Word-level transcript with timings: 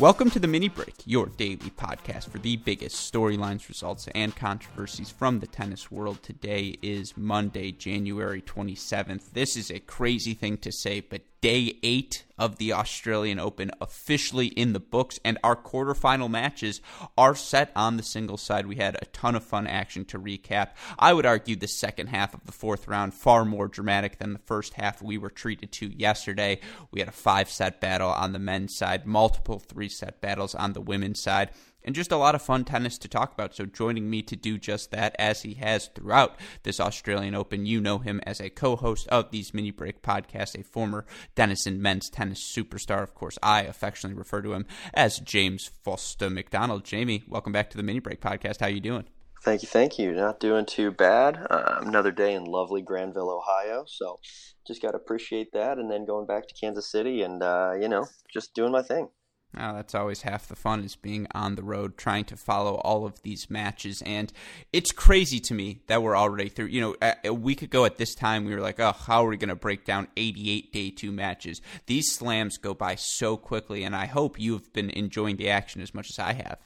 Welcome 0.00 0.30
to 0.30 0.38
the 0.38 0.46
Mini 0.46 0.68
Break, 0.68 0.94
your 1.06 1.26
daily 1.26 1.72
podcast 1.76 2.30
for 2.30 2.38
the 2.38 2.56
biggest 2.56 3.12
storylines, 3.12 3.68
results, 3.68 4.06
and 4.14 4.36
controversies 4.36 5.10
from 5.10 5.40
the 5.40 5.48
tennis 5.48 5.90
world. 5.90 6.22
Today 6.22 6.78
is 6.82 7.16
Monday, 7.16 7.72
January 7.72 8.40
27th. 8.40 9.32
This 9.32 9.56
is 9.56 9.72
a 9.72 9.80
crazy 9.80 10.34
thing 10.34 10.56
to 10.58 10.70
say, 10.70 11.00
but 11.00 11.22
day 11.40 11.78
eight 11.82 12.24
of 12.38 12.56
the 12.58 12.72
Australian 12.72 13.38
Open 13.38 13.70
officially 13.80 14.46
in 14.46 14.72
the 14.72 14.80
books, 14.80 15.18
and 15.24 15.38
our 15.42 15.56
quarterfinal 15.56 16.30
matches 16.30 16.80
are 17.16 17.34
set 17.34 17.72
on 17.74 17.96
the 17.96 18.02
single 18.02 18.36
side. 18.36 18.66
We 18.66 18.76
had 18.76 18.96
a 19.00 19.06
ton 19.06 19.34
of 19.34 19.44
fun 19.44 19.66
action 19.66 20.04
to 20.06 20.18
recap. 20.18 20.70
I 20.98 21.12
would 21.12 21.26
argue 21.26 21.56
the 21.56 21.68
second 21.68 22.08
half 22.08 22.34
of 22.34 22.44
the 22.44 22.52
fourth 22.52 22.86
round 22.86 23.14
far 23.14 23.44
more 23.44 23.68
dramatic 23.68 24.18
than 24.18 24.32
the 24.32 24.38
first 24.38 24.74
half 24.74 25.02
we 25.02 25.18
were 25.18 25.30
treated 25.30 25.72
to 25.72 25.86
yesterday. 25.86 26.60
We 26.90 27.00
had 27.00 27.08
a 27.08 27.12
five 27.12 27.50
set 27.50 27.80
battle 27.80 28.10
on 28.10 28.32
the 28.32 28.38
men's 28.38 28.76
side, 28.76 29.06
multiple 29.06 29.58
three 29.58 29.88
set 29.88 30.20
battles 30.20 30.54
on 30.54 30.72
the 30.72 30.80
women's 30.80 31.20
side 31.20 31.50
and 31.84 31.94
just 31.94 32.12
a 32.12 32.16
lot 32.16 32.34
of 32.34 32.42
fun 32.42 32.64
tennis 32.64 32.98
to 32.98 33.08
talk 33.08 33.32
about. 33.32 33.54
So, 33.54 33.64
joining 33.64 34.10
me 34.10 34.22
to 34.22 34.36
do 34.36 34.58
just 34.58 34.90
that, 34.90 35.14
as 35.18 35.42
he 35.42 35.54
has 35.54 35.88
throughout 35.94 36.38
this 36.62 36.80
Australian 36.80 37.34
Open, 37.34 37.66
you 37.66 37.80
know 37.80 37.98
him 37.98 38.20
as 38.24 38.40
a 38.40 38.50
co 38.50 38.76
host 38.76 39.08
of 39.08 39.30
these 39.30 39.54
mini 39.54 39.70
break 39.70 40.02
podcasts, 40.02 40.58
a 40.58 40.64
former 40.64 41.06
Denison 41.34 41.80
men's 41.80 42.10
tennis 42.10 42.52
superstar. 42.54 43.02
Of 43.02 43.14
course, 43.14 43.38
I 43.42 43.62
affectionately 43.62 44.18
refer 44.18 44.42
to 44.42 44.52
him 44.52 44.66
as 44.94 45.18
James 45.20 45.70
Foster 45.84 46.30
McDonald. 46.30 46.84
Jamie, 46.84 47.24
welcome 47.28 47.52
back 47.52 47.70
to 47.70 47.76
the 47.76 47.82
mini 47.82 48.00
break 48.00 48.20
podcast. 48.20 48.60
How 48.60 48.66
you 48.66 48.80
doing? 48.80 49.04
Thank 49.42 49.62
you, 49.62 49.68
thank 49.68 49.98
you. 49.98 50.12
Not 50.12 50.40
doing 50.40 50.66
too 50.66 50.90
bad. 50.90 51.38
Uh, 51.48 51.78
another 51.82 52.10
day 52.10 52.34
in 52.34 52.44
lovely 52.44 52.82
Granville, 52.82 53.30
Ohio. 53.30 53.84
So, 53.86 54.18
just 54.66 54.82
got 54.82 54.90
to 54.90 54.96
appreciate 54.96 55.52
that, 55.52 55.78
and 55.78 55.90
then 55.90 56.04
going 56.04 56.26
back 56.26 56.48
to 56.48 56.54
Kansas 56.54 56.90
City, 56.90 57.22
and 57.22 57.42
uh, 57.42 57.72
you 57.80 57.88
know, 57.88 58.06
just 58.32 58.54
doing 58.54 58.72
my 58.72 58.82
thing. 58.82 59.08
Oh, 59.56 59.74
that's 59.74 59.94
always 59.94 60.22
half 60.22 60.46
the 60.46 60.54
fun 60.54 60.84
is 60.84 60.94
being 60.94 61.26
on 61.34 61.54
the 61.54 61.62
road, 61.62 61.96
trying 61.96 62.26
to 62.26 62.36
follow 62.36 62.74
all 62.76 63.06
of 63.06 63.22
these 63.22 63.48
matches. 63.48 64.02
And 64.04 64.30
it's 64.74 64.92
crazy 64.92 65.40
to 65.40 65.54
me 65.54 65.80
that 65.86 66.02
we're 66.02 66.16
already 66.16 66.50
through. 66.50 66.66
You 66.66 66.80
know, 66.82 67.14
a 67.24 67.32
week 67.32 67.62
ago 67.62 67.86
at 67.86 67.96
this 67.96 68.14
time, 68.14 68.44
we 68.44 68.54
were 68.54 68.60
like, 68.60 68.78
oh, 68.78 68.92
how 68.92 69.24
are 69.24 69.28
we 69.28 69.38
going 69.38 69.48
to 69.48 69.56
break 69.56 69.86
down 69.86 70.08
88 70.16 70.72
day 70.72 70.90
two 70.90 71.10
matches? 71.12 71.62
These 71.86 72.12
slams 72.12 72.58
go 72.58 72.74
by 72.74 72.96
so 72.96 73.38
quickly, 73.38 73.84
and 73.84 73.96
I 73.96 74.04
hope 74.04 74.38
you've 74.38 74.70
been 74.74 74.90
enjoying 74.90 75.36
the 75.36 75.48
action 75.48 75.80
as 75.80 75.94
much 75.94 76.08
as 76.10 76.18
I 76.18 76.34
have. 76.34 76.58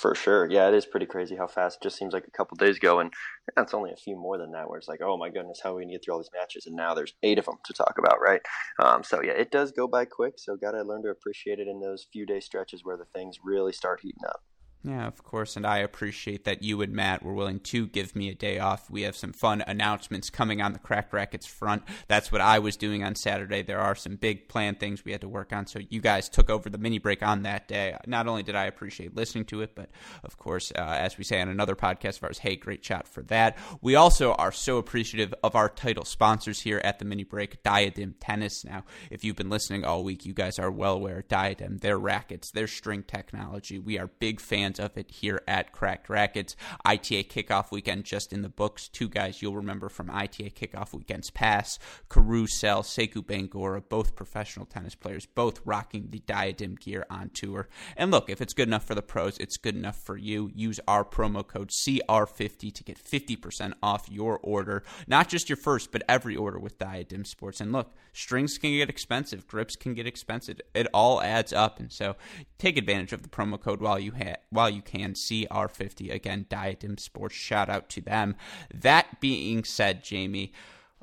For 0.00 0.14
sure. 0.14 0.50
Yeah, 0.50 0.68
it 0.68 0.74
is 0.74 0.86
pretty 0.86 1.04
crazy 1.04 1.36
how 1.36 1.46
fast 1.46 1.76
it 1.76 1.82
just 1.82 1.96
seems 1.98 2.14
like 2.14 2.26
a 2.26 2.30
couple 2.30 2.56
days 2.56 2.78
ago. 2.78 3.00
And 3.00 3.12
that's 3.54 3.74
only 3.74 3.92
a 3.92 3.96
few 3.96 4.16
more 4.16 4.38
than 4.38 4.52
that, 4.52 4.68
where 4.68 4.78
it's 4.78 4.88
like, 4.88 5.02
oh 5.02 5.16
my 5.18 5.28
goodness, 5.28 5.60
how 5.62 5.72
are 5.72 5.74
we 5.74 5.82
going 5.82 5.88
to 5.88 5.94
get 5.94 6.04
through 6.04 6.14
all 6.14 6.20
these 6.20 6.30
matches? 6.34 6.66
And 6.66 6.74
now 6.74 6.94
there's 6.94 7.12
eight 7.22 7.38
of 7.38 7.44
them 7.44 7.58
to 7.66 7.72
talk 7.74 7.96
about, 7.98 8.18
right? 8.20 8.40
Um, 8.78 9.04
so, 9.04 9.20
yeah, 9.22 9.32
it 9.32 9.50
does 9.50 9.72
go 9.72 9.86
by 9.86 10.06
quick. 10.06 10.34
So, 10.38 10.56
got 10.56 10.72
to 10.72 10.82
learn 10.82 11.02
to 11.02 11.10
appreciate 11.10 11.58
it 11.58 11.68
in 11.68 11.80
those 11.80 12.06
few 12.12 12.24
day 12.24 12.40
stretches 12.40 12.82
where 12.82 12.96
the 12.96 13.04
things 13.04 13.38
really 13.44 13.72
start 13.72 14.00
heating 14.00 14.24
up. 14.26 14.40
Yeah, 14.82 15.06
of 15.06 15.22
course, 15.22 15.56
and 15.56 15.66
I 15.66 15.78
appreciate 15.78 16.44
that 16.44 16.62
you 16.62 16.80
and 16.80 16.94
Matt 16.94 17.22
were 17.22 17.34
willing 17.34 17.60
to 17.60 17.86
give 17.86 18.16
me 18.16 18.30
a 18.30 18.34
day 18.34 18.58
off. 18.58 18.90
We 18.90 19.02
have 19.02 19.14
some 19.14 19.34
fun 19.34 19.62
announcements 19.66 20.30
coming 20.30 20.62
on 20.62 20.72
the 20.72 20.78
Cracked 20.78 21.12
Racquets 21.12 21.46
front. 21.46 21.82
That's 22.08 22.32
what 22.32 22.40
I 22.40 22.60
was 22.60 22.78
doing 22.78 23.04
on 23.04 23.14
Saturday. 23.14 23.60
There 23.60 23.78
are 23.78 23.94
some 23.94 24.16
big 24.16 24.48
plan 24.48 24.76
things 24.76 25.04
we 25.04 25.12
had 25.12 25.20
to 25.20 25.28
work 25.28 25.52
on, 25.52 25.66
so 25.66 25.80
you 25.90 26.00
guys 26.00 26.30
took 26.30 26.48
over 26.48 26.70
the 26.70 26.78
mini 26.78 26.98
break 26.98 27.22
on 27.22 27.42
that 27.42 27.68
day. 27.68 27.94
Not 28.06 28.26
only 28.26 28.42
did 28.42 28.54
I 28.54 28.64
appreciate 28.64 29.14
listening 29.14 29.44
to 29.46 29.60
it, 29.60 29.74
but 29.74 29.90
of 30.24 30.38
course, 30.38 30.72
uh, 30.74 30.80
as 30.80 31.18
we 31.18 31.24
say 31.24 31.42
on 31.42 31.50
another 31.50 31.76
podcast 31.76 32.16
of 32.16 32.24
ours, 32.24 32.38
hey, 32.38 32.56
great 32.56 32.82
shot 32.82 33.06
for 33.06 33.22
that. 33.24 33.58
We 33.82 33.96
also 33.96 34.32
are 34.32 34.52
so 34.52 34.78
appreciative 34.78 35.34
of 35.44 35.56
our 35.56 35.68
title 35.68 36.06
sponsors 36.06 36.60
here 36.60 36.80
at 36.82 36.98
the 36.98 37.04
mini 37.04 37.24
break, 37.24 37.62
Diadem 37.62 38.14
Tennis. 38.18 38.64
Now, 38.64 38.84
if 39.10 39.24
you've 39.24 39.36
been 39.36 39.50
listening 39.50 39.84
all 39.84 40.04
week, 40.04 40.24
you 40.24 40.32
guys 40.32 40.58
are 40.58 40.70
well 40.70 40.94
aware 40.94 41.22
Diadem, 41.28 41.78
their 41.78 41.98
rackets, 41.98 42.50
their 42.50 42.66
string 42.66 43.02
technology. 43.02 43.78
We 43.78 43.98
are 43.98 44.06
big 44.06 44.40
fans 44.40 44.69
fans 44.70 44.80
of 44.80 44.96
it 44.96 45.10
here 45.10 45.42
at 45.48 45.72
Cracked 45.72 46.08
Racquets. 46.08 46.54
ITA 46.84 47.24
kickoff 47.24 47.70
weekend 47.70 48.04
just 48.04 48.32
in 48.32 48.42
the 48.42 48.48
books. 48.48 48.88
Two 48.88 49.08
guys 49.08 49.42
you'll 49.42 49.56
remember 49.56 49.88
from 49.88 50.10
ITA 50.10 50.50
kickoff 50.50 50.94
weekends 50.94 51.30
past 51.30 51.80
Karue 52.08 52.48
Sell, 52.48 52.82
Sekou 52.82 53.24
Bangoura, 53.24 53.82
both 53.88 54.14
professional 54.14 54.66
tennis 54.66 54.94
players, 54.94 55.26
both 55.26 55.60
rocking 55.64 56.08
the 56.10 56.20
diadem 56.20 56.76
gear 56.76 57.04
on 57.10 57.30
tour. 57.30 57.68
And 57.96 58.10
look, 58.10 58.30
if 58.30 58.40
it's 58.40 58.54
good 58.54 58.68
enough 58.68 58.84
for 58.84 58.94
the 58.94 59.02
pros, 59.02 59.38
it's 59.38 59.56
good 59.56 59.74
enough 59.74 59.96
for 59.96 60.16
you. 60.16 60.50
Use 60.54 60.78
our 60.86 61.04
promo 61.04 61.46
code 61.46 61.70
CR50 61.70 62.72
to 62.72 62.84
get 62.84 63.02
50% 63.02 63.72
off 63.82 64.08
your 64.10 64.38
order. 64.42 64.84
Not 65.06 65.28
just 65.28 65.48
your 65.48 65.56
first, 65.56 65.90
but 65.90 66.02
every 66.08 66.36
order 66.36 66.58
with 66.58 66.78
Diadem 66.78 67.24
Sports. 67.24 67.60
And 67.60 67.72
look, 67.72 67.94
strings 68.12 68.58
can 68.58 68.70
get 68.70 68.88
expensive, 68.88 69.46
grips 69.46 69.74
can 69.76 69.94
get 69.94 70.06
expensive. 70.06 70.60
It 70.74 70.86
all 70.94 71.20
adds 71.20 71.52
up. 71.52 71.80
And 71.80 71.92
so 71.92 72.16
take 72.60 72.76
advantage 72.76 73.12
of 73.12 73.22
the 73.22 73.28
promo 73.28 73.60
code 73.60 73.80
while 73.80 73.98
you 73.98 74.12
have 74.12 74.36
while 74.50 74.70
you 74.70 74.82
can. 74.82 75.14
CR50 75.14 76.12
again, 76.12 76.46
Diadem 76.48 76.98
Sports. 76.98 77.34
Shout 77.34 77.68
out 77.68 77.88
to 77.90 78.00
them. 78.00 78.36
That 78.72 79.20
being 79.20 79.64
said, 79.64 80.04
Jamie. 80.04 80.52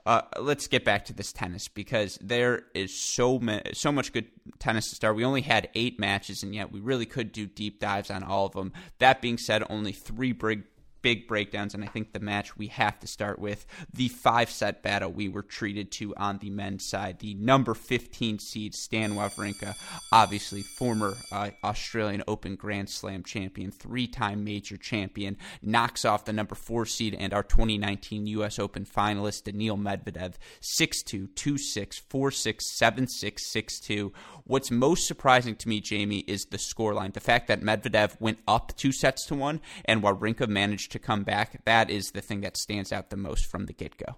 Uh, 0.05 0.21
let's 0.39 0.67
get 0.67 0.85
back 0.85 1.03
to 1.03 1.11
this 1.11 1.33
tennis 1.33 1.67
because 1.67 2.17
there 2.21 2.63
is 2.73 2.97
so 2.97 3.39
ma- 3.39 3.59
so 3.73 3.91
much 3.91 4.13
good 4.13 4.27
tennis 4.57 4.89
to 4.89 4.95
start. 4.95 5.17
We 5.17 5.25
only 5.25 5.41
had 5.41 5.67
eight 5.75 5.99
matches, 5.99 6.43
and 6.43 6.55
yet 6.55 6.71
we 6.71 6.79
really 6.79 7.05
could 7.05 7.33
do 7.33 7.45
deep 7.45 7.81
dives 7.81 8.09
on 8.09 8.23
all 8.23 8.45
of 8.45 8.53
them. 8.53 8.71
That 8.99 9.21
being 9.21 9.37
said, 9.37 9.63
only 9.69 9.91
three 9.91 10.31
big 10.31 10.63
big 11.07 11.25
breakdowns, 11.25 11.73
and 11.73 11.85
I 11.85 11.87
think 11.87 12.11
the 12.11 12.19
match 12.19 12.57
we 12.57 12.67
have 12.67 12.99
to 12.99 13.07
start 13.07 13.39
with 13.39 13.65
the 13.93 14.09
five 14.09 14.51
set 14.51 14.83
battle 14.83 15.09
we 15.09 15.29
were 15.29 15.41
treated 15.41 15.89
to 15.93 16.13
on 16.17 16.37
the 16.39 16.49
men's 16.49 16.83
side. 16.83 17.19
The 17.19 17.33
number 17.35 17.73
15 17.73 18.39
seed 18.39 18.75
Stan 18.75 19.13
Wawrinka, 19.13 19.73
obviously 20.11 20.63
former 20.63 21.15
uh, 21.31 21.51
Australian 21.63 22.23
Open 22.27 22.55
Grand 22.55 22.89
Slam 22.89 23.23
champion, 23.23 23.71
three 23.71 24.05
time 24.05 24.43
major 24.43 24.75
champion, 24.75 25.37
knocks 25.61 26.03
off 26.03 26.25
the 26.25 26.33
number 26.33 26.55
four 26.55 26.85
seed 26.85 27.15
and 27.17 27.33
our 27.33 27.43
2019 27.43 28.27
U.S. 28.27 28.59
Open 28.59 28.83
finalist 28.83 29.45
Daniil 29.45 29.77
Medvedev 29.77 30.33
6 30.59 31.03
2, 31.03 31.27
2 31.27 31.57
6, 31.57 31.99
4 31.99 32.31
6, 32.31 32.77
7 32.77 33.07
6, 33.07 33.45
6 33.45 33.79
2. 33.79 34.13
What's 34.47 34.71
most 34.71 35.07
surprising 35.07 35.57
to 35.57 35.67
me, 35.67 35.81
Jamie, 35.81 36.23
is 36.25 36.45
the 36.45 36.57
scoreline. 36.57 37.13
The 37.13 37.19
fact 37.19 37.49
that 37.49 37.61
Medvedev 37.61 38.19
went 38.21 38.39
up 38.47 38.71
two 38.77 38.93
sets 38.93 39.25
to 39.25 39.35
one 39.35 39.59
and 39.83 40.01
Wawrinka 40.01 40.47
managed 40.47 40.93
to 40.93 40.99
come 40.99 41.23
back. 41.23 41.65
That 41.65 41.89
is 41.89 42.11
the 42.11 42.21
thing 42.21 42.39
that 42.41 42.55
stands 42.55 42.93
out 42.93 43.09
the 43.09 43.17
most 43.17 43.45
from 43.45 43.65
the 43.65 43.73
get 43.73 43.97
go. 43.97 44.15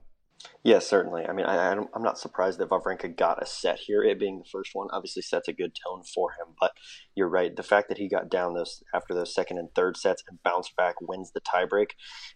Yes, 0.63 0.87
certainly. 0.87 1.25
I 1.25 1.33
mean, 1.33 1.47
I, 1.47 1.71
am 1.71 1.87
not 1.97 2.19
surprised 2.19 2.59
that 2.59 2.69
Wawrinka 2.69 3.17
got 3.17 3.41
a 3.41 3.47
set 3.47 3.79
here. 3.79 4.03
It 4.03 4.19
being 4.19 4.37
the 4.37 4.49
first 4.51 4.69
one 4.73 4.87
obviously 4.91 5.23
sets 5.23 5.47
a 5.47 5.53
good 5.53 5.71
tone 5.83 6.03
for 6.03 6.29
him. 6.33 6.53
But 6.59 6.73
you're 7.15 7.27
right. 7.27 7.55
The 7.55 7.63
fact 7.63 7.89
that 7.89 7.97
he 7.97 8.07
got 8.07 8.29
down 8.29 8.53
those 8.53 8.83
after 8.93 9.15
those 9.15 9.33
second 9.33 9.57
and 9.57 9.73
third 9.73 9.97
sets 9.97 10.23
and 10.29 10.43
bounced 10.43 10.75
back, 10.75 11.01
wins 11.01 11.31
the 11.31 11.41
tiebreak, 11.41 11.91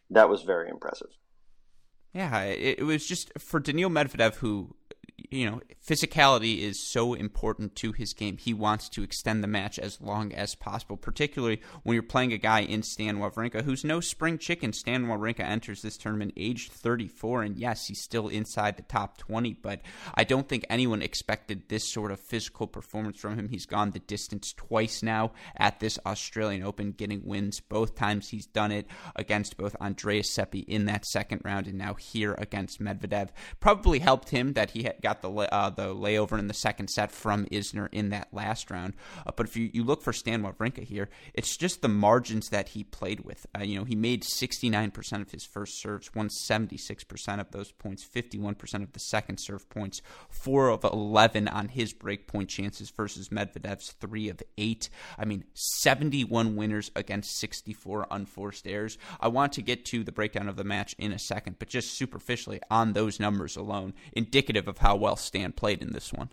that 0.10 0.30
was 0.30 0.42
very 0.42 0.68
impressive. 0.68 1.10
Yeah, 2.14 2.42
it, 2.44 2.80
it 2.80 2.84
was 2.84 3.06
just 3.06 3.32
for 3.40 3.60
Daniil 3.60 3.90
Medvedev, 3.90 4.36
who 4.36 4.76
you 5.18 5.50
know, 5.50 5.62
physicality 5.86 6.60
is 6.60 6.80
so 6.92 7.14
important 7.14 7.76
to 7.78 7.92
his 7.92 8.14
game. 8.14 8.38
He 8.38 8.54
wants 8.54 8.90
to 8.90 9.04
extend 9.04 9.44
the 9.44 9.48
match 9.48 9.78
as 9.78 10.02
long 10.02 10.34
as 10.34 10.56
possible, 10.56 10.98
particularly 10.98 11.62
when 11.84 11.94
you're 11.94 12.04
playing 12.04 12.34
a 12.34 12.38
guy 12.38 12.62
in 12.62 12.84
Stan 12.84 13.18
Wawrinka 13.18 13.64
who's 13.64 13.84
no 13.84 14.00
spring 14.00 14.38
chicken. 14.38 14.74
Stan 14.74 15.06
Wawrinka 15.06 15.42
enters 15.42 15.82
this 15.82 15.98
tournament 15.98 16.34
aged 16.38 16.72
34, 16.72 17.44
and 17.44 17.58
yes, 17.58 17.88
he's 17.88 18.02
still 18.02 18.28
inside 18.28 18.78
the 18.78 18.84
top 18.84 19.18
20, 19.18 19.54
but 19.62 19.82
I 20.16 20.24
don't 20.24 20.48
think 20.48 20.66
anyone 20.70 21.02
expected 21.02 21.70
this 21.70 21.92
sort 21.92 22.12
of 22.12 22.20
physical 22.20 22.68
performance 22.68 23.20
from 23.20 23.38
him. 23.38 23.50
He's 23.50 23.66
gone 23.66 23.92
the 23.92 24.00
distance 24.00 24.54
twice 24.54 25.04
now 25.04 25.32
at 25.56 25.80
this 25.80 26.00
Australian 26.06 26.64
Open, 26.64 26.92
getting 26.92 27.26
wins 27.26 27.60
both 27.60 27.96
times 27.96 28.30
he's 28.30 28.46
done 28.46 28.72
it 28.72 28.88
against 29.16 29.58
both 29.58 29.76
Andreas 29.82 30.30
Seppi 30.30 30.60
in 30.60 30.86
that 30.86 31.06
second 31.06 31.42
round 31.44 31.68
and 31.68 31.78
now 31.78 31.94
here 31.94 32.36
against 32.38 32.82
Medvedev. 32.82 33.30
Probably 33.60 34.00
helped 34.00 34.30
him 34.30 34.54
that 34.54 34.72
he 34.72 34.84
got 35.04 35.22
the 35.22 35.30
uh, 35.30 35.70
the 35.70 35.94
layover 35.94 36.40
in 36.40 36.48
the 36.48 36.54
second 36.54 36.90
set 36.90 37.12
from 37.12 37.46
Isner 37.48 37.90
in 37.92 38.10
that 38.10 38.30
last 38.34 38.72
round. 38.72 38.94
Uh, 39.28 39.32
but 39.36 39.46
if 39.46 39.56
you, 39.56 39.70
you 39.74 39.84
look 39.84 40.02
for 40.02 40.14
Stan 40.14 40.42
Wawrinka 40.42 40.84
here, 40.84 41.10
it's 41.34 41.58
just 41.58 41.82
the 41.82 41.90
margins 41.90 42.50
that 42.50 42.70
he 42.70 42.84
played 42.84 43.22
with. 43.22 43.46
Uh, 43.56 43.64
you 43.64 43.78
know, 43.78 43.84
he 43.84 43.96
made 43.96 44.24
69% 44.24 45.22
of 45.22 45.32
his 45.32 45.46
first 45.46 45.82
serves, 45.82 46.14
won 46.16 46.30
76% 46.30 47.40
of 47.40 47.52
those 47.52 47.72
points, 47.72 48.06
51% 48.06 48.84
of 48.84 48.94
the 48.94 49.00
second 49.00 49.38
serve 49.38 49.70
points, 49.70 50.02
4 50.30 50.70
of 50.70 50.84
11 50.84 51.48
on 51.48 51.68
his 51.68 51.94
breakpoint 51.94 52.48
chances 52.48 52.90
versus 52.90 53.30
Medvedev's 53.30 53.92
3 53.92 54.30
of 54.30 54.42
8. 54.58 54.90
I 55.20 55.26
mean, 55.26 55.44
71 55.54 56.56
winners 56.56 56.92
against 56.96 57.38
64 57.40 58.08
unforced 58.10 58.66
errors. 58.66 58.98
I 59.20 59.28
want 59.28 59.54
to 59.54 59.62
get 59.62 59.86
to 59.86 60.04
the 60.04 60.12
breakdown 60.12 60.48
of 60.48 60.56
the 60.56 60.64
match 60.64 60.96
in 60.98 61.12
a 61.12 61.20
second, 61.20 61.58
but 61.60 61.68
just 61.68 61.98
superficially 61.98 62.62
on 62.72 62.94
those 62.94 63.20
numbers 63.20 63.56
alone, 63.56 63.94
indicative 64.14 64.68
of 64.68 64.78
how 64.78 64.93
well 64.96 65.16
Stan 65.16 65.52
played 65.52 65.82
in 65.82 65.94
this 65.94 66.14
one. 66.14 66.30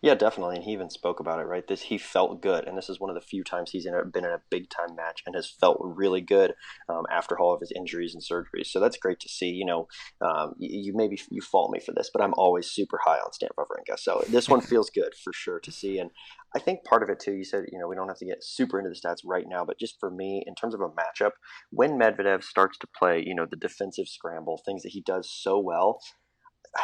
Yeah, 0.00 0.14
definitely, 0.14 0.56
and 0.56 0.64
he 0.64 0.72
even 0.72 0.90
spoke 0.90 1.18
about 1.18 1.40
it. 1.40 1.46
Right, 1.46 1.66
this 1.66 1.82
he 1.82 1.98
felt 1.98 2.40
good, 2.42 2.66
and 2.66 2.76
this 2.76 2.88
is 2.88 3.00
one 3.00 3.10
of 3.10 3.14
the 3.14 3.26
few 3.26 3.42
times 3.42 3.70
he's 3.70 3.86
in 3.86 3.94
a, 3.94 4.04
been 4.04 4.24
in 4.24 4.30
a 4.30 4.42
big 4.50 4.70
time 4.70 4.94
match 4.94 5.22
and 5.26 5.34
has 5.34 5.48
felt 5.48 5.78
really 5.80 6.20
good 6.20 6.54
um, 6.88 7.04
after 7.10 7.38
all 7.38 7.54
of 7.54 7.60
his 7.60 7.72
injuries 7.74 8.14
and 8.14 8.22
surgeries. 8.22 8.66
So 8.66 8.80
that's 8.80 8.96
great 8.96 9.20
to 9.20 9.28
see. 9.28 9.48
You 9.48 9.66
know, 9.66 9.88
um, 10.20 10.54
you, 10.58 10.68
you, 10.82 10.92
maybe 10.94 11.20
you 11.30 11.40
fault 11.40 11.70
me 11.70 11.80
for 11.80 11.92
this, 11.92 12.10
but 12.12 12.22
I'm 12.22 12.34
always 12.36 12.70
super 12.70 12.98
high 13.04 13.18
on 13.18 13.32
Stan 13.32 13.50
Wawrinka, 13.58 13.98
so 13.98 14.22
this 14.28 14.48
one 14.48 14.60
feels 14.72 14.90
good 14.90 15.14
for 15.14 15.32
sure 15.32 15.60
to 15.60 15.72
see. 15.72 15.98
And 15.98 16.10
I 16.54 16.58
think 16.58 16.84
part 16.84 17.02
of 17.02 17.10
it 17.10 17.20
too, 17.20 17.32
you 17.32 17.44
said, 17.44 17.64
you 17.72 17.78
know, 17.78 17.88
we 17.88 17.96
don't 17.96 18.08
have 18.08 18.18
to 18.18 18.26
get 18.26 18.44
super 18.44 18.78
into 18.78 18.90
the 18.90 18.96
stats 18.96 19.18
right 19.24 19.46
now, 19.48 19.64
but 19.64 19.78
just 19.78 19.98
for 19.98 20.10
me, 20.10 20.44
in 20.46 20.54
terms 20.54 20.74
of 20.74 20.80
a 20.80 20.88
matchup, 20.88 21.32
when 21.70 21.98
Medvedev 21.98 22.42
starts 22.42 22.78
to 22.78 22.86
play, 22.98 23.22
you 23.24 23.34
know, 23.34 23.46
the 23.46 23.56
defensive 23.56 24.08
scramble, 24.08 24.60
things 24.64 24.82
that 24.82 24.90
he 24.90 25.00
does 25.00 25.30
so 25.30 25.58
well, 25.58 26.00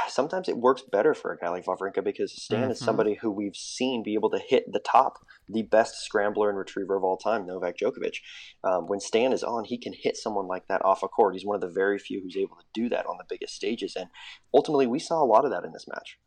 sometimes 0.09 0.49
it 0.49 0.57
works 0.57 0.83
better 0.83 1.15
for 1.15 1.33
a 1.33 1.39
guy 1.39 1.49
like 1.49 1.65
Wawrinka 1.65 2.03
because 2.05 2.33
Stan 2.33 2.63
mm-hmm. 2.63 2.71
is 2.73 2.79
somebody 2.79 3.15
who 3.15 3.31
we've 3.31 3.57
seen 3.57 4.03
be 4.03 4.15
able 4.15 4.31
to 4.31 4.39
hit 4.39 4.71
the 4.73 4.81
top, 4.81 5.19
the 5.49 5.63
best 5.63 5.97
scrambler 6.05 6.49
and 6.49 6.59
retriever 6.59 6.97
of 6.97 7.05
all 7.05 7.17
time, 7.17 7.47
Novak 7.47 7.77
Djokovic. 7.79 8.17
Um, 8.63 8.87
when 8.87 9.01
Stan 9.01 9.33
is 9.33 9.43
on, 9.43 9.65
he 9.65 9.79
can 9.79 9.93
hit 9.93 10.17
someone 10.17 10.47
like 10.47 10.67
that 10.69 10.85
off 10.85 11.03
a 11.03 11.09
court. 11.09 11.35
He's 11.35 11.47
one 11.47 11.57
of 11.57 11.61
the 11.61 11.69
very 11.69 11.99
few 11.99 12.21
who's 12.21 12.37
able 12.37 12.57
to 12.57 12.65
do 12.73 12.89
that 12.89 13.07
on 13.07 13.17
the 13.19 13.25
biggest 13.29 13.55
stages, 13.55 13.97
and 13.97 14.09
ultimately, 14.53 14.87
we 14.87 14.99
saw 14.99 15.23
a 15.23 15.27
lot 15.27 15.45
of 15.45 15.51
that 15.51 15.65
in 15.65 15.73
this 15.73 15.87
match. 15.89 16.19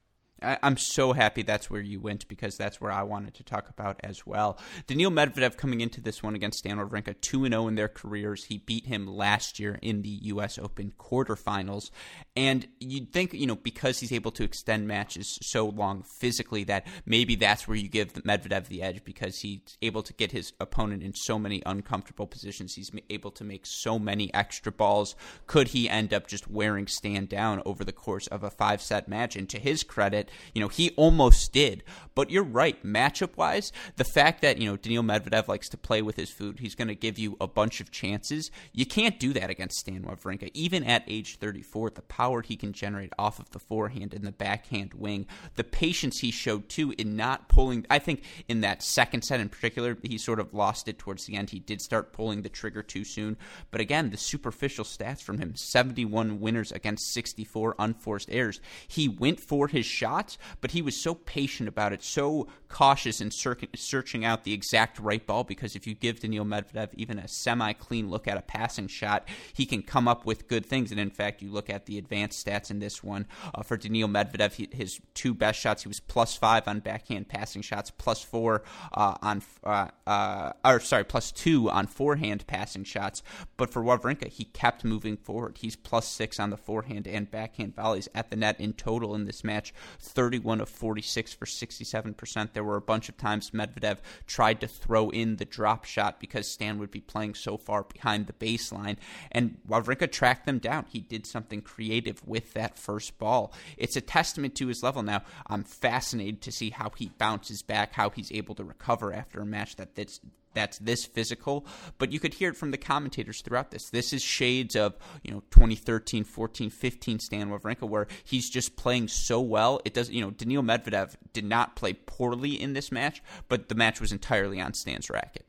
I, 0.42 0.57
am 0.62 0.78
so 0.78 1.13
happy 1.13 1.42
that's 1.42 1.69
where 1.69 1.81
you 1.81 2.00
went 2.00 2.28
because 2.28 2.57
that's 2.57 2.80
where 2.80 2.92
I 2.92 3.04
wanted 3.04 3.34
to 3.36 3.44
talk 3.44 3.69
about 3.69 4.00
as 4.04 4.25
well. 4.25 4.60
Daniil 4.86 5.12
Medvedev 5.12 5.57
coming 5.57 5.81
into 5.81 6.01
this 6.01 6.22
one 6.22 6.36
against 6.36 6.60
Stan 6.60 6.78
Wawrinka, 6.78 7.19
2 7.22 7.48
0 7.48 7.68
in 7.68 7.75
their 7.75 7.88
careers. 7.88 8.45
He 8.45 8.60
beat 8.60 8.86
him 8.86 9.07
last 9.07 9.60
year 9.60 9.80
in 9.81 10.01
the 10.01 10.19
U.S. 10.24 10.57
Open 10.57 10.94
quarterfinals. 11.00 11.89
And 12.36 12.68
you'd 12.80 13.12
think, 13.12 13.34
you 13.34 13.48
know, 13.48 13.56
because 13.56 14.00
he's 14.00 14.12
able 14.12 14.31
to 14.31 14.44
extend 14.44 14.88
matches 14.88 15.39
so 15.42 15.68
long 15.68 16.04
physically, 16.04 16.63
that 16.66 16.86
maybe 17.06 17.36
that's 17.36 17.68
where 17.68 17.78
you 17.78 17.89
give 17.89 18.13
Medvedev 18.13 18.68
the 18.68 18.84
edge 18.84 19.04
because 19.04 19.39
he's 19.39 19.78
able 19.81 20.04
to 20.04 20.13
get 20.13 20.31
his 20.31 20.54
opponent 20.60 21.04
in 21.04 21.13
so 21.13 21.39
many 21.39 21.63
uncomfortable 21.66 22.28
positions. 22.28 22.75
He's 22.75 22.92
able 23.10 23.31
to 23.31 23.44
make 23.44 23.66
so 23.66 23.98
many 23.98 24.34
extra 24.34 24.72
balls. 24.72 25.16
Could 25.48 25.69
he 25.69 25.89
end 25.89 26.13
up 26.13 26.28
just 26.28 26.50
wearing 26.50 26.88
Stan 26.88 27.25
down 27.25 27.62
over 27.66 27.84
the 27.84 27.92
course 27.92 28.28
of 28.28 28.44
a 28.44 28.51
five 28.51 28.81
set 28.81 29.07
match? 29.07 29.36
And 29.36 29.50
to 29.50 29.60
his 29.60 29.84
credit, 29.84 30.26
you 30.53 30.62
know, 30.62 30.68
he 30.68 30.91
almost 30.91 31.53
did. 31.53 31.83
But 32.15 32.31
you're 32.31 32.44
right, 32.44 32.83
matchup 32.83 33.38
wise, 33.38 33.71
the 33.95 34.03
fact 34.03 34.41
that, 34.41 34.57
you 34.57 34.68
know, 34.68 34.75
Daniil 34.75 35.03
Medvedev 35.03 35.47
likes 35.47 35.69
to 35.69 35.77
play 35.77 36.01
with 36.01 36.15
his 36.15 36.31
food, 36.31 36.59
he's 36.59 36.74
going 36.74 36.88
to 36.88 36.95
give 36.95 37.19
you 37.19 37.38
a 37.39 37.45
bunch 37.45 37.79
of 37.79 37.91
chances. 37.91 38.50
You 38.74 38.88
can't 38.88 39.19
do 39.19 39.33
that 39.33 39.51
against 39.51 39.77
Stan 39.77 40.01
Wawrinka. 40.01 40.50
Even 40.56 40.83
at 40.83 41.03
age 41.07 41.38
34, 41.38 41.91
the 41.91 42.01
power 42.01 42.41
he 42.41 42.56
can 42.56 42.74
generate 42.74 43.13
off 43.19 43.38
of 43.38 43.51
the 43.51 43.59
forehand 43.59 44.15
and 44.15 44.24
the 44.24 44.31
backhand 44.31 44.95
wing, 44.95 45.27
the 45.57 45.63
patience 45.63 46.18
he 46.18 46.31
showed 46.31 46.69
too 46.69 46.91
in 46.97 47.15
not 47.15 47.50
pulling, 47.50 47.85
I 47.88 48.00
think 48.00 48.24
in 48.47 48.62
that 48.62 48.81
second 48.81 49.21
set 49.21 49.39
in 49.39 49.50
particular, 49.50 49.95
he 50.01 50.18
sort 50.18 50.39
of 50.39 50.56
lost 50.56 50.88
it 50.88 50.97
towards 50.97 51.25
the 51.25 51.35
end. 51.35 51.51
He 51.51 51.59
did 51.59 51.81
start 51.81 52.13
pulling 52.13 52.41
the 52.41 52.50
trigger 52.50 52.81
too 52.81 53.03
soon. 53.03 53.38
But 53.69 53.79
again, 53.79 54.09
the 54.09 54.18
superficial 54.18 54.85
stats 54.85 55.21
from 55.21 55.38
him 55.38 55.56
71 55.56 56.39
winners 56.39 56.71
against 56.71 57.13
64 57.13 57.75
unforced 57.77 58.29
errors. 58.31 58.59
He 58.88 59.07
went 59.07 59.39
for 59.39 59.68
his 59.68 59.85
shot 59.85 60.17
shots, 60.18 60.38
but 60.62 60.72
he 60.72 60.81
was 60.81 61.02
so 61.02 61.16
patient 61.16 61.69
about 61.69 61.94
it, 61.94 62.04
so 62.04 62.48
cautious 62.68 63.22
in 63.22 63.31
searching 63.31 64.25
out 64.25 64.44
the 64.44 64.54
exact 64.54 65.00
right 65.00 65.25
ball. 65.25 65.44
Because 65.44 65.75
if 65.75 65.88
you 65.88 65.94
give 65.94 66.19
Daniil 66.19 66.46
Medvedev 66.46 66.90
even 66.94 67.19
a 67.19 67.28
semi 67.28 67.74
clean 67.74 68.10
look 68.10 68.28
at 68.28 68.38
a 68.38 68.42
passing 68.42 68.88
shot, 68.88 69.28
he 69.54 69.66
can 69.66 69.81
come 69.81 70.08
up 70.08 70.25
with 70.25 70.48
good 70.48 70.66
things. 70.66 70.92
And 70.92 71.00
in 71.00 71.10
fact, 71.10 71.42
you 71.42 71.52
look 71.52 71.69
at 71.69 71.86
the 71.86 71.98
advanced 71.98 72.46
stats 72.46 72.72
in 72.72 72.80
this 72.80 73.04
one 73.04 73.28
uh, 73.54 73.64
for 73.64 73.78
Daniil 73.78 74.08
Medvedev, 74.08 74.54
he, 74.54 74.69
his 74.72 75.00
two 75.14 75.34
best 75.34 75.60
shots, 75.60 75.84
he 75.84 75.88
was 75.88 76.00
plus 76.00 76.36
five 76.36 76.68
on 76.68 76.80
backhand 76.80 77.28
passing 77.28 77.62
shots, 77.62 77.92
plus 77.92 78.24
four 78.24 78.63
uh, 78.94 79.16
on, 79.22 79.42
uh, 79.63 79.88
uh, 80.06 80.54
or 80.66 80.80
sorry, 80.80 81.04
plus 81.04 81.31
two 81.31 81.70
on 81.70 81.88
forehand 81.88 82.46
passing 82.48 82.84
shots. 82.84 83.22
But 83.56 83.70
for 83.70 83.84
Wawrinka, 83.84 84.28
he 84.28 84.46
kept 84.46 84.84
moving 84.84 85.18
forward. 85.18 85.58
He's 85.60 85.75
plus 85.75 86.08
six 86.08 86.40
on 86.40 86.50
the 86.50 86.58
forehand 86.58 87.08
and 87.08 87.30
backhand 87.30 87.75
volleys 87.75 88.10
at 88.16 88.30
the 88.30 88.36
net 88.36 88.60
in 88.60 88.74
total 88.74 89.16
in 89.16 89.25
this 89.25 89.44
match. 89.44 89.74
31 90.07 90.62
of 90.62 90.69
46 90.69 91.33
for 91.33 91.45
67%. 91.45 92.54
There 92.54 92.63
were 92.63 92.77
a 92.77 92.81
bunch 92.81 93.09
of 93.09 93.18
times 93.18 93.51
Medvedev 93.51 93.98
tried 94.25 94.62
to 94.62 94.68
throw 94.68 95.09
in 95.09 95.38
the 95.38 95.45
drop 95.45 95.86
shot 95.86 96.19
because 96.19 96.48
Stan 96.48 96.80
would 96.80 96.92
be 96.92 97.01
playing 97.01 97.36
so 97.36 97.57
far 97.57 97.83
behind 97.83 98.27
the 98.27 98.33
baseline. 98.33 98.98
And 99.31 99.57
Wawrinka 99.68 100.12
tracked 100.12 100.45
them 100.45 100.59
down. 100.59 100.86
He 100.89 101.00
did 101.00 101.25
something 101.25 101.62
creative 101.62 102.25
with 102.27 102.54
that 102.54 102.77
first 102.77 103.18
ball. 103.18 103.54
It's 103.77 103.95
a 103.95 104.01
testament 104.01 104.56
to 104.56 104.68
his 104.68 104.83
level. 104.83 105.04
Now, 105.04 105.24
I'm 105.48 105.63
fascinated 105.63 106.42
to 106.44 106.51
see 106.51 106.69
how 106.69 106.92
he 106.95 107.12
bounces 107.18 107.62
back, 107.62 107.94
how 107.94 108.10
he's 108.10 108.31
able 108.31 108.56
to 108.56 108.63
recover 108.63 109.13
after 109.13 109.39
a 109.42 109.45
match 109.45 109.75
that 109.75 109.95
that's 109.95 110.19
that's 110.57 110.80
this 110.80 111.06
physical. 111.06 111.65
But 111.98 112.12
you 112.12 112.19
could 112.19 112.33
hear 112.33 112.50
it 112.50 112.57
from 112.57 112.71
the 112.71 112.77
commentators 112.77 113.42
throughout 113.42 113.71
this. 113.71 113.89
This 113.89 114.13
is 114.13 114.21
shades 114.21 114.75
of, 114.75 114.95
you 115.24 115.31
know, 115.31 115.44
2013, 115.51 116.24
14, 116.24 116.69
15 116.69 117.19
Stan 117.19 117.50
Wawrinka, 117.50 117.88
where 117.88 118.07
he's 118.24 118.50
just 118.50 118.75
playing 118.75 119.07
so 119.07 119.39
well. 119.39 119.80
It 119.86 119.94
does, 119.94 120.09
you 120.09 120.21
know, 120.21 120.31
Daniil 120.31 120.63
Medvedev 120.63 121.15
did 121.33 121.45
not 121.45 121.75
play 121.75 121.94
poorly 121.94 122.59
in 122.59 122.74
this 122.74 122.92
match, 122.92 123.21
but 123.48 123.69
the 123.69 123.75
match 123.75 124.01
was 124.01 124.12
entirely 124.12 124.59
on 124.59 124.74
Stan's 124.74 125.09
racket. 125.09 125.45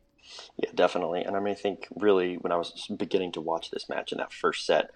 Yeah, 0.56 0.70
definitely. 0.74 1.22
And 1.22 1.36
I 1.36 1.40
mean, 1.40 1.52
I 1.52 1.56
think 1.56 1.86
really 1.96 2.36
when 2.36 2.52
I 2.52 2.56
was 2.56 2.86
beginning 2.96 3.32
to 3.32 3.40
watch 3.40 3.70
this 3.70 3.88
match 3.88 4.12
in 4.12 4.18
that 4.18 4.32
first 4.32 4.66
set, 4.66 4.90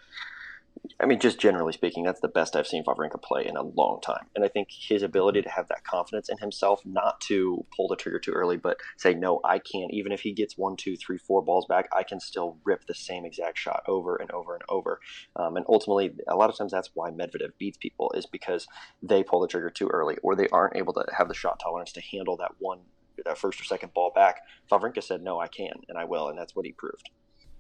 I 1.01 1.07
mean, 1.07 1.19
just 1.19 1.41
generally 1.41 1.73
speaking, 1.73 2.05
that's 2.05 2.21
the 2.21 2.29
best 2.29 2.55
I've 2.55 2.67
seen 2.67 2.85
Wawrinka 2.85 3.21
play 3.23 3.45
in 3.47 3.57
a 3.57 3.63
long 3.63 4.01
time. 4.01 4.27
And 4.37 4.45
I 4.45 4.49
think 4.49 4.69
his 4.71 5.03
ability 5.03 5.43
to 5.43 5.49
have 5.49 5.67
that 5.69 5.85
confidence 5.85 6.29
in 6.29 6.39
himself, 6.39 6.81
not 6.85 7.21
to 7.23 7.67
pull 7.77 7.89
the 7.89 7.97
trigger 7.97 8.21
too 8.21 8.33
early, 8.33 8.57
but 8.57 8.77
say, 8.97 9.13
no, 9.13 9.41
I 9.45 9.59
can't. 9.59 9.93
Even 9.93 10.13
if 10.13 10.21
he 10.21 10.33
gets 10.33 10.57
one, 10.57 10.77
two, 10.77 10.97
three, 10.97 11.19
four 11.19 11.43
balls 11.43 11.67
back, 11.69 11.89
I 11.97 12.05
can 12.05 12.21
still 12.21 12.59
rip 12.65 12.87
the 12.87 12.95
same 12.95 13.25
exact 13.25 13.59
shot 13.59 13.83
over 13.89 14.17
and 14.17 14.31
over 14.31 14.55
and 14.55 14.63
over. 14.69 15.01
Um, 15.35 15.57
and 15.57 15.67
ultimately, 15.69 16.13
a 16.29 16.37
lot 16.37 16.51
of 16.51 16.57
times 16.57 16.73
that's 16.73 16.91
why 16.95 17.11
Medvedev 17.11 17.59
beats 17.59 17.79
people, 17.79 18.13
is 18.15 18.27
because 18.27 18.69
they 19.03 19.25
pull 19.25 19.41
the 19.41 19.49
trigger 19.49 19.71
too 19.71 19.89
early 19.89 20.17
or 20.23 20.37
they 20.37 20.49
aren't 20.49 20.77
able 20.77 20.93
to 20.95 21.05
have 21.17 21.29
the 21.29 21.35
shot 21.35 21.59
tolerance 21.61 21.93
to 21.93 22.01
handle 22.01 22.37
that 22.37 22.53
one, 22.59 22.79
that 23.25 23.39
first 23.39 23.61
or 23.61 23.65
second 23.65 23.93
ball 23.93 24.13
back. 24.15 24.41
Wawrinka 24.71 25.03
said, 25.03 25.23
no, 25.23 25.41
I 25.41 25.49
can, 25.49 25.75
and 25.89 25.99
I 25.99 26.05
will. 26.05 26.29
And 26.29 26.39
that's 26.39 26.55
what 26.55 26.65
he 26.67 26.73
proved. 26.73 27.11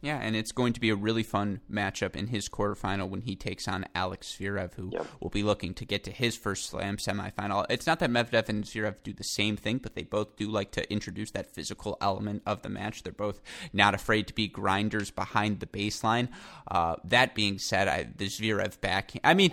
Yeah, 0.03 0.19
and 0.21 0.35
it's 0.35 0.51
going 0.51 0.73
to 0.73 0.81
be 0.81 0.91
a 0.91 0.97
really 0.97 1.23
fun 1.23 1.61
matchup 1.71 2.17
in 2.17 2.27
his 2.27 2.49
quarterfinal 2.49 3.09
when 3.09 3.21
he 3.21 3.37
takes 3.37 3.69
on 3.69 3.87
Alex 3.95 4.37
Zverev, 4.37 4.75
who 4.75 4.91
yep. 4.93 5.07
will 5.21 5.31
be 5.31 5.45
looking 5.45 5.75
to 5.75 5.85
get 5.85 6.03
to 6.05 6.11
his 6.11 6.37
first 6.37 6.67
Slam 6.67 6.97
semifinal. 6.97 7.65
It's 7.71 7.87
not 7.87 8.01
that 8.01 8.11
Medvedev 8.11 8.49
and 8.49 8.65
Zverev 8.65 8.97
do 9.05 9.13
the 9.13 9.23
same 9.23 9.57
thing, 9.57 9.79
but 9.79 9.95
they 9.95 10.03
both 10.03 10.35
do 10.37 10.51
like 10.51 10.73
to 10.73 10.93
introduce 10.93 11.31
that 11.31 11.55
physical 11.55 11.97
element 12.01 12.43
of 12.47 12.63
the 12.63 12.69
match. 12.69 13.05
They're 13.05 13.13
both 13.13 13.41
not 13.73 13.95
afraid 13.95 14.27
to 14.27 14.35
be 14.35 14.49
grinders 14.49 15.13
behind 15.13 15.61
the 15.61 15.67
baseline. 15.67 16.29
Uh, 16.69 16.97
that 17.05 17.37
being 17.37 17.61
said, 17.61 17.87
I, 17.87 18.09
the 18.17 18.27
Zverev 18.27 18.81
back, 18.81 19.13
I 19.23 19.35
mean 19.35 19.53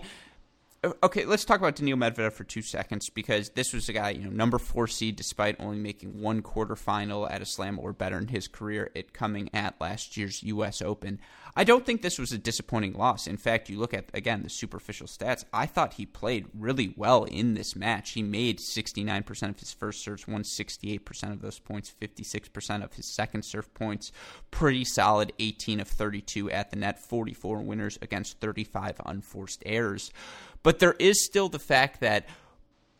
okay, 1.03 1.25
let's 1.25 1.43
talk 1.43 1.59
about 1.59 1.75
Daniil 1.75 1.97
Medvedev 1.97 2.31
for 2.31 2.43
two 2.43 2.61
seconds 2.61 3.09
because 3.09 3.49
this 3.49 3.73
was 3.73 3.89
a 3.89 3.93
guy, 3.93 4.11
you 4.11 4.23
know, 4.23 4.29
number 4.29 4.57
four 4.57 4.87
seed 4.87 5.15
despite 5.15 5.59
only 5.59 5.77
making 5.77 6.21
one 6.21 6.41
quarterfinal 6.41 7.29
at 7.29 7.41
a 7.41 7.45
slam 7.45 7.77
or 7.79 7.91
better 7.91 8.17
in 8.17 8.27
his 8.27 8.47
career, 8.47 8.89
it 8.95 9.13
coming 9.13 9.49
at 9.53 9.79
last 9.81 10.15
year's 10.15 10.41
U.S. 10.43 10.81
Open. 10.81 11.19
I 11.55 11.63
don't 11.65 11.85
think 11.85 12.01
this 12.01 12.19
was 12.19 12.31
a 12.31 12.37
disappointing 12.37 12.93
loss. 12.93 13.27
In 13.27 13.35
fact, 13.35 13.69
you 13.69 13.79
look 13.79 13.93
at, 13.93 14.05
again, 14.13 14.43
the 14.43 14.49
superficial 14.49 15.07
stats. 15.07 15.43
I 15.51 15.65
thought 15.65 15.95
he 15.95 16.05
played 16.05 16.47
really 16.57 16.93
well 16.95 17.25
in 17.25 17.55
this 17.55 17.75
match. 17.75 18.11
He 18.11 18.23
made 18.23 18.59
69% 18.59 19.49
of 19.49 19.59
his 19.59 19.73
first 19.73 20.03
serves, 20.03 20.27
won 20.27 20.43
68% 20.43 21.33
of 21.33 21.41
those 21.41 21.59
points, 21.59 21.93
56% 22.01 22.83
of 22.83 22.93
his 22.93 23.13
second 23.13 23.43
serve 23.43 23.73
points. 23.73 24.11
Pretty 24.51 24.85
solid 24.85 25.33
18 25.39 25.81
of 25.81 25.87
32 25.87 26.49
at 26.51 26.69
the 26.69 26.77
net, 26.77 26.99
44 26.99 27.61
winners 27.61 27.97
against 28.01 28.39
35 28.39 29.01
unforced 29.05 29.63
errors. 29.65 30.11
But 30.63 30.79
there 30.79 30.95
is 30.99 31.25
still 31.25 31.49
the 31.49 31.59
fact 31.59 32.01
that 32.01 32.27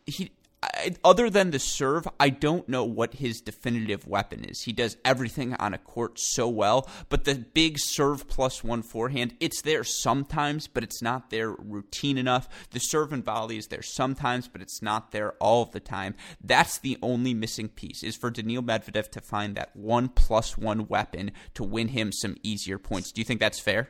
he 0.06 0.32
I, 0.62 0.94
other 1.02 1.30
than 1.30 1.50
the 1.50 1.58
serve, 1.58 2.06
I 2.18 2.28
don't 2.28 2.68
know 2.68 2.84
what 2.84 3.14
his 3.14 3.40
definitive 3.40 4.06
weapon 4.06 4.44
is. 4.44 4.62
He 4.62 4.72
does 4.72 4.98
everything 5.04 5.54
on 5.54 5.72
a 5.72 5.78
court 5.78 6.18
so 6.18 6.48
well, 6.48 6.88
but 7.08 7.24
the 7.24 7.34
big 7.34 7.78
serve 7.78 8.28
plus 8.28 8.62
one 8.62 8.82
forehand, 8.82 9.34
it's 9.40 9.62
there 9.62 9.84
sometimes, 9.84 10.66
but 10.66 10.82
it's 10.82 11.00
not 11.00 11.30
there 11.30 11.52
routine 11.52 12.18
enough. 12.18 12.48
The 12.70 12.80
serve 12.80 13.12
and 13.12 13.24
volley 13.24 13.56
is 13.56 13.68
there 13.68 13.82
sometimes, 13.82 14.48
but 14.48 14.60
it's 14.60 14.82
not 14.82 15.12
there 15.12 15.32
all 15.34 15.62
of 15.62 15.72
the 15.72 15.80
time. 15.80 16.14
That's 16.42 16.78
the 16.78 16.98
only 17.02 17.32
missing 17.32 17.68
piece 17.68 18.02
is 18.02 18.16
for 18.16 18.30
Daniil 18.30 18.62
Medvedev 18.62 19.10
to 19.12 19.20
find 19.20 19.56
that 19.56 19.74
one 19.74 20.08
plus 20.08 20.58
one 20.58 20.88
weapon 20.88 21.32
to 21.54 21.64
win 21.64 21.88
him 21.88 22.12
some 22.12 22.36
easier 22.42 22.78
points. 22.78 23.12
Do 23.12 23.20
you 23.20 23.24
think 23.24 23.40
that's 23.40 23.60
fair? 23.60 23.88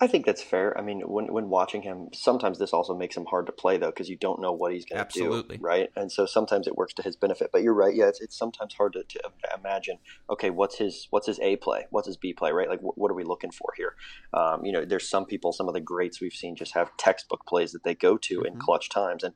I 0.00 0.06
think 0.06 0.26
that's 0.26 0.42
fair. 0.42 0.78
I 0.78 0.82
mean, 0.82 1.00
when 1.00 1.32
when 1.32 1.48
watching 1.48 1.82
him, 1.82 2.08
sometimes 2.14 2.60
this 2.60 2.72
also 2.72 2.94
makes 2.94 3.16
him 3.16 3.26
hard 3.26 3.46
to 3.46 3.52
play 3.52 3.78
though 3.78 3.90
because 3.90 4.08
you 4.08 4.16
don't 4.16 4.40
know 4.40 4.52
what 4.52 4.72
he's 4.72 4.84
going 4.84 5.04
to 5.04 5.18
do, 5.18 5.56
right? 5.58 5.90
And 5.96 6.12
so 6.12 6.24
sometimes 6.24 6.68
it 6.68 6.76
works 6.76 6.94
to 6.94 7.02
his 7.02 7.16
benefit. 7.16 7.50
But 7.52 7.62
you're 7.62 7.74
right. 7.74 7.92
Yeah, 7.92 8.06
it's, 8.06 8.20
it's 8.20 8.38
sometimes 8.38 8.74
hard 8.74 8.92
to, 8.92 9.02
to 9.02 9.20
imagine. 9.58 9.98
Okay, 10.30 10.50
what's 10.50 10.78
his 10.78 11.08
what's 11.10 11.26
his 11.26 11.40
A 11.40 11.56
play? 11.56 11.86
What's 11.90 12.06
his 12.06 12.16
B 12.16 12.32
play? 12.32 12.52
Right? 12.52 12.68
Like, 12.68 12.80
what, 12.80 12.96
what 12.96 13.10
are 13.10 13.14
we 13.14 13.24
looking 13.24 13.50
for 13.50 13.72
here? 13.76 13.96
Um, 14.32 14.64
you 14.64 14.70
know, 14.70 14.84
there's 14.84 15.08
some 15.08 15.26
people, 15.26 15.52
some 15.52 15.66
of 15.66 15.74
the 15.74 15.80
greats 15.80 16.20
we've 16.20 16.32
seen 16.32 16.54
just 16.54 16.74
have 16.74 16.96
textbook 16.96 17.44
plays 17.48 17.72
that 17.72 17.82
they 17.82 17.96
go 17.96 18.16
to 18.18 18.38
mm-hmm. 18.38 18.46
in 18.46 18.60
clutch 18.60 18.90
times, 18.90 19.24
and 19.24 19.34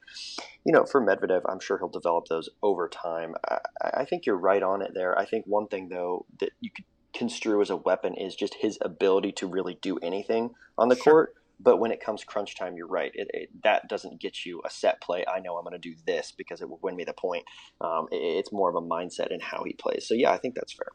you 0.65 0.73
know, 0.73 0.85
for 0.85 1.05
Medvedev, 1.05 1.43
I'm 1.49 1.59
sure 1.59 1.79
he'll 1.79 1.89
develop 1.89 2.27
those 2.29 2.49
over 2.63 2.89
time. 2.89 3.35
I, 3.51 3.59
I 3.83 4.05
think 4.05 4.27
you're 4.27 4.37
right 4.37 4.63
on 4.63 4.81
it 4.81 4.93
there. 4.95 5.19
I 5.19 5.25
think 5.25 5.45
one 5.45 5.67
thing 5.67 5.89
though 5.89 6.25
that 6.39 6.51
you 6.61 6.71
could 6.71 6.85
construe 7.15 7.61
as 7.61 7.71
a 7.71 7.77
weapon 7.77 8.15
is 8.15 8.35
just 8.35 8.55
his 8.55 8.79
ability 8.81 9.33
to 9.33 9.47
really 9.47 9.75
do 9.81 9.99
anything 9.99 10.55
on 10.79 10.89
the 10.89 10.97
sure. 10.97 11.13
court. 11.13 11.35
But 11.61 11.77
when 11.77 11.93
it 11.93 12.01
comes 12.01 12.25
crunch 12.25 12.57
time, 12.57 12.77
you're 12.77 12.89
right. 12.89 13.13
It, 13.15 13.31
it, 13.33 13.63
that 13.63 13.89
doesn't 13.89 14.21
get 14.21 14.45
you 14.45 14.63
a 14.65 14.71
set 14.71 15.01
play. 15.01 15.25
I 15.33 15.39
know 15.39 15.57
I'm 15.57 15.65
going 15.65 15.75
to 15.75 15.79
do 15.79 15.95
this 16.07 16.33
because 16.37 16.61
it 16.61 16.69
will 16.69 16.81
win 16.83 16.97
me 16.97 17.05
the 17.05 17.13
point. 17.13 17.45
Um, 17.81 18.09
it, 18.11 18.17
it's 18.17 18.51
more 18.51 18.69
of 18.69 18.75
a 18.75 18.83
mindset 18.83 19.31
in 19.31 19.39
how 19.39 19.63
he 19.63 19.73
plays. 19.73 20.07
So 20.07 20.15
yeah, 20.15 20.33
I 20.33 20.39
think 20.39 20.57
that's 20.57 20.73
fair. 20.73 20.89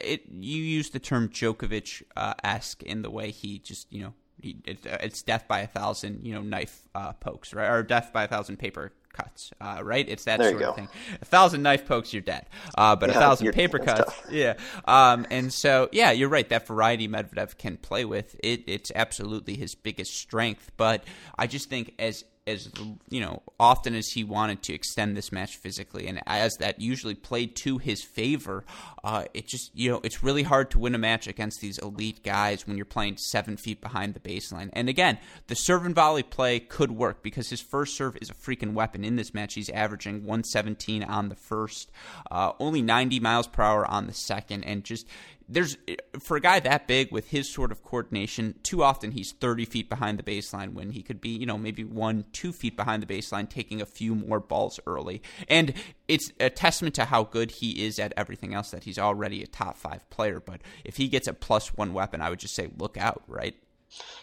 It, 0.00 0.22
you 0.30 0.62
use 0.62 0.90
the 0.90 1.00
term 1.00 1.28
Djokovic 1.28 2.04
uh, 2.16 2.34
esque 2.44 2.82
in 2.84 3.02
the 3.02 3.10
way 3.10 3.32
he 3.32 3.58
just 3.58 3.92
you 3.92 4.00
know 4.00 4.14
he, 4.40 4.58
it, 4.64 4.86
it's 4.86 5.22
death 5.22 5.48
by 5.48 5.60
a 5.60 5.66
thousand 5.66 6.24
you 6.24 6.34
know 6.34 6.42
knife 6.42 6.82
uh, 6.94 7.12
pokes 7.14 7.52
right 7.52 7.68
or 7.68 7.82
death 7.82 8.12
by 8.12 8.24
a 8.24 8.28
thousand 8.28 8.58
paper 8.58 8.92
cuts, 9.16 9.52
uh, 9.60 9.80
right? 9.82 10.08
It's 10.08 10.24
that 10.24 10.38
there 10.40 10.50
sort 10.50 10.62
of 10.62 10.74
thing. 10.76 10.88
A 11.20 11.24
thousand 11.24 11.62
knife 11.62 11.86
pokes, 11.86 12.12
you're 12.12 12.22
dead. 12.22 12.46
Uh, 12.76 12.96
but 12.96 13.10
yeah, 13.10 13.16
a 13.16 13.20
thousand 13.20 13.52
paper 13.52 13.78
cuts, 13.78 14.12
yeah. 14.30 14.54
Um, 14.84 15.26
and 15.30 15.52
so, 15.52 15.88
yeah, 15.92 16.10
you're 16.12 16.28
right. 16.28 16.48
That 16.48 16.66
variety 16.66 17.08
Medvedev 17.08 17.56
can 17.58 17.76
play 17.76 18.04
with, 18.04 18.36
it, 18.42 18.64
it's 18.66 18.92
absolutely 18.94 19.56
his 19.56 19.74
biggest 19.74 20.14
strength. 20.14 20.70
But 20.76 21.04
I 21.38 21.46
just 21.46 21.70
think 21.70 21.94
as 21.98 22.24
as 22.46 22.70
you 23.08 23.20
know 23.20 23.42
often 23.58 23.94
as 23.94 24.08
he 24.08 24.22
wanted 24.22 24.62
to 24.62 24.74
extend 24.74 25.16
this 25.16 25.32
match 25.32 25.56
physically, 25.56 26.06
and 26.06 26.20
as 26.26 26.54
that 26.58 26.80
usually 26.80 27.14
played 27.14 27.56
to 27.56 27.78
his 27.78 28.02
favor, 28.02 28.64
uh, 29.02 29.24
it 29.34 29.46
just 29.46 29.70
you 29.74 29.90
know 29.90 30.00
it's 30.04 30.22
really 30.22 30.42
hard 30.42 30.70
to 30.70 30.78
win 30.78 30.94
a 30.94 30.98
match 30.98 31.26
against 31.26 31.60
these 31.60 31.78
elite 31.78 32.22
guys 32.22 32.66
when 32.66 32.76
you're 32.76 32.86
playing 32.86 33.16
seven 33.16 33.56
feet 33.56 33.80
behind 33.80 34.14
the 34.14 34.20
baseline. 34.20 34.70
And 34.72 34.88
again, 34.88 35.18
the 35.48 35.54
serve 35.54 35.84
and 35.84 35.94
volley 35.94 36.22
play 36.22 36.60
could 36.60 36.92
work 36.92 37.22
because 37.22 37.50
his 37.50 37.60
first 37.60 37.96
serve 37.96 38.16
is 38.20 38.30
a 38.30 38.34
freaking 38.34 38.74
weapon 38.74 39.04
in 39.04 39.16
this 39.16 39.34
match. 39.34 39.54
He's 39.54 39.70
averaging 39.70 40.24
117 40.24 41.02
on 41.02 41.28
the 41.28 41.34
first, 41.34 41.90
uh, 42.30 42.52
only 42.58 42.82
90 42.82 43.20
miles 43.20 43.46
per 43.46 43.62
hour 43.62 43.90
on 43.90 44.06
the 44.06 44.14
second, 44.14 44.64
and 44.64 44.84
just 44.84 45.06
there's 45.48 45.76
for 46.18 46.36
a 46.36 46.40
guy 46.40 46.60
that 46.60 46.86
big 46.86 47.12
with 47.12 47.28
his 47.28 47.48
sort 47.48 47.70
of 47.70 47.82
coordination, 47.82 48.54
too 48.62 48.82
often 48.82 49.12
he's 49.12 49.32
30 49.32 49.64
feet 49.64 49.88
behind 49.88 50.18
the 50.18 50.22
baseline 50.22 50.72
when 50.72 50.90
he 50.90 51.02
could 51.02 51.20
be, 51.20 51.30
you 51.30 51.46
know, 51.46 51.58
maybe 51.58 51.84
one, 51.84 52.24
two 52.32 52.52
feet 52.52 52.76
behind 52.76 53.02
the 53.02 53.06
baseline, 53.06 53.48
taking 53.48 53.80
a 53.80 53.86
few 53.86 54.14
more 54.14 54.40
balls 54.40 54.80
early. 54.86 55.22
And 55.48 55.74
it's 56.08 56.32
a 56.40 56.50
testament 56.50 56.94
to 56.96 57.04
how 57.04 57.24
good 57.24 57.50
he 57.50 57.84
is 57.84 57.98
at 57.98 58.12
everything 58.16 58.54
else 58.54 58.70
that 58.70 58.84
he's 58.84 58.98
already 58.98 59.42
a 59.42 59.46
top 59.46 59.76
five 59.76 60.08
player. 60.10 60.40
But 60.40 60.60
if 60.84 60.96
he 60.96 61.08
gets 61.08 61.28
a 61.28 61.32
plus 61.32 61.74
one 61.74 61.92
weapon, 61.92 62.20
I 62.20 62.30
would 62.30 62.40
just 62.40 62.54
say 62.54 62.68
look 62.76 62.96
out, 62.96 63.22
right? 63.28 63.54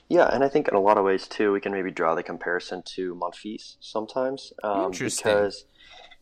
Yeah, 0.10 0.28
and 0.28 0.44
I 0.44 0.50
think 0.50 0.68
in 0.68 0.76
a 0.76 0.82
lot 0.82 0.98
of 0.98 1.06
ways 1.06 1.28
too, 1.28 1.54
we 1.54 1.62
can 1.62 1.72
maybe 1.72 1.90
draw 1.90 2.16
the 2.16 2.24
comparison 2.24 2.84
to 2.96 3.16
Monfils 3.16 3.78
sometimes. 3.80 4.54
Um, 4.62 4.88
Interesting. 4.88 5.32
Because 5.32 5.66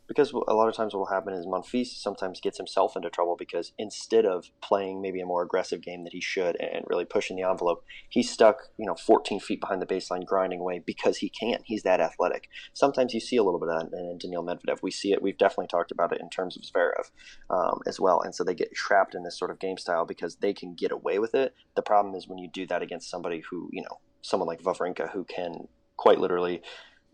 because 0.08 0.32
a 0.32 0.54
lot 0.54 0.68
of 0.68 0.76
times 0.76 0.94
what 0.94 1.00
will 1.00 1.16
happen 1.16 1.34
is 1.34 1.46
Monfils 1.46 1.88
sometimes 1.88 2.42
gets 2.42 2.58
himself 2.58 2.96
into 2.96 3.10
trouble 3.10 3.36
because 3.38 3.72
instead 3.78 4.26
of 4.26 4.50
playing 4.62 5.02
maybe 5.02 5.22
a 5.22 5.26
more 5.26 5.42
aggressive 5.42 5.82
game 5.82 6.04
that 6.04 6.14
he 6.14 6.22
should 6.22 6.56
and 6.60 6.84
really 6.88 7.06
pushing 7.06 7.38
the 7.38 7.48
envelope, 7.48 7.84
he's 8.10 8.30
stuck, 8.30 8.58
you 8.78 8.86
know, 8.86 8.96
14 8.96 9.40
feet 9.40 9.62
behind 9.62 9.82
the 9.82 9.86
baseline 9.86 10.26
grinding 10.26 10.60
away 10.60 10.80
because 10.86 11.18
he 11.18 11.30
can. 11.30 11.60
He's 11.64 11.84
that 11.84 12.02
athletic. 12.02 12.50
Sometimes 12.74 13.14
you 13.14 13.20
see 13.20 13.38
a 13.38 13.44
little 13.44 13.60
bit 13.60 13.70
of 13.70 13.90
that 13.90 13.98
in 13.98 14.18
Daniil 14.18 14.44
Medvedev. 14.44 14.80
We 14.82 14.92
see 14.92 15.14
it. 15.14 15.22
We've 15.22 15.38
definitely 15.38 15.68
talked 15.68 15.92
about 15.92 16.12
it 16.12 16.22
in 16.22 16.30
terms 16.30 16.58
of 16.58 16.64
Zverev 16.64 17.12
um, 17.50 17.80
as 17.88 18.00
well. 18.00 18.22
And 18.22 18.36
so 18.36 18.44
they 18.44 18.56
get 18.56 18.74
trapped 18.74 19.16
in 19.16 19.24
this 19.24 19.38
sort 19.38 19.52
of 19.52 19.60
game 19.60 19.78
style 19.78 20.06
because 20.06 20.36
they 20.38 20.54
can 20.54 20.76
get 20.76 20.92
away 20.92 21.20
with 21.20 21.34
it. 21.36 21.54
The 21.76 21.82
problem 21.82 22.16
is 22.16 22.28
when 22.28 22.38
you 22.38 22.50
do 22.50 22.68
that 22.68 22.82
against 22.82 23.10
somebody 23.10 23.44
who, 23.50 23.70
you 23.72 23.82
know, 23.82 24.00
someone 24.22 24.48
like 24.48 24.62
Wawrinka 24.62 25.12
who 25.12 25.24
can 25.24 25.68
quite 25.98 26.20
literally 26.20 26.62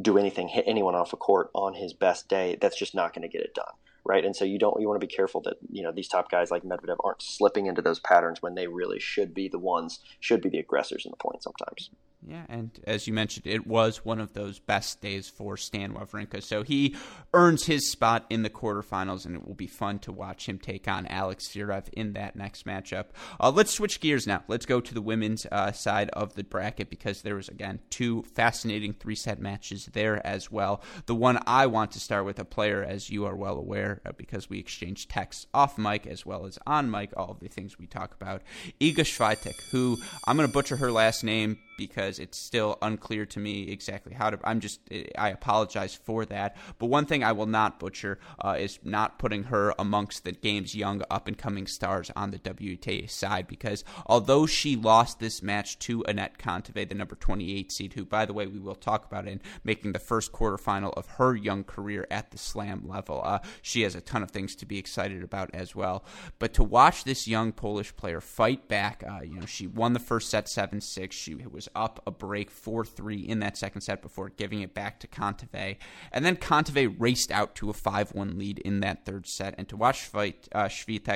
do 0.01 0.17
anything, 0.17 0.47
hit 0.47 0.65
anyone 0.67 0.95
off 0.95 1.13
a 1.13 1.17
court 1.17 1.49
on 1.53 1.73
his 1.73 1.93
best 1.93 2.27
day, 2.27 2.57
that's 2.59 2.77
just 2.77 2.93
not 2.93 3.13
going 3.13 3.23
to 3.23 3.27
get 3.27 3.41
it 3.41 3.53
done, 3.53 3.73
right? 4.05 4.23
And 4.23 4.35
so 4.35 4.45
you 4.45 4.59
don't 4.59 4.79
you 4.79 4.87
want 4.87 4.99
to 4.99 5.05
be 5.05 5.13
careful 5.13 5.41
that 5.41 5.57
you 5.71 5.83
know 5.83 5.91
these 5.91 6.07
top 6.07 6.29
guys 6.29 6.51
like 6.51 6.63
Medvedev 6.63 6.97
aren't 7.03 7.21
slipping 7.21 7.65
into 7.65 7.81
those 7.81 7.99
patterns 7.99 8.41
when 8.41 8.55
they 8.55 8.67
really 8.67 8.99
should 8.99 9.33
be 9.33 9.47
the 9.47 9.59
ones, 9.59 9.99
should 10.19 10.41
be 10.41 10.49
the 10.49 10.59
aggressors 10.59 11.05
in 11.05 11.11
the 11.11 11.17
point 11.17 11.43
sometimes. 11.43 11.89
Yeah, 12.25 12.45
and 12.49 12.71
as 12.85 13.07
you 13.07 13.13
mentioned, 13.13 13.45
it 13.45 13.67
was 13.67 14.03
one 14.03 14.19
of 14.19 14.33
those 14.33 14.59
best 14.59 15.01
days 15.01 15.29
for 15.29 15.55
Stan 15.55 15.93
Wawrinka. 15.93 16.41
So 16.41 16.63
he 16.63 16.95
earns 17.33 17.65
his 17.65 17.91
spot 17.91 18.25
in 18.29 18.41
the 18.41 18.49
quarterfinals, 18.49 19.25
and 19.25 19.35
it 19.35 19.47
will 19.47 19.53
be 19.53 19.67
fun 19.67 19.99
to 19.99 20.11
watch 20.11 20.49
him 20.49 20.57
take 20.57 20.87
on 20.87 21.05
Alex 21.07 21.47
Zverev 21.49 21.87
in 21.93 22.13
that 22.13 22.35
next 22.35 22.65
matchup. 22.65 23.05
Uh, 23.39 23.51
let's 23.51 23.71
switch 23.71 23.99
gears 24.01 24.25
now. 24.25 24.43
Let's 24.47 24.65
go 24.65 24.81
to 24.81 24.93
the 24.93 25.01
women's 25.01 25.45
uh, 25.51 25.71
side 25.71 26.09
of 26.09 26.33
the 26.33 26.43
bracket 26.43 26.89
because 26.89 27.21
there 27.21 27.35
was, 27.35 27.49
again, 27.49 27.79
two 27.91 28.23
fascinating 28.23 28.93
three 28.93 29.15
set 29.15 29.39
matches 29.39 29.85
there 29.93 30.25
as 30.25 30.51
well. 30.51 30.81
The 31.05 31.15
one 31.15 31.39
I 31.45 31.67
want 31.67 31.91
to 31.91 31.99
start 31.99 32.25
with 32.25 32.39
a 32.39 32.45
player, 32.45 32.83
as 32.83 33.11
you 33.11 33.25
are 33.25 33.35
well 33.35 33.57
aware, 33.57 34.01
uh, 34.05 34.11
because 34.17 34.49
we 34.49 34.59
exchanged 34.59 35.09
texts 35.09 35.45
off 35.53 35.77
mic 35.77 36.07
as 36.07 36.25
well 36.25 36.47
as 36.47 36.57
on 36.65 36.89
mic, 36.89 37.11
all 37.15 37.31
of 37.31 37.39
the 37.39 37.47
things 37.47 37.77
we 37.77 37.85
talk 37.85 38.15
about. 38.15 38.41
Iga 38.81 39.05
Swiatek, 39.05 39.55
who 39.71 39.97
I'm 40.25 40.35
going 40.35 40.49
to 40.49 40.53
butcher 40.53 40.77
her 40.77 40.91
last 40.91 41.23
name 41.23 41.59
because 41.77 42.19
it's 42.19 42.37
still 42.37 42.77
unclear 42.81 43.25
to 43.27 43.39
me 43.39 43.69
exactly 43.69 44.13
how 44.13 44.29
to. 44.29 44.39
I'm 44.43 44.59
just, 44.59 44.81
I 45.17 45.29
apologize 45.29 45.95
for 45.95 46.25
that. 46.25 46.57
But 46.79 46.87
one 46.87 47.05
thing 47.05 47.23
I 47.23 47.31
will 47.31 47.45
not 47.45 47.79
butcher 47.79 48.19
uh, 48.43 48.55
is 48.59 48.79
not 48.83 49.19
putting 49.19 49.43
her 49.43 49.73
amongst 49.79 50.23
the 50.23 50.31
game's 50.31 50.75
young 50.75 51.03
up 51.09 51.27
and 51.27 51.37
coming 51.37 51.67
stars 51.67 52.11
on 52.15 52.31
the 52.31 52.39
WTA 52.39 53.09
side 53.09 53.47
because 53.47 53.83
although 54.05 54.45
she 54.45 54.75
lost 54.75 55.19
this 55.19 55.41
match 55.41 55.79
to 55.79 56.03
Anett 56.03 56.37
Kontaveit, 56.37 56.89
the 56.89 56.95
number 56.95 57.15
28 57.15 57.71
seed, 57.71 57.93
who, 57.93 58.05
by 58.05 58.25
the 58.25 58.33
way, 58.33 58.47
we 58.47 58.59
will 58.59 58.75
talk 58.75 59.05
about 59.05 59.27
in 59.27 59.41
making 59.63 59.93
the 59.93 59.99
first 59.99 60.31
quarterfinal 60.31 60.93
of 60.97 61.07
her 61.11 61.35
young 61.35 61.63
career 61.63 62.07
at 62.09 62.31
the 62.31 62.37
slam 62.37 62.87
level, 62.87 63.21
uh, 63.23 63.39
she 63.61 63.83
has 63.83 63.95
a 63.95 64.01
ton 64.01 64.23
of 64.23 64.31
things 64.31 64.55
to 64.55 64.65
be 64.65 64.77
excited 64.77 65.23
about 65.23 65.49
as 65.53 65.75
well. 65.75 66.03
But 66.39 66.53
to 66.55 66.63
watch 66.63 67.03
this 67.03 67.27
young 67.27 67.51
Polish 67.51 67.95
player 67.95 68.21
fight 68.21 68.67
back, 68.67 69.03
uh, 69.07 69.21
you 69.21 69.39
know, 69.39 69.45
she 69.45 69.67
won 69.67 69.93
the 69.93 69.99
first 69.99 70.29
set 70.29 70.49
7 70.49 70.81
6. 70.81 71.15
She 71.15 71.35
was 71.35 71.66
up 71.75 72.01
a 72.05 72.11
break 72.11 72.51
4 72.51 72.85
3 72.85 73.17
in 73.17 73.39
that 73.39 73.57
second 73.57 73.81
set 73.81 74.01
before 74.01 74.29
giving 74.29 74.61
it 74.61 74.73
back 74.73 74.99
to 74.99 75.07
Kontaveit. 75.07 75.77
And 76.11 76.25
then 76.25 76.35
Kontaveit 76.35 76.95
raced 76.97 77.31
out 77.31 77.55
to 77.55 77.69
a 77.69 77.73
5 77.73 78.13
1 78.13 78.37
lead 78.37 78.59
in 78.59 78.79
that 78.81 79.05
third 79.05 79.27
set. 79.27 79.55
And 79.57 79.67
to 79.69 79.77
watch 79.77 80.01
fight 80.03 80.47
uh, 80.51 80.69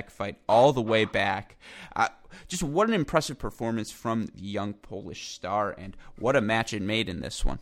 fight 0.10 0.38
all 0.48 0.74
the 0.74 0.82
way 0.82 1.06
back, 1.06 1.58
uh, 1.96 2.10
just 2.48 2.64
what 2.64 2.88
an 2.88 2.94
impressive 2.94 3.38
performance 3.38 3.92
from 3.92 4.28
the 4.36 4.44
young 4.44 4.74
Polish 4.74 5.30
star, 5.30 5.76
and 5.78 5.96
what 6.18 6.36
a 6.36 6.42
match 6.42 6.74
it 6.74 6.82
made 6.82 7.10
in 7.10 7.22
this 7.22 7.44
one. 7.46 7.60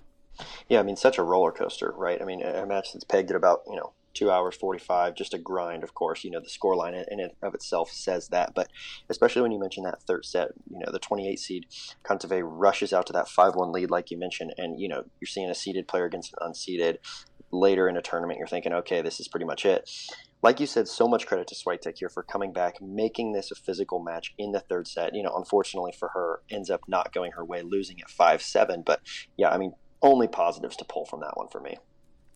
Yeah, 0.67 0.79
I 0.79 0.84
mean, 0.84 0.96
such 0.96 1.17
a 1.17 1.24
roller 1.24 1.51
coaster, 1.51 1.93
right? 1.96 2.22
I 2.22 2.25
mean, 2.25 2.41
a 2.41 2.65
match 2.65 2.93
that's 2.93 3.03
pegged 3.03 3.29
at 3.29 3.36
about, 3.36 3.63
you 3.67 3.75
know, 3.75 3.91
two 4.13 4.32
hours 4.32 4.56
45 4.56 5.16
just 5.16 5.34
a 5.34 5.38
grind 5.38 5.84
of 5.84 5.94
course 5.94 6.24
you 6.24 6.32
know 6.32 6.39
the 6.39 6.50
score 6.50 6.75
line 6.75 6.94
in 6.94 7.06
and 7.20 7.32
of 7.42 7.54
itself 7.54 7.92
says 7.92 8.30
that 8.30 8.54
but 8.54 8.70
especially 9.10 9.42
when 9.42 9.51
you 9.51 9.60
mention 9.60 9.84
that 9.84 10.01
third 10.04 10.25
set 10.25 10.50
you 10.70 10.80
know 10.80 10.92
the 10.92 11.00
28 11.00 11.39
seed 11.39 11.66
Kontaveit 12.04 12.44
rushes 12.44 12.94
out 12.94 13.06
to 13.08 13.13
that 13.13 13.28
5-1 13.28 13.74
lead 13.74 13.92
like 13.92 14.12
you 14.12 14.18
mentioned 14.18 14.54
and 14.58 14.80
you 14.80 14.88
know 14.88 15.04
you're 15.20 15.28
seeing 15.28 15.50
a 15.50 15.56
seeded 15.56 15.88
player 15.88 16.06
against 16.06 16.34
an 16.39 16.51
unseeded 16.51 16.98
later 17.51 17.89
in 17.89 17.98
a 17.98 18.01
tournament 18.01 18.38
you're 18.38 18.48
thinking 18.48 18.74
okay 18.74 19.01
this 19.01 19.20
is 19.20 19.28
pretty 19.28 19.46
much 19.46 19.66
it 19.66 19.89
like 20.42 20.60
you 20.60 20.68
said, 20.68 20.88
so 20.88 21.08
much 21.08 21.28
credit 21.28 21.48
to 21.48 21.56
Swiatek 21.56 21.98
here 21.98 22.08
for 22.08 22.24
coming 22.24 22.54
back, 22.54 22.82
making 22.82 23.34
this 23.34 23.51
a 23.51 23.56
physical 23.56 24.00
match 24.00 24.34
in 24.38 24.54
the 24.54 24.62
third 24.62 24.88
set. 24.88 25.13
You 25.13 25.24
know, 25.24 25.36
unfortunately 25.36 25.92
for 25.92 26.10
her, 26.13 26.42
ends 26.50 26.70
up 26.70 26.82
not 26.88 27.13
going 27.13 27.34
her 27.34 27.44
way, 27.44 27.62
losing 27.62 28.00
at 28.00 28.10
5 28.10 28.42
7. 28.42 28.84
But 28.86 29.01
yeah, 29.36 29.50
I 29.50 29.58
mean, 29.58 29.74
only 30.01 30.28
positives 30.28 30.78
to 30.78 30.86
pull 30.86 31.06
from 31.06 31.20
that 31.22 31.36
one 31.36 31.50
for 31.50 31.60
me. 31.60 31.78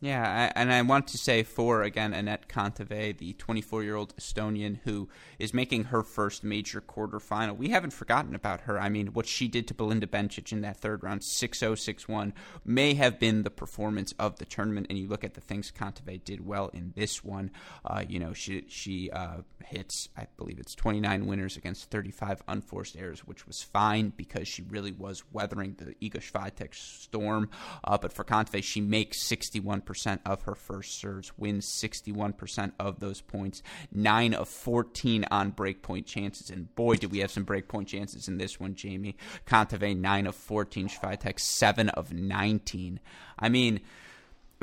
Yeah, 0.03 0.51
I, 0.53 0.59
and 0.59 0.69
I 0.69 0.81
want 0.81 1.07
to 1.07 1.17
say 1.17 1.43
for 1.43 1.81
again 1.81 2.11
Anett 2.11 2.49
Kontaveit, 2.49 3.19
the 3.19 3.33
24-year-old 3.35 4.13
Estonian 4.17 4.79
who 4.83 5.07
is 5.39 5.53
making 5.53 5.85
her 5.85 6.03
first 6.03 6.43
major 6.43 6.81
quarterfinal. 6.81 7.55
We 7.55 7.69
haven't 7.69 7.93
forgotten 7.93 8.35
about 8.35 8.61
her. 8.61 8.77
I 8.77 8.89
mean, 8.89 9.13
what 9.13 9.27
she 9.27 9.47
did 9.47 9.65
to 9.69 9.73
Belinda 9.73 10.05
Bencic 10.05 10.51
in 10.51 10.59
that 10.59 10.75
third 10.75 11.03
round, 11.03 11.21
6-0, 11.21 11.53
6-1, 11.77 12.33
may 12.65 12.95
have 12.95 13.17
been 13.17 13.43
the 13.43 13.49
performance 13.49 14.13
of 14.19 14.39
the 14.39 14.45
tournament. 14.45 14.87
And 14.89 14.99
you 14.99 15.07
look 15.07 15.23
at 15.23 15.35
the 15.35 15.41
things 15.41 15.71
Kontaveit 15.71 16.25
did 16.25 16.45
well 16.45 16.67
in 16.73 16.91
this 16.97 17.23
one. 17.23 17.51
Uh, 17.85 18.03
you 18.05 18.19
know, 18.19 18.33
she 18.33 18.65
she 18.67 19.09
uh, 19.09 19.37
hits, 19.63 20.09
I 20.17 20.27
believe 20.35 20.59
it's 20.59 20.75
29 20.75 21.27
winners 21.27 21.55
against 21.55 21.89
35 21.91 22.43
unforced 22.49 22.97
errors, 22.97 23.21
which 23.21 23.47
was 23.47 23.63
fine 23.63 24.11
because 24.17 24.49
she 24.49 24.63
really 24.63 24.91
was 24.91 25.23
weathering 25.31 25.77
the 25.77 25.95
Iga 26.05 26.19
Swiatek 26.19 26.75
storm. 26.75 27.49
Uh, 27.85 27.97
but 27.97 28.11
for 28.11 28.25
Kontaveit, 28.25 28.65
she 28.65 28.81
makes 28.81 29.23
61% 29.23 29.92
of 30.25 30.43
her 30.43 30.55
first 30.55 30.99
serves, 30.99 31.31
wins 31.37 31.65
61% 31.67 32.71
of 32.79 32.99
those 32.99 33.21
points, 33.21 33.61
9 33.91 34.33
of 34.33 34.47
14 34.47 35.25
on 35.31 35.51
breakpoint 35.51 36.05
chances. 36.05 36.49
And 36.49 36.73
boy, 36.75 36.95
did 36.95 37.11
we 37.11 37.19
have 37.19 37.31
some 37.31 37.45
breakpoint 37.45 37.87
chances 37.87 38.27
in 38.27 38.37
this 38.37 38.59
one, 38.59 38.75
Jamie. 38.75 39.15
Kontaveit, 39.45 39.97
9 39.97 40.27
of 40.27 40.35
14, 40.35 40.87
Swiatek, 40.89 41.39
7 41.39 41.89
of 41.89 42.13
19. 42.13 42.99
I 43.39 43.49
mean, 43.49 43.81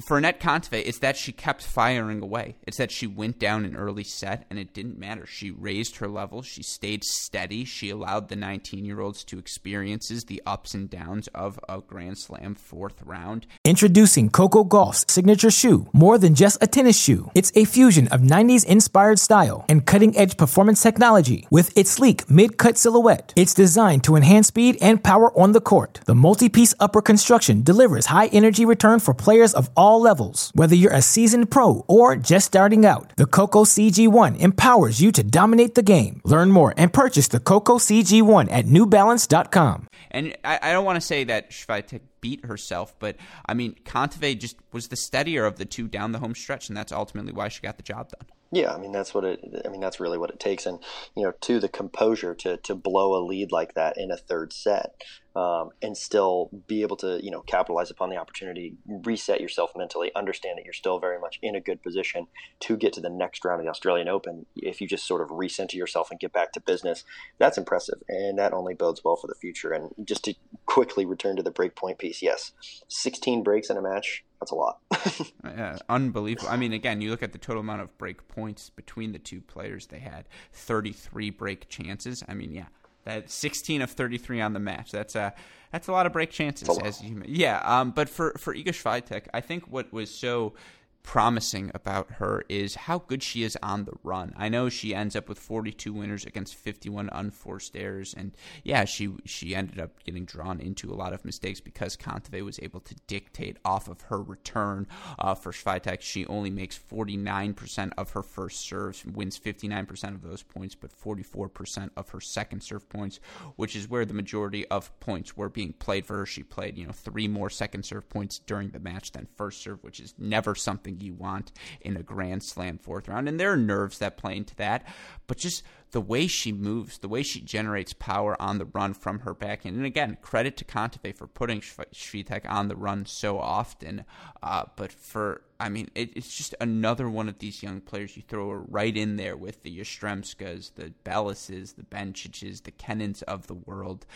for 0.00 0.20
Anett 0.20 0.38
Kontaveit, 0.38 0.86
it's 0.86 0.98
that 0.98 1.16
she 1.16 1.32
kept 1.32 1.62
firing 1.62 2.22
away. 2.22 2.56
It's 2.66 2.78
that 2.78 2.90
she 2.90 3.06
went 3.06 3.38
down 3.38 3.64
an 3.64 3.76
early 3.76 4.04
set 4.04 4.46
and 4.50 4.58
it 4.58 4.72
didn't 4.72 4.98
matter. 4.98 5.26
She 5.26 5.50
raised 5.50 5.96
her 5.96 6.08
level. 6.08 6.42
She 6.42 6.62
stayed 6.62 7.04
steady. 7.04 7.64
She 7.64 7.90
allowed 7.90 8.28
the 8.28 8.36
19 8.36 8.84
year 8.84 9.00
olds 9.00 9.24
to 9.24 9.38
experiences 9.38 10.24
the 10.24 10.42
ups 10.46 10.74
and 10.74 10.88
downs 10.88 11.28
of 11.34 11.60
a 11.68 11.80
Grand 11.80 12.18
Slam 12.18 12.54
fourth 12.54 13.02
round. 13.04 13.46
Introducing 13.64 14.30
Coco 14.30 14.64
Gauff's 14.64 15.04
signature 15.08 15.50
shoe. 15.50 15.88
More 15.92 16.18
than 16.18 16.34
just 16.34 16.62
a 16.62 16.66
tennis 16.66 16.98
shoe, 16.98 17.30
it's 17.34 17.52
a 17.54 17.64
fusion 17.64 18.08
of 18.08 18.20
90s 18.20 18.64
inspired 18.64 19.18
style 19.18 19.64
and 19.68 19.86
cutting 19.86 20.16
edge 20.16 20.36
performance 20.36 20.82
technology 20.82 21.46
with 21.50 21.76
its 21.76 21.90
sleek 21.90 22.28
mid 22.30 22.56
cut 22.56 22.78
silhouette. 22.78 23.32
It's 23.36 23.54
designed 23.54 24.04
to 24.04 24.16
enhance 24.16 24.48
speed 24.48 24.78
and 24.80 25.02
power 25.02 25.36
on 25.38 25.52
the 25.52 25.60
court. 25.60 26.00
The 26.06 26.14
multi 26.14 26.48
piece 26.48 26.74
upper 26.80 27.02
construction 27.02 27.62
delivers 27.62 28.06
high 28.06 28.28
energy 28.28 28.64
return 28.64 29.00
for 29.00 29.14
players 29.14 29.54
of 29.54 29.68
all 29.76 29.89
all 29.90 30.00
levels. 30.00 30.52
Whether 30.54 30.76
you're 30.76 30.92
a 30.92 31.02
seasoned 31.02 31.50
pro 31.50 31.84
or 31.88 32.14
just 32.14 32.46
starting 32.46 32.86
out, 32.86 33.12
the 33.16 33.26
Coco 33.26 33.64
CG1 33.64 34.38
empowers 34.38 35.00
you 35.00 35.10
to 35.12 35.24
dominate 35.24 35.74
the 35.74 35.82
game. 35.82 36.20
Learn 36.24 36.52
more 36.52 36.72
and 36.76 36.92
purchase 36.92 37.26
the 37.26 37.40
Coco 37.40 37.78
CG1 37.78 38.46
at 38.52 38.66
newbalance.com. 38.66 39.88
And 40.12 40.36
I, 40.44 40.58
I 40.62 40.72
don't 40.72 40.84
want 40.84 40.96
to 40.96 41.06
say 41.06 41.24
that 41.24 41.50
Swiatek 41.50 42.02
beat 42.20 42.44
herself, 42.44 42.94
but 43.00 43.16
I 43.46 43.54
mean, 43.54 43.74
Kontaveit 43.84 44.38
just 44.38 44.56
was 44.72 44.88
the 44.88 44.96
steadier 44.96 45.44
of 45.44 45.56
the 45.56 45.64
two 45.64 45.88
down 45.88 46.12
the 46.12 46.20
home 46.20 46.34
stretch, 46.34 46.68
and 46.68 46.76
that's 46.76 46.92
ultimately 46.92 47.32
why 47.32 47.48
she 47.48 47.60
got 47.60 47.76
the 47.76 47.82
job 47.82 48.10
done. 48.10 48.28
Yeah, 48.52 48.74
I 48.74 48.78
mean 48.78 48.90
that's 48.90 49.14
what 49.14 49.24
it. 49.24 49.62
I 49.64 49.68
mean 49.68 49.80
that's 49.80 50.00
really 50.00 50.18
what 50.18 50.30
it 50.30 50.40
takes, 50.40 50.66
and 50.66 50.80
you 51.16 51.22
know, 51.22 51.32
to 51.42 51.60
the 51.60 51.68
composure 51.68 52.34
to 52.34 52.56
to 52.58 52.74
blow 52.74 53.14
a 53.14 53.22
lead 53.24 53.52
like 53.52 53.74
that 53.74 53.96
in 53.96 54.10
a 54.10 54.16
third 54.16 54.52
set, 54.52 55.00
um, 55.36 55.70
and 55.80 55.96
still 55.96 56.50
be 56.66 56.82
able 56.82 56.96
to 56.96 57.20
you 57.22 57.30
know 57.30 57.40
capitalize 57.42 57.90
upon 57.90 58.10
the 58.10 58.16
opportunity, 58.16 58.74
reset 58.86 59.40
yourself 59.40 59.72
mentally, 59.76 60.10
understand 60.14 60.58
that 60.58 60.64
you're 60.64 60.72
still 60.72 60.98
very 60.98 61.18
much 61.18 61.38
in 61.42 61.54
a 61.54 61.60
good 61.60 61.82
position 61.82 62.26
to 62.60 62.76
get 62.76 62.92
to 62.94 63.00
the 63.00 63.10
next 63.10 63.44
round 63.44 63.60
of 63.60 63.64
the 63.64 63.70
Australian 63.70 64.08
Open. 64.08 64.46
If 64.56 64.80
you 64.80 64.88
just 64.88 65.06
sort 65.06 65.22
of 65.22 65.28
recenter 65.28 65.74
yourself 65.74 66.10
and 66.10 66.20
get 66.20 66.32
back 66.32 66.52
to 66.52 66.60
business, 66.60 67.04
that's 67.38 67.58
impressive, 67.58 68.02
and 68.08 68.38
that 68.38 68.52
only 68.52 68.74
bodes 68.74 69.02
well 69.04 69.16
for 69.16 69.26
the 69.26 69.34
future. 69.34 69.72
And 69.72 69.90
just 70.04 70.24
to 70.24 70.34
quickly 70.66 71.04
return 71.04 71.36
to 71.36 71.42
the 71.42 71.52
breakpoint 71.52 71.98
piece, 71.98 72.22
yes, 72.22 72.52
16 72.88 73.42
breaks 73.42 73.70
in 73.70 73.76
a 73.76 73.82
match 73.82 74.24
that's 74.40 74.52
a 74.52 74.54
lot. 74.54 74.78
yeah, 75.44 75.76
unbelievable. 75.88 76.48
I 76.48 76.56
mean, 76.56 76.72
again, 76.72 77.02
you 77.02 77.10
look 77.10 77.22
at 77.22 77.32
the 77.32 77.38
total 77.38 77.60
amount 77.60 77.82
of 77.82 77.96
break 77.98 78.26
points 78.26 78.70
between 78.70 79.12
the 79.12 79.18
two 79.18 79.42
players. 79.42 79.86
They 79.86 79.98
had 79.98 80.26
33 80.52 81.30
break 81.30 81.68
chances. 81.68 82.24
I 82.26 82.32
mean, 82.32 82.52
yeah, 82.52 82.66
that 83.10 83.30
16 83.30 83.82
of 83.82 83.90
33 83.90 84.40
on 84.40 84.52
the 84.52 84.60
match. 84.60 84.90
That's 84.90 85.14
a 85.14 85.34
that's 85.72 85.88
a 85.88 85.92
lot 85.92 86.06
of 86.06 86.12
break 86.12 86.30
chances. 86.30 86.68
As 86.82 87.02
you, 87.02 87.22
yeah. 87.26 87.60
Um, 87.64 87.90
but 87.90 88.08
for 88.08 88.32
for 88.38 88.54
Iga 88.54 88.68
Swiatek, 88.68 89.26
I 89.34 89.40
think 89.40 89.64
what 89.68 89.92
was 89.92 90.10
so 90.10 90.54
promising 91.02 91.70
about 91.74 92.12
her 92.12 92.44
is 92.48 92.74
how 92.74 92.98
good 92.98 93.22
she 93.22 93.42
is 93.42 93.58
on 93.62 93.84
the 93.84 93.92
run. 94.02 94.32
I 94.36 94.48
know 94.48 94.68
she 94.68 94.94
ends 94.94 95.16
up 95.16 95.28
with 95.28 95.38
42 95.38 95.92
winners 95.92 96.24
against 96.24 96.54
51 96.54 97.08
unforced 97.12 97.76
errors, 97.76 98.14
and 98.16 98.32
yeah, 98.62 98.84
she 98.84 99.10
she 99.24 99.54
ended 99.54 99.80
up 99.80 100.02
getting 100.04 100.24
drawn 100.24 100.60
into 100.60 100.92
a 100.92 100.94
lot 100.94 101.12
of 101.12 101.24
mistakes 101.24 101.60
because 101.60 101.96
Kontaveit 101.96 102.44
was 102.44 102.60
able 102.62 102.80
to 102.80 102.94
dictate 103.06 103.56
off 103.64 103.88
of 103.88 104.02
her 104.02 104.22
return. 104.22 104.86
Uh, 105.18 105.34
for 105.34 105.52
Swiatek. 105.52 106.00
she 106.00 106.26
only 106.26 106.50
makes 106.50 106.78
49% 106.78 107.92
of 107.96 108.10
her 108.10 108.22
first 108.22 108.60
serves, 108.60 109.04
wins 109.04 109.38
59% 109.38 110.14
of 110.14 110.22
those 110.22 110.42
points, 110.42 110.74
but 110.74 110.92
44% 110.92 111.90
of 111.96 112.10
her 112.10 112.20
second 112.20 112.62
serve 112.62 112.88
points, 112.88 113.20
which 113.56 113.74
is 113.74 113.88
where 113.88 114.04
the 114.04 114.14
majority 114.14 114.66
of 114.68 114.98
points 115.00 115.36
were 115.36 115.48
being 115.48 115.72
played 115.72 116.06
for 116.06 116.18
her. 116.18 116.26
She 116.26 116.42
played, 116.42 116.76
you 116.76 116.86
know, 116.86 116.92
three 116.92 117.28
more 117.28 117.50
second 117.50 117.84
serve 117.84 118.08
points 118.08 118.38
during 118.38 118.70
the 118.70 118.78
match 118.78 119.12
than 119.12 119.26
first 119.36 119.62
serve, 119.62 119.82
which 119.82 120.00
is 120.00 120.14
never 120.18 120.54
something 120.54 120.89
something 120.90 121.06
you 121.06 121.14
want 121.14 121.52
in 121.80 121.96
a 121.96 122.02
Grand 122.02 122.42
Slam 122.42 122.78
fourth 122.78 123.08
round. 123.08 123.28
And 123.28 123.38
there 123.38 123.52
are 123.52 123.56
nerves 123.56 123.98
that 123.98 124.16
play 124.16 124.36
into 124.36 124.54
that, 124.56 124.86
but 125.26 125.38
just 125.38 125.62
the 125.92 126.00
way 126.00 126.26
she 126.26 126.52
moves, 126.52 126.98
the 126.98 127.08
way 127.08 127.22
she 127.22 127.40
generates 127.40 127.92
power 127.92 128.40
on 128.40 128.58
the 128.58 128.64
run 128.66 128.94
from 128.94 129.20
her 129.20 129.34
backhand. 129.34 129.76
And 129.76 129.86
again, 129.86 130.18
credit 130.22 130.56
to 130.58 130.64
Kontaveit 130.64 131.16
for 131.16 131.26
putting 131.26 131.60
Swiatek 131.60 132.48
on 132.48 132.68
the 132.68 132.76
run 132.76 133.06
so 133.06 133.38
often. 133.38 134.04
Uh, 134.42 134.64
but 134.76 134.92
for, 134.92 135.42
I 135.60 135.68
mean, 135.68 135.90
it, 135.94 136.16
it's 136.16 136.34
just 136.34 136.54
another 136.60 137.08
one 137.08 137.28
of 137.28 137.38
these 137.38 137.62
young 137.62 137.80
players. 137.80 138.16
You 138.16 138.22
throw 138.26 138.50
right 138.50 138.96
in 138.96 139.16
there 139.16 139.36
with 139.36 139.62
the 139.62 139.78
Yastremskas, 139.78 140.74
the 140.74 140.92
Bellises, 141.04 141.76
the 141.76 141.82
Bencics, 141.82 142.62
the 142.62 142.72
Kenins 142.72 143.22
of 143.24 143.46
the 143.46 143.54
world. 143.54 144.06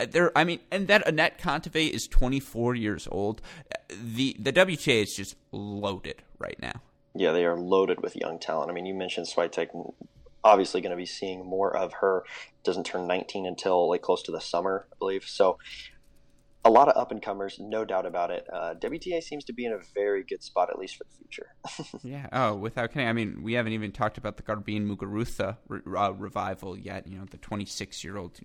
Uh, 0.00 0.06
there, 0.10 0.36
I 0.36 0.44
mean, 0.44 0.60
and 0.70 0.88
that 0.88 1.06
Anett 1.06 1.38
Kontaveit 1.38 1.90
is 1.90 2.08
24 2.08 2.74
years 2.74 3.08
old. 3.10 3.40
The 3.88 4.36
the 4.38 4.52
WTA 4.52 5.02
is 5.04 5.14
just 5.16 5.36
loaded 5.52 6.22
right 6.38 6.58
now. 6.60 6.82
Yeah, 7.14 7.32
they 7.32 7.44
are 7.44 7.56
loaded 7.56 8.02
with 8.02 8.16
young 8.16 8.38
talent. 8.38 8.70
I 8.70 8.74
mean, 8.74 8.86
you 8.86 8.94
mentioned 8.94 9.26
Swiatek 9.26 9.70
obviously 10.44 10.80
going 10.80 10.90
to 10.90 10.96
be 10.96 11.06
seeing 11.06 11.44
more 11.44 11.74
of 11.76 11.94
her. 11.94 12.24
Doesn't 12.64 12.84
turn 12.84 13.06
19 13.06 13.46
until 13.46 13.88
like 13.88 14.02
close 14.02 14.22
to 14.24 14.32
the 14.32 14.40
summer, 14.40 14.86
I 14.92 14.94
believe. 14.98 15.24
So 15.24 15.58
a 16.64 16.70
lot 16.70 16.88
of 16.88 16.96
up 16.96 17.12
and 17.12 17.22
comers, 17.22 17.56
no 17.60 17.84
doubt 17.84 18.06
about 18.06 18.30
it. 18.30 18.46
Uh, 18.52 18.74
WTA 18.74 19.22
seems 19.22 19.44
to 19.44 19.52
be 19.52 19.64
in 19.64 19.72
a 19.72 19.78
very 19.94 20.24
good 20.24 20.42
spot, 20.42 20.70
at 20.70 20.78
least 20.78 20.96
for 20.96 21.04
the 21.04 21.10
future. 21.16 22.00
yeah. 22.02 22.26
Oh, 22.32 22.54
without 22.54 22.92
kidding. 22.92 23.08
I 23.08 23.12
mean, 23.12 23.42
we 23.42 23.54
haven't 23.54 23.72
even 23.72 23.92
talked 23.92 24.18
about 24.18 24.36
the 24.36 24.42
Garbine 24.42 24.86
Muguruza 24.88 25.56
re- 25.68 25.80
uh, 25.96 26.12
revival 26.12 26.76
yet. 26.76 27.06
You 27.06 27.18
know, 27.18 27.24
the 27.30 27.38
26 27.38 28.02
year 28.04 28.16
old 28.16 28.38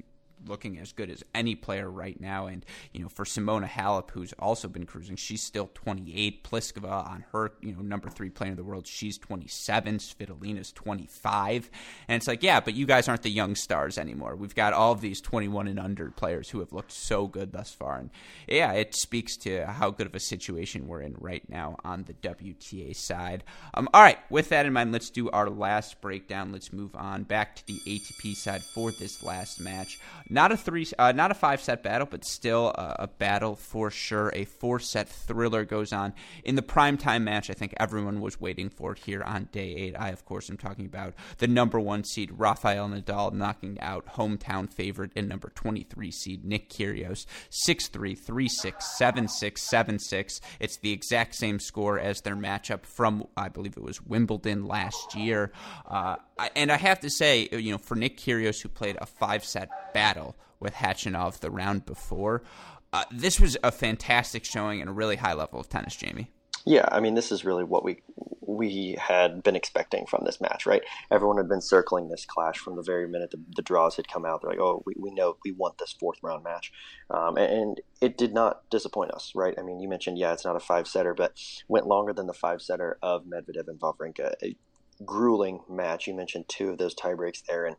looking 0.45 0.77
as 0.79 0.91
good 0.91 1.09
as 1.09 1.23
any 1.33 1.55
player 1.55 1.89
right 1.89 2.19
now. 2.19 2.47
And 2.47 2.65
you 2.91 3.01
know, 3.01 3.09
for 3.09 3.25
Simona 3.25 3.67
Halep, 3.67 4.11
who's 4.11 4.33
also 4.33 4.67
been 4.67 4.85
cruising, 4.85 5.15
she's 5.15 5.41
still 5.41 5.69
28. 5.73 6.43
Pliskova 6.43 7.09
on 7.09 7.25
her, 7.31 7.53
you 7.61 7.73
know, 7.73 7.81
number 7.81 8.09
three 8.09 8.29
player 8.29 8.51
in 8.51 8.57
the 8.57 8.63
world, 8.63 8.87
she's 8.87 9.17
27. 9.17 9.97
Svitolina's 9.97 10.71
25. 10.71 11.69
And 12.07 12.17
it's 12.17 12.27
like, 12.27 12.43
yeah, 12.43 12.59
but 12.59 12.73
you 12.73 12.85
guys 12.85 13.07
aren't 13.07 13.23
the 13.23 13.29
young 13.29 13.55
stars 13.55 13.97
anymore. 13.97 14.35
We've 14.35 14.55
got 14.55 14.73
all 14.73 14.91
of 14.91 15.01
these 15.01 15.21
21 15.21 15.67
and 15.67 15.79
under 15.79 16.11
players 16.11 16.49
who 16.49 16.59
have 16.59 16.73
looked 16.73 16.91
so 16.91 17.27
good 17.27 17.51
thus 17.51 17.73
far. 17.73 17.97
And 17.97 18.09
yeah, 18.47 18.73
it 18.73 18.95
speaks 18.95 19.37
to 19.37 19.65
how 19.65 19.91
good 19.91 20.07
of 20.07 20.15
a 20.15 20.19
situation 20.19 20.87
we're 20.87 21.01
in 21.01 21.15
right 21.19 21.47
now 21.49 21.77
on 21.83 22.03
the 22.03 22.13
WTA 22.13 22.95
side. 22.95 23.43
Um, 23.73 23.89
all 23.93 24.01
right, 24.01 24.19
with 24.29 24.49
that 24.49 24.65
in 24.65 24.73
mind, 24.73 24.91
let's 24.91 25.09
do 25.09 25.29
our 25.31 25.49
last 25.49 26.01
breakdown. 26.01 26.51
Let's 26.51 26.73
move 26.73 26.95
on 26.95 27.23
back 27.23 27.55
to 27.55 27.65
the 27.65 27.79
ATP 27.87 28.35
side 28.35 28.61
for 28.61 28.91
this 28.91 29.23
last 29.23 29.59
match. 29.59 29.99
Not 30.33 30.51
a 30.51 30.57
three, 30.57 30.87
uh, 30.97 31.11
not 31.11 31.29
a 31.29 31.35
five 31.35 31.61
set 31.61 31.83
battle, 31.83 32.07
but 32.09 32.25
still 32.25 32.69
a, 32.69 32.95
a 33.01 33.07
battle 33.07 33.55
for 33.55 33.91
sure. 33.91 34.31
A 34.33 34.45
four 34.45 34.79
set 34.79 35.07
thriller 35.07 35.63
goes 35.63 35.93
on 35.93 36.11
in 36.43 36.55
the 36.55 36.63
primetime 36.63 37.21
match. 37.21 37.51
I 37.51 37.53
think 37.53 37.75
everyone 37.77 38.19
was 38.19 38.41
waiting 38.41 38.71
for 38.71 38.93
it 38.93 38.97
here 38.97 39.21
on 39.21 39.49
day 39.51 39.75
eight. 39.75 39.95
I, 39.95 40.09
of 40.09 40.25
course, 40.25 40.49
am 40.49 40.57
talking 40.57 40.87
about 40.87 41.13
the 41.37 41.45
number 41.45 41.79
one 41.79 42.03
seed 42.03 42.31
Rafael 42.35 42.89
Nadal 42.89 43.31
knocking 43.31 43.79
out 43.79 44.07
hometown 44.07 44.73
favorite 44.73 45.11
and 45.15 45.29
number 45.29 45.51
twenty 45.53 45.83
three 45.83 46.09
seed 46.09 46.43
Nick 46.43 46.67
Kyrgios 46.67 47.27
six 47.51 47.87
three 47.87 48.15
three 48.15 48.49
six 48.49 48.97
seven 48.97 49.27
six 49.27 49.61
seven 49.61 49.99
six. 49.99 50.41
It's 50.59 50.79
the 50.79 50.93
exact 50.93 51.35
same 51.35 51.59
score 51.59 51.99
as 51.99 52.21
their 52.21 52.35
matchup 52.35 52.87
from 52.87 53.27
I 53.37 53.49
believe 53.49 53.77
it 53.77 53.83
was 53.83 54.01
Wimbledon 54.01 54.65
last 54.65 55.13
year. 55.13 55.51
Uh, 55.85 56.15
and 56.55 56.71
I 56.71 56.77
have 56.77 57.01
to 57.01 57.11
say, 57.11 57.47
you 57.51 57.71
know, 57.71 57.77
for 57.77 57.93
Nick 57.93 58.17
Kyrgios, 58.17 58.63
who 58.63 58.69
played 58.69 58.97
a 58.99 59.05
five 59.05 59.45
set 59.45 59.69
battle 59.93 60.22
with 60.59 60.73
Khachanov 60.73 61.39
the 61.39 61.51
round 61.51 61.85
before, 61.85 62.43
uh, 62.91 63.03
this 63.11 63.39
was 63.39 63.57
a 63.63 63.71
fantastic 63.71 64.45
showing 64.45 64.79
and 64.79 64.89
a 64.89 64.93
really 64.93 65.15
high 65.15 65.33
level 65.33 65.59
of 65.59 65.69
tennis, 65.69 65.95
Jamie. 65.95 66.31
Yeah, 66.65 66.87
I 66.91 66.99
mean, 67.01 67.15
this 67.15 67.31
is 67.31 67.43
really 67.43 67.63
what 67.63 67.83
we 67.83 68.01
we 68.45 68.95
had 68.99 69.41
been 69.43 69.55
expecting 69.55 70.05
from 70.05 70.23
this 70.25 70.39
match, 70.39 70.65
right? 70.65 70.83
Everyone 71.11 71.37
had 71.37 71.49
been 71.49 71.61
circling 71.61 72.09
this 72.09 72.25
clash 72.25 72.57
from 72.57 72.75
the 72.75 72.83
very 72.83 73.07
minute 73.07 73.31
the, 73.31 73.41
the 73.55 73.61
draws 73.61 73.95
had 73.95 74.07
come 74.07 74.25
out. 74.25 74.41
They're 74.41 74.51
like, 74.51 74.59
oh, 74.59 74.83
we, 74.85 74.93
we 74.97 75.11
know 75.11 75.37
we 75.43 75.51
want 75.51 75.77
this 75.77 75.95
fourth 75.99 76.19
round 76.21 76.43
match. 76.43 76.71
Um, 77.09 77.37
and, 77.37 77.51
and, 77.51 77.81
it 78.01 78.17
did 78.17 78.33
not 78.33 78.69
disappoint 78.69 79.11
us, 79.11 79.31
right? 79.33 79.55
I 79.57 79.61
mean, 79.61 79.79
you 79.79 79.87
mentioned, 79.87 80.17
yeah, 80.17 80.33
it's 80.33 80.43
not 80.43 80.57
a 80.57 80.59
five 80.59 80.87
setter, 80.87 81.13
but 81.13 81.37
went 81.69 81.87
longer 81.87 82.11
than 82.11 82.27
the 82.27 82.33
five 82.33 82.61
setter 82.61 82.97
of 83.01 83.23
Medvedev 83.25 83.67
and 83.67 83.79
Wawrinka. 83.79 84.33
A 84.43 84.57
grueling 85.05 85.61
match. 85.69 86.05
You 86.05 86.13
mentioned 86.13 86.45
two 86.49 86.69
of 86.69 86.77
those 86.77 86.93
tie 86.93 87.13
breaks 87.13 87.41
there. 87.41 87.65
And 87.65 87.77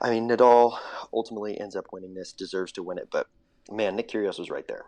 I 0.00 0.10
mean, 0.10 0.28
Nadal 0.28 0.76
ultimately 1.12 1.60
ends 1.60 1.76
up 1.76 1.86
winning 1.92 2.14
this, 2.14 2.32
deserves 2.32 2.72
to 2.72 2.82
win 2.82 2.98
it, 2.98 3.08
but 3.10 3.28
man, 3.70 3.96
Nick 3.96 4.08
Kyrgios 4.08 4.38
was 4.38 4.50
right 4.50 4.66
there. 4.68 4.84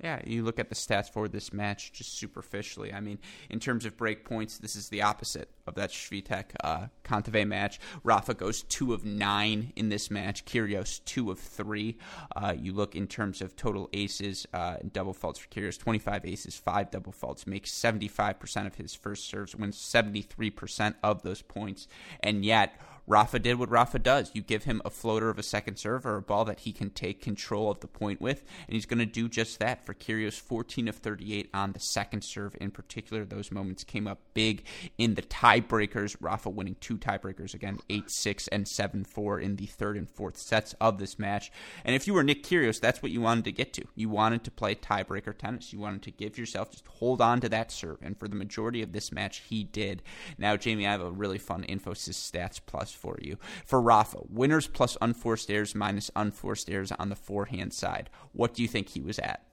Yeah, 0.00 0.20
you 0.24 0.44
look 0.44 0.60
at 0.60 0.68
the 0.68 0.76
stats 0.76 1.10
for 1.10 1.26
this 1.26 1.52
match 1.52 1.92
just 1.92 2.16
superficially. 2.16 2.94
I 2.94 3.00
mean, 3.00 3.18
in 3.50 3.58
terms 3.58 3.84
of 3.84 3.96
break 3.96 4.24
points, 4.24 4.56
this 4.58 4.76
is 4.76 4.88
the 4.90 5.02
opposite 5.02 5.50
of 5.66 5.74
that 5.74 5.90
Swiatek 5.90 6.44
uh, 6.62 6.86
Kontaveit 7.02 7.48
match. 7.48 7.80
Rafa 8.04 8.34
goes 8.34 8.62
two 8.62 8.94
of 8.94 9.04
nine 9.04 9.72
in 9.74 9.88
this 9.88 10.08
match. 10.08 10.44
Kyrgios 10.44 11.04
two 11.04 11.32
of 11.32 11.40
three. 11.40 11.98
Uh, 12.36 12.54
you 12.56 12.72
look 12.72 12.94
in 12.94 13.08
terms 13.08 13.42
of 13.42 13.56
total 13.56 13.90
aces 13.92 14.46
uh, 14.54 14.76
and 14.80 14.92
double 14.92 15.14
faults 15.14 15.40
for 15.40 15.48
Kyrgios, 15.48 15.78
twenty 15.78 15.98
five 15.98 16.24
aces, 16.24 16.54
five 16.54 16.92
double 16.92 17.10
faults, 17.10 17.44
makes 17.44 17.72
seventy 17.72 18.06
five 18.06 18.38
percent 18.38 18.68
of 18.68 18.76
his 18.76 18.94
first 18.94 19.28
serves, 19.28 19.56
wins 19.56 19.76
seventy 19.76 20.22
three 20.22 20.50
percent 20.50 20.94
of 21.02 21.22
those 21.22 21.42
points, 21.42 21.88
and 22.20 22.44
yet 22.44 22.80
Rafa 23.08 23.38
did 23.38 23.58
what 23.58 23.70
Rafa 23.70 23.98
does. 23.98 24.30
You 24.34 24.42
give 24.42 24.64
him 24.64 24.82
a 24.84 24.90
floater 24.90 25.30
of 25.30 25.38
a 25.38 25.42
second 25.42 25.78
serve 25.78 26.04
or 26.04 26.16
a 26.16 26.22
ball 26.22 26.44
that 26.44 26.60
he 26.60 26.72
can 26.72 26.90
take 26.90 27.22
control 27.22 27.70
of 27.70 27.80
the 27.80 27.86
point 27.86 28.20
with, 28.20 28.44
and 28.66 28.74
he's 28.74 28.86
going 28.86 28.98
to 28.98 29.06
do 29.06 29.28
just 29.28 29.58
that. 29.58 29.84
For 29.84 29.94
Kyrgios, 29.94 30.38
14 30.38 30.88
of 30.88 30.96
38 30.96 31.48
on 31.54 31.72
the 31.72 31.80
second 31.80 32.22
serve 32.22 32.54
in 32.60 32.70
particular. 32.70 33.24
Those 33.24 33.50
moments 33.50 33.82
came 33.82 34.06
up 34.06 34.20
big 34.34 34.64
in 34.98 35.14
the 35.14 35.22
tiebreakers. 35.22 36.16
Rafa 36.20 36.50
winning 36.50 36.76
two 36.80 36.98
tiebreakers 36.98 37.54
again, 37.54 37.78
8 37.88 38.10
6 38.10 38.48
and 38.48 38.68
7 38.68 39.04
4 39.04 39.40
in 39.40 39.56
the 39.56 39.66
third 39.66 39.96
and 39.96 40.10
fourth 40.10 40.36
sets 40.36 40.74
of 40.80 40.98
this 40.98 41.18
match. 41.18 41.50
And 41.84 41.96
if 41.96 42.06
you 42.06 42.12
were 42.12 42.22
Nick 42.22 42.42
Kyrgios, 42.42 42.78
that's 42.78 43.02
what 43.02 43.12
you 43.12 43.22
wanted 43.22 43.44
to 43.44 43.52
get 43.52 43.72
to. 43.74 43.86
You 43.94 44.10
wanted 44.10 44.44
to 44.44 44.50
play 44.50 44.74
tiebreaker 44.74 45.36
tennis. 45.36 45.72
You 45.72 45.78
wanted 45.78 46.02
to 46.02 46.10
give 46.10 46.36
yourself 46.36 46.72
just 46.72 46.86
hold 46.86 47.22
on 47.22 47.40
to 47.40 47.48
that 47.48 47.72
serve. 47.72 47.98
And 48.02 48.18
for 48.18 48.28
the 48.28 48.36
majority 48.36 48.82
of 48.82 48.92
this 48.92 49.10
match, 49.12 49.42
he 49.48 49.64
did. 49.64 50.02
Now, 50.36 50.56
Jamie, 50.56 50.86
I 50.86 50.92
have 50.92 51.00
a 51.00 51.10
really 51.10 51.38
fun 51.38 51.64
Infosys 51.66 52.14
stats 52.14 52.60
plus 52.64 52.97
for 52.98 53.16
you. 53.20 53.38
For 53.64 53.80
Rafa, 53.80 54.18
winners 54.28 54.66
plus 54.66 54.96
unforced 55.00 55.50
errors 55.50 55.74
minus 55.74 56.10
unforced 56.16 56.68
errors 56.68 56.92
on 56.92 57.08
the 57.08 57.16
forehand 57.16 57.72
side. 57.72 58.10
What 58.32 58.54
do 58.54 58.62
you 58.62 58.68
think 58.68 58.90
he 58.90 59.00
was 59.00 59.18
at? 59.18 59.44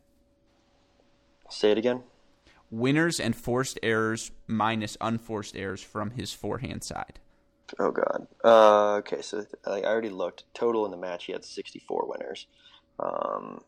Say 1.50 1.72
it 1.72 1.78
again. 1.78 2.04
Winners 2.72 3.20
and 3.20 3.36
forced 3.36 3.80
errors 3.84 4.32
minus 4.48 4.98
unforced 5.00 5.56
errors 5.56 5.82
from 5.82 6.12
his 6.12 6.34
forehand 6.34 6.84
side. 6.84 7.20
Oh 7.80 7.92
God. 7.92 8.28
Uh, 8.44 8.96
okay, 8.98 9.22
so 9.22 9.46
I 9.66 9.82
already 9.82 10.10
looked. 10.10 10.44
Total 10.54 10.86
in 10.86 10.92
the 10.92 10.98
match, 10.98 11.26
he 11.26 11.32
had 11.32 11.46
64 11.46 12.06
winners. 12.08 12.48
Um, 13.00 13.62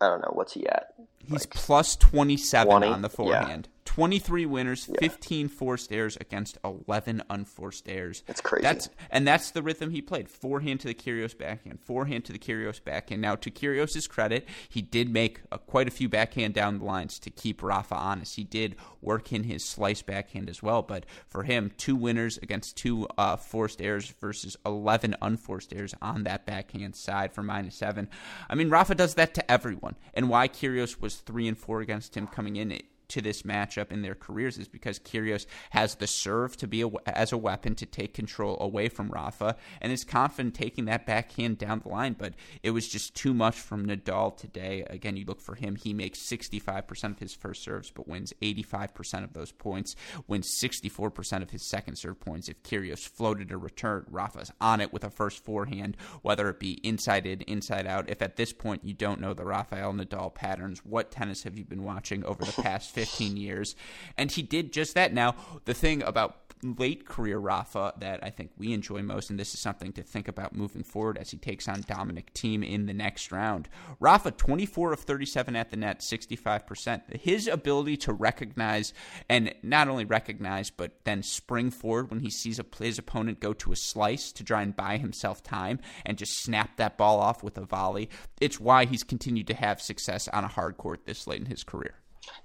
I 0.00 0.08
don't 0.08 0.20
know 0.20 0.32
what's 0.32 0.52
he 0.52 0.66
at. 0.66 0.94
He's 1.20 1.42
like 1.42 1.50
plus 1.50 1.96
27 1.96 2.66
20? 2.66 2.86
on 2.86 3.02
the 3.02 3.08
forehand. 3.10 3.68
Yeah. 3.70 3.78
23 3.98 4.46
winners, 4.46 4.88
yeah. 4.88 5.00
15 5.00 5.48
forced 5.48 5.90
errors 5.90 6.16
against 6.20 6.56
11 6.62 7.22
unforced 7.30 7.88
errors. 7.88 8.22
That's 8.26 8.40
crazy. 8.40 8.62
That's 8.62 8.90
and 9.10 9.26
that's 9.26 9.50
the 9.50 9.62
rhythm 9.62 9.90
he 9.90 10.02
played. 10.02 10.28
Forehand 10.28 10.80
to 10.80 10.88
the 10.88 10.94
Kyrgios 10.94 11.36
backhand, 11.36 11.80
forehand 11.80 12.24
to 12.26 12.32
the 12.32 12.38
Kyrgios 12.38 12.84
backhand. 12.84 13.22
Now, 13.22 13.34
to 13.36 13.50
Kyrgios' 13.50 14.08
credit, 14.08 14.46
he 14.68 14.82
did 14.82 15.10
make 15.10 15.40
a, 15.50 15.58
quite 15.58 15.88
a 15.88 15.90
few 15.90 16.08
backhand 16.08 16.54
down 16.54 16.78
the 16.78 16.84
lines 16.84 17.18
to 17.18 17.30
keep 17.30 17.62
Rafa 17.62 17.96
honest. 17.96 18.36
He 18.36 18.44
did 18.44 18.76
work 19.00 19.32
in 19.32 19.44
his 19.44 19.64
slice 19.64 20.02
backhand 20.02 20.50
as 20.50 20.62
well, 20.62 20.82
but 20.82 21.06
for 21.26 21.44
him, 21.44 21.72
two 21.76 21.96
winners 21.96 22.38
against 22.38 22.76
two 22.76 23.08
uh, 23.16 23.36
forced 23.36 23.80
errors 23.80 24.14
versus 24.20 24.56
11 24.66 25.16
unforced 25.22 25.72
errors 25.74 25.94
on 26.02 26.24
that 26.24 26.46
backhand 26.46 26.94
side 26.94 27.32
for 27.32 27.42
minus 27.42 27.74
seven. 27.74 28.08
I 28.50 28.54
mean, 28.54 28.68
Rafa 28.68 28.94
does 28.94 29.14
that 29.14 29.34
to 29.34 29.50
everyone, 29.50 29.96
and 30.14 30.28
why 30.28 30.46
Kyrgios 30.46 31.00
was 31.00 31.07
three 31.16 31.48
and 31.48 31.58
four 31.58 31.80
against 31.80 32.16
him 32.16 32.26
coming 32.26 32.56
in. 32.56 32.72
It, 32.72 32.84
to 33.08 33.22
this 33.22 33.42
matchup 33.42 33.90
in 33.90 34.02
their 34.02 34.14
careers 34.14 34.58
is 34.58 34.68
because 34.68 34.98
Kyrgios 34.98 35.46
has 35.70 35.96
the 35.96 36.06
serve 36.06 36.56
to 36.58 36.66
be 36.66 36.82
a, 36.82 36.88
as 37.06 37.32
a 37.32 37.38
weapon 37.38 37.74
to 37.76 37.86
take 37.86 38.14
control 38.14 38.56
away 38.60 38.88
from 38.88 39.08
Rafa 39.08 39.56
and 39.80 39.92
is 39.92 40.04
confident 40.04 40.54
taking 40.54 40.84
that 40.86 41.06
backhand 41.06 41.58
down 41.58 41.80
the 41.80 41.88
line. 41.88 42.14
But 42.18 42.34
it 42.62 42.70
was 42.70 42.88
just 42.88 43.14
too 43.14 43.32
much 43.32 43.58
from 43.58 43.86
Nadal 43.86 44.36
today. 44.36 44.84
Again, 44.88 45.16
you 45.16 45.24
look 45.24 45.40
for 45.40 45.54
him; 45.54 45.76
he 45.76 45.94
makes 45.94 46.18
65% 46.18 47.04
of 47.04 47.18
his 47.18 47.34
first 47.34 47.62
serves, 47.62 47.90
but 47.90 48.08
wins 48.08 48.32
85% 48.42 49.24
of 49.24 49.32
those 49.32 49.52
points. 49.52 49.96
Wins 50.26 50.48
64% 50.48 51.42
of 51.42 51.50
his 51.50 51.62
second 51.62 51.96
serve 51.96 52.20
points. 52.20 52.48
If 52.48 52.62
Kyrgios 52.62 53.06
floated 53.06 53.50
a 53.50 53.56
return, 53.56 54.04
Rafa's 54.10 54.52
on 54.60 54.80
it 54.80 54.92
with 54.92 55.04
a 55.04 55.10
first 55.10 55.44
forehand, 55.44 55.96
whether 56.22 56.48
it 56.48 56.60
be 56.60 56.72
inside 56.86 57.26
in, 57.26 57.40
inside 57.42 57.86
out. 57.86 58.10
If 58.10 58.22
at 58.22 58.36
this 58.36 58.52
point 58.52 58.84
you 58.84 58.94
don't 58.94 59.20
know 59.20 59.34
the 59.34 59.44
Rafael 59.44 59.92
Nadal 59.92 60.34
patterns, 60.34 60.84
what 60.84 61.10
tennis 61.10 61.44
have 61.44 61.56
you 61.56 61.64
been 61.64 61.84
watching 61.84 62.24
over 62.24 62.44
the 62.44 62.52
past? 62.62 62.97
15 63.06 63.36
years. 63.36 63.76
And 64.16 64.30
he 64.30 64.42
did 64.42 64.72
just 64.72 64.94
that. 64.94 65.12
Now, 65.12 65.34
the 65.64 65.74
thing 65.74 66.02
about 66.02 66.48
late 66.62 67.06
career 67.06 67.38
Rafa 67.38 67.92
that 67.98 68.22
I 68.22 68.30
think 68.30 68.50
we 68.58 68.72
enjoy 68.72 69.02
most, 69.02 69.30
and 69.30 69.38
this 69.38 69.54
is 69.54 69.60
something 69.60 69.92
to 69.92 70.02
think 70.02 70.28
about 70.28 70.54
moving 70.54 70.82
forward 70.82 71.18
as 71.18 71.30
he 71.30 71.36
takes 71.36 71.68
on 71.68 71.84
Dominic 71.86 72.32
Thiem 72.34 72.68
in 72.68 72.86
the 72.86 72.94
next 72.94 73.30
round. 73.32 73.68
Rafa, 74.00 74.30
24 74.32 74.92
of 74.92 75.00
37 75.00 75.56
at 75.56 75.70
the 75.70 75.76
net, 75.76 76.00
65%. 76.00 77.20
His 77.20 77.46
ability 77.46 77.96
to 77.98 78.12
recognize, 78.12 78.92
and 79.28 79.54
not 79.62 79.88
only 79.88 80.04
recognize, 80.04 80.70
but 80.70 80.92
then 81.04 81.22
spring 81.22 81.70
forward 81.70 82.10
when 82.10 82.20
he 82.20 82.30
sees 82.30 82.58
a, 82.58 82.64
his 82.78 82.98
opponent 82.98 83.40
go 83.40 83.52
to 83.54 83.72
a 83.72 83.76
slice 83.76 84.32
to 84.32 84.44
try 84.44 84.62
and 84.62 84.76
buy 84.76 84.96
himself 84.96 85.42
time 85.42 85.78
and 86.04 86.18
just 86.18 86.42
snap 86.42 86.76
that 86.76 86.98
ball 86.98 87.20
off 87.20 87.42
with 87.42 87.58
a 87.58 87.64
volley. 87.64 88.08
It's 88.40 88.60
why 88.60 88.84
he's 88.84 89.04
continued 89.04 89.46
to 89.48 89.54
have 89.54 89.80
success 89.80 90.28
on 90.28 90.44
a 90.44 90.48
hard 90.48 90.76
court 90.76 91.06
this 91.06 91.26
late 91.26 91.40
in 91.40 91.46
his 91.46 91.64
career. 91.64 91.94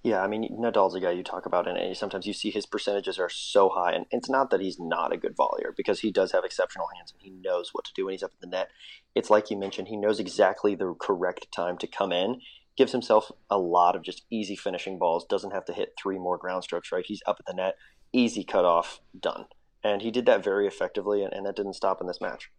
Yeah, 0.04 0.22
I 0.22 0.28
mean 0.28 0.58
Nadal's 0.60 0.96
a 0.96 1.00
guy 1.00 1.12
you 1.12 1.24
talk 1.24 1.46
about, 1.46 1.68
and 1.68 1.96
sometimes 1.96 2.28
you 2.28 2.34
see 2.34 2.50
his 2.50 2.66
percentages 2.66 3.20
are 3.20 3.30
so 3.30 3.70
high, 3.70 3.94
and 3.94 4.06
it's 4.12 4.30
not 4.30 4.50
that 4.50 4.62
he's 4.62 4.80
not 4.80 5.14
a 5.14 5.18
good 5.18 5.36
volleyer 5.36 5.76
because 5.76 6.02
he 6.02 6.12
does 6.12 6.32
have 6.32 6.44
exceptional 6.44 6.88
hands 6.96 7.12
and 7.12 7.22
he 7.22 7.30
knows 7.30 7.70
what 7.74 7.86
to 7.86 7.94
do 7.96 8.06
when 8.06 8.14
he's 8.14 8.24
up 8.24 8.32
at 8.34 8.42
the 8.42 8.48
net. 8.48 8.70
It's 9.16 9.30
like 9.30 9.50
you 9.50 9.58
mentioned, 9.58 9.88
he 9.88 9.98
knows 9.98 10.20
exactly 10.20 10.76
the 10.76 10.94
correct 11.00 11.48
time 11.52 11.78
to 11.78 11.88
come 11.88 12.12
in. 12.12 12.42
Gives 12.76 12.92
himself 12.92 13.32
a 13.50 13.58
lot 13.58 13.96
of 13.96 14.02
just 14.02 14.24
easy 14.32 14.56
finishing 14.56 14.98
balls. 14.98 15.26
Doesn't 15.26 15.52
have 15.52 15.66
to 15.66 15.74
hit 15.74 15.94
three 16.02 16.18
more 16.18 16.38
ground 16.38 16.64
strokes. 16.64 16.92
Right, 16.92 17.06
he's 17.06 17.22
up 17.26 17.38
at 17.40 17.46
the 17.46 17.54
net, 17.54 17.76
easy 18.12 18.44
cutoff, 18.44 19.00
done. 19.20 19.46
And 19.84 20.02
he 20.02 20.12
did 20.12 20.26
that 20.26 20.44
very 20.44 20.66
effectively, 20.66 21.24
and, 21.24 21.34
and 21.34 21.46
that 21.46 21.56
didn't 21.56 21.74
stop 21.74 22.02
in 22.02 22.08
this 22.08 22.22
match. 22.22 22.50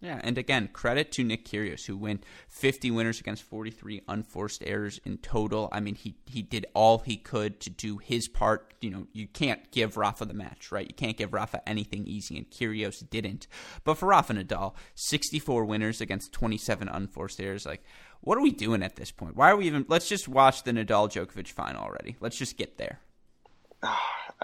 Yeah, 0.00 0.20
and 0.22 0.36
again, 0.36 0.68
credit 0.72 1.12
to 1.12 1.24
Nick 1.24 1.46
Kyrgios, 1.46 1.86
who 1.86 1.96
went 1.96 2.24
50 2.48 2.90
winners 2.90 3.20
against 3.20 3.42
43 3.42 4.02
unforced 4.06 4.62
errors 4.66 5.00
in 5.04 5.16
total. 5.18 5.70
I 5.72 5.80
mean, 5.80 5.94
he 5.94 6.16
he 6.26 6.42
did 6.42 6.66
all 6.74 6.98
he 6.98 7.16
could 7.16 7.58
to 7.60 7.70
do 7.70 7.96
his 7.98 8.28
part. 8.28 8.74
You 8.82 8.90
know, 8.90 9.06
you 9.12 9.26
can't 9.26 9.70
give 9.70 9.96
Rafa 9.96 10.26
the 10.26 10.34
match, 10.34 10.70
right? 10.70 10.86
You 10.86 10.94
can't 10.94 11.16
give 11.16 11.32
Rafa 11.32 11.66
anything 11.66 12.06
easy, 12.06 12.36
and 12.36 12.50
Kyrgios 12.50 13.08
didn't. 13.08 13.46
But 13.84 13.94
for 13.94 14.06
Rafa 14.06 14.34
Nadal, 14.34 14.74
64 14.94 15.64
winners 15.64 16.02
against 16.02 16.32
27 16.32 16.86
unforced 16.88 17.40
errors, 17.40 17.64
like, 17.64 17.82
what 18.20 18.36
are 18.36 18.42
we 18.42 18.50
doing 18.50 18.82
at 18.82 18.96
this 18.96 19.10
point? 19.10 19.36
Why 19.36 19.50
are 19.50 19.56
we 19.56 19.66
even? 19.66 19.86
Let's 19.88 20.08
just 20.08 20.28
watch 20.28 20.64
the 20.64 20.72
Nadal 20.72 21.10
Djokovic 21.10 21.48
final 21.48 21.82
already. 21.82 22.16
Let's 22.20 22.36
just 22.36 22.58
get 22.58 22.76
there. 22.76 23.00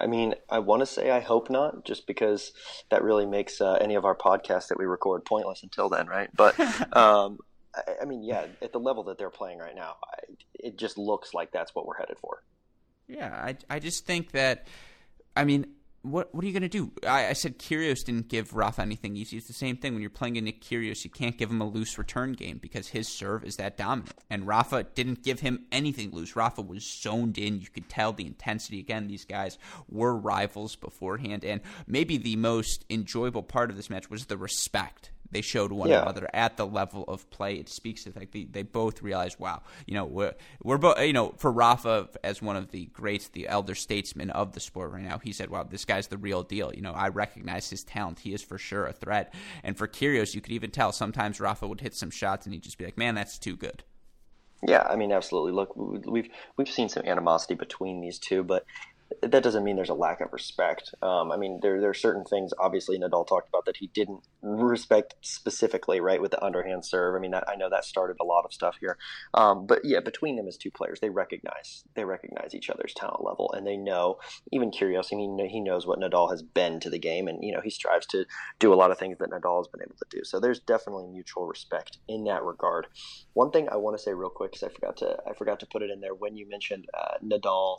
I 0.01 0.07
mean, 0.07 0.35
I 0.49 0.61
want 0.61 0.81
to 0.81 0.87
say 0.87 1.11
I 1.11 1.21
hope 1.21 1.51
not, 1.51 1.85
just 1.85 2.07
because 2.07 2.53
that 2.91 3.03
really 3.03 3.27
makes 3.27 3.61
uh, 3.61 3.75
any 3.75 3.95
of 3.95 4.05
our 4.05 4.17
podcasts 4.17 4.69
that 4.69 4.79
we 4.79 4.87
record 4.87 5.25
pointless 5.25 5.63
until 5.63 5.89
then, 5.89 6.07
right? 6.07 6.31
But 6.35 6.59
um, 6.97 7.39
I, 7.75 7.83
I, 8.03 8.05
mean, 8.07 8.23
yeah, 8.23 8.47
at 8.63 8.73
the 8.73 8.81
level 8.81 9.05
that 9.05 9.19
they're 9.19 9.31
playing 9.31 9.59
right 9.59 9.75
now, 9.75 9.97
I, 10.03 10.33
it 10.55 10.79
just 10.79 10.97
looks 10.97 11.35
like 11.35 11.53
that's 11.53 11.75
what 11.75 11.87
we're 11.87 11.99
headed 11.99 12.19
for. 12.19 12.43
Yeah, 13.09 13.33
I, 13.35 13.57
I 13.69 13.79
just 13.79 14.07
think 14.07 14.33
that, 14.33 14.67
I 15.37 15.45
mean, 15.45 15.67
what 16.03 16.35
what 16.35 16.43
are 16.43 16.47
you 16.47 16.53
going 16.53 16.63
to 16.63 16.69
do? 16.69 16.93
I, 17.07 17.29
I, 17.29 17.33
said 17.35 17.59
Kyrgios 17.59 18.05
didn't 18.05 18.29
give 18.29 18.55
Rafa 18.55 18.81
anything 18.81 19.17
easy. 19.17 19.37
It's 19.37 19.47
the 19.47 19.53
same 19.53 19.77
thing 19.77 19.93
when 19.93 20.01
you're 20.01 20.11
playing 20.11 20.39
a 20.39 20.41
Nick 20.41 20.63
Kyrgios. 20.63 21.05
You 21.05 21.11
can't 21.11 21.37
give 21.37 21.51
him 21.51 21.61
a 21.61 21.69
loose 21.69 21.99
return 21.99 22.33
game 22.33 22.59
because 22.59 22.89
his 22.89 23.07
serve 23.09 23.45
is 23.45 23.57
that 23.57 23.77
dominant. 23.77 24.15
And 24.31 24.47
Rafa 24.47 24.85
didn't 24.95 25.23
give 25.23 25.41
him 25.41 25.67
anything 25.71 26.11
loose. 26.11 26.37
Rafa 26.37 26.63
was 26.63 26.85
zoned 26.85 27.37
in. 27.37 27.61
You 27.61 27.69
could 27.69 27.89
tell 27.89 28.13
the 28.13 28.27
intensity. 28.27 28.81
Again, 28.81 29.09
these 29.09 29.25
guys 29.27 29.59
were 29.89 30.17
rivals 30.17 30.75
beforehand. 30.75 31.45
And 31.45 31.61
maybe 31.87 32.17
the 32.17 32.37
most 32.37 32.87
enjoyable 32.89 33.43
part 33.43 33.71
of 33.71 33.77
this 33.77 33.91
match 33.91 34.09
was 34.09 34.27
the 34.27 34.39
respect 34.39 35.11
they 35.31 35.40
showed 35.40 35.73
one 35.73 35.88
yeah. 35.88 36.03
another 36.03 36.29
at 36.35 36.57
the 36.57 36.66
level 36.66 37.05
of 37.05 37.29
play. 37.31 37.55
It 37.55 37.69
speaks 37.69 38.05
to 38.05 38.11
the 38.11 38.19
fact 38.19 38.33
that 38.33 38.53
they 38.53 38.62
both 38.62 39.03
realized, 39.03 39.38
wow, 39.38 39.62
you 39.87 39.95
know, 39.95 40.05
we're 40.05 40.35
we're 40.62 40.79
both 40.79 41.01
you 41.01 41.12
know 41.12 41.35
for 41.37 41.51
Rafa 41.51 42.09
as 42.25 42.43
one 42.43 42.57
of 42.57 42.71
the 42.71 42.87
greats, 42.87 43.29
the 43.29 43.49
elder 43.49 43.75
statesmen 43.75 44.31
of 44.31 44.53
the 44.53 44.61
sport 44.61 44.93
right 44.93 45.03
now. 45.03 45.19
He 45.19 45.33
said, 45.33 45.51
wow, 45.51 45.64
this 45.64 45.85
guy's 45.85 46.09
the 46.09 46.19
real 46.19 46.43
deal. 46.43 46.73
You 46.75 46.83
know, 46.83 46.93
I 46.93 47.09
recognize 47.09 47.71
his 47.71 47.85
talent. 47.85 48.21
He 48.21 48.35
is 48.35 48.43
for 48.43 48.59
sure 48.59 48.87
a 48.87 48.93
threat. 48.93 49.33
And 49.62 49.77
for 49.77 49.87
Kyrgios, 49.87 50.35
you 50.35 50.40
could 50.40 50.53
even 50.53 50.71
tell 50.71 50.93
sometimes 50.93 51.40
Rafa 51.40 51.66
would 51.66 51.81
hit 51.81 51.95
some 51.95 52.11
shots 52.11 52.47
and 52.47 52.53
he'd 52.53 52.62
just 52.62 52.79
be 52.79 52.85
like, 52.85 52.99
man, 52.99 53.14
that's 53.14 53.38
too 53.38 53.57
good. 53.57 53.85
Yeah, 54.66 54.87
I 54.88 54.97
mean, 54.97 55.11
absolutely. 55.11 55.53
Look, 55.53 55.75
we've 55.75 56.29
we've 56.57 56.69
seen 56.69 56.88
some 56.90 57.05
animosity 57.07 57.55
between 57.55 58.01
these 58.01 58.19
two, 58.19 58.43
but 58.43 58.66
that 59.23 59.42
doesn't 59.42 59.64
mean 59.64 59.77
there's 59.77 59.90
a 59.90 59.94
lack 59.94 60.20
of 60.20 60.33
respect. 60.33 60.94
Um, 61.03 61.33
I 61.33 61.37
mean, 61.37 61.61
there 61.62 61.81
there 61.81 61.90
are 61.90 61.94
certain 61.94 62.25
things. 62.25 62.53
Obviously, 62.59 62.99
Nadal 62.99 63.27
talked 63.27 63.49
about 63.49 63.64
that 63.66 63.77
he 63.77 63.88
didn't 63.88 64.20
respect 64.40 65.14
specifically, 65.20 66.01
right, 66.01 66.20
with 66.20 66.31
the 66.31 66.42
underhand 66.44 66.85
serve. 66.85 67.16
I 67.16 67.18
mean, 67.18 67.33
that, 67.33 67.44
I 67.49 67.57
know 67.57 67.68
that 67.70 67.85
started 67.85 68.16
a 68.20 68.25
lot 68.25 68.44
of 68.44 68.53
stuff 68.53 68.77
here. 68.81 68.99
Um, 69.35 69.66
but 69.66 69.81
yeah, 69.85 70.01
between 70.01 70.37
them 70.37 70.49
as 70.49 70.57
two 70.57 70.70
players, 70.70 71.01
they 71.01 71.11
recognize 71.11 71.85
they 71.94 72.05
recognize 72.05 72.55
each 72.55 72.70
other's 72.70 72.94
talent 72.94 73.25
level, 73.25 73.53
and 73.53 73.66
they 73.66 73.77
know. 73.77 74.18
Even 74.53 74.70
Kyrgios, 74.70 75.12
I 75.12 75.16
mean, 75.16 75.38
he 75.49 75.61
knows 75.61 75.87
what 75.87 75.99
Nadal 75.99 76.31
has 76.31 76.42
been 76.42 76.81
to 76.81 76.90
the 76.90 76.99
game, 76.99 77.29
and 77.29 77.42
you 77.42 77.53
know 77.53 77.61
he 77.62 77.70
strives 77.70 78.07
to 78.09 78.25
do 78.59 78.73
a 78.73 78.77
lot 78.77 78.90
of 78.90 78.99
things 78.99 79.18
that 79.18 79.31
Nadal 79.31 79.59
has 79.59 79.68
been 79.68 79.83
able 79.83 79.96
to 79.96 80.07
do. 80.11 80.25
So 80.25 80.40
there's 80.40 80.61
definitely 80.61 81.07
mutual 81.09 81.46
respect 81.46 81.99
in 82.09 82.25
that 82.25 82.42
regard. 82.42 82.87
One 83.35 83.51
thing 83.51 83.68
I 83.70 83.77
want 83.77 83.96
to 83.96 84.03
say 84.03 84.14
real 84.14 84.31
quick 84.31 84.53
because 84.53 84.62
I 84.62 84.73
forgot 84.73 84.96
to 84.99 85.16
I 85.29 85.35
forgot 85.35 85.61
to 85.61 85.66
put 85.66 85.83
it 85.83 85.90
in 85.90 86.01
there 86.01 86.14
when 86.14 86.37
you 86.37 86.49
mentioned 86.49 86.87
uh, 86.94 87.18
Nadal 87.25 87.79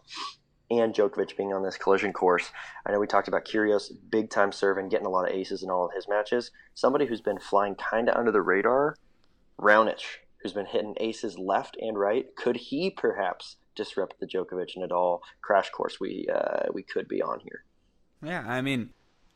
and 0.80 0.94
Djokovic 0.94 1.36
being 1.36 1.54
on 1.54 1.64
this 1.64 1.78
collision 1.78 2.14
course. 2.14 2.52
I 2.86 2.92
know 2.92 3.00
we 3.00 3.08
talked 3.08 3.28
about 3.28 3.46
Kyrgios, 3.46 3.92
big 4.10 4.30
time 4.30 4.52
serving, 4.52 4.90
getting 4.90 5.06
a 5.06 5.10
lot 5.10 5.30
of 5.30 5.36
aces 5.36 5.64
in 5.64 5.70
all 5.70 5.86
of 5.86 5.94
his 5.94 6.08
matches. 6.08 6.52
Somebody 6.74 7.06
who's 7.06 7.22
been 7.22 7.40
flying 7.40 7.76
kind 7.76 8.10
of 8.10 8.16
under 8.16 8.32
the 8.32 8.42
radar, 8.42 8.96
Raonic, 9.60 10.02
who's 10.38 10.54
been 10.54 10.66
hitting 10.66 10.96
aces 11.00 11.38
left 11.38 11.78
and 11.80 11.98
right. 11.98 12.36
Could 12.36 12.56
he 12.56 12.90
perhaps 12.90 13.58
disrupt 13.76 14.20
the 14.20 14.28
Djokovic 14.28 14.76
and 14.76 14.90
Nadal 14.90 15.20
crash 15.42 15.70
course 15.70 16.00
we 16.00 16.28
uh, 16.34 16.72
we 16.74 16.84
could 16.84 17.08
be 17.08 17.22
on 17.22 17.40
here? 17.40 17.64
Yeah, 18.24 18.44
I 18.48 18.62
mean, 18.62 18.92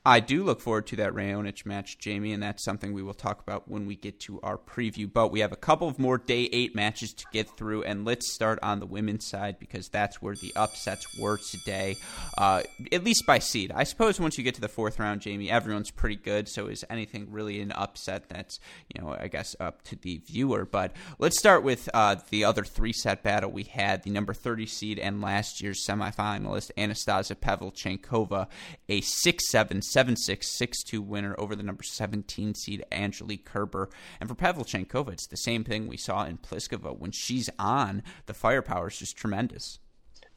I 0.05 0.19
do 0.19 0.43
look 0.43 0.61
forward 0.61 0.85
to 0.87 0.97
that 0.97 1.13
Raonic 1.13 1.65
match, 1.65 1.97
Jamie, 1.97 2.31
and 2.31 2.43
that's 2.43 2.63
something 2.63 2.93
we 2.93 3.01
will 3.01 3.15
talk 3.15 3.41
about 3.41 3.67
when 3.67 3.87
we 3.87 3.95
get 3.95 4.19
to 4.21 4.39
our 4.41 4.55
preview. 4.55 5.11
But 5.11 5.31
we 5.31 5.39
have 5.39 5.51
a 5.51 5.55
couple 5.55 5.87
of 5.87 5.97
more 5.97 6.19
day 6.19 6.47
eight 6.51 6.75
matches 6.75 7.11
to 7.13 7.25
get 7.33 7.49
through, 7.57 7.83
and 7.83 8.05
let's 8.05 8.31
start 8.31 8.59
on 8.61 8.79
the 8.79 8.85
women's 8.85 9.27
side 9.27 9.57
because 9.57 9.89
that's 9.89 10.21
where 10.21 10.35
the 10.35 10.53
upsets 10.55 11.07
were 11.19 11.37
today, 11.37 11.95
uh, 12.37 12.61
at 12.91 13.03
least 13.03 13.25
by 13.25 13.39
seed. 13.39 13.71
I 13.73 13.83
suppose 13.83 14.19
once 14.19 14.37
you 14.37 14.43
get 14.43 14.53
to 14.55 14.61
the 14.61 14.67
fourth 14.67 14.99
round, 14.99 15.21
Jamie, 15.21 15.49
everyone's 15.49 15.89
pretty 15.89 16.17
good. 16.17 16.47
So 16.47 16.67
is 16.67 16.85
anything 16.87 17.31
really 17.31 17.59
an 17.59 17.71
upset? 17.71 18.29
That's 18.29 18.59
you 18.93 19.01
know, 19.01 19.17
I 19.19 19.27
guess 19.27 19.55
up 19.59 19.81
to 19.85 19.95
the 19.95 20.21
viewer. 20.27 20.65
But 20.65 20.91
let's 21.17 21.39
start 21.39 21.63
with 21.63 21.89
uh, 21.95 22.17
the 22.29 22.45
other 22.45 22.63
three 22.63 22.93
set 22.93 23.23
battle 23.23 23.49
we 23.49 23.63
had: 23.63 24.03
the 24.03 24.11
number 24.11 24.35
thirty 24.35 24.67
seed 24.67 24.99
and 24.99 25.19
last 25.19 25.63
year's 25.63 25.83
semifinalist 25.83 26.69
Anastasia 26.77 27.33
Pavlyuchenkova, 27.33 28.45
a 28.87 29.01
six 29.01 29.49
seven 29.49 29.81
7 29.95 30.17
6 30.17 30.45
6 30.45 30.83
2 30.83 31.01
winner 31.01 31.35
over 31.37 31.55
the 31.55 31.63
number 31.63 31.81
17 31.81 32.53
seed 32.53 32.83
Angelique 32.91 33.45
Kerber. 33.45 33.89
And 34.19 34.27
for 34.27 34.35
Pavlyuchenkova, 34.35 35.13
it's 35.13 35.25
the 35.25 35.37
same 35.37 35.63
thing 35.63 35.87
we 35.87 35.95
saw 35.95 36.25
in 36.25 36.37
Pliskova. 36.37 36.99
When 36.99 37.11
she's 37.11 37.49
on, 37.57 38.03
the 38.25 38.33
firepower 38.33 38.89
is 38.89 38.99
just 38.99 39.15
tremendous. 39.15 39.79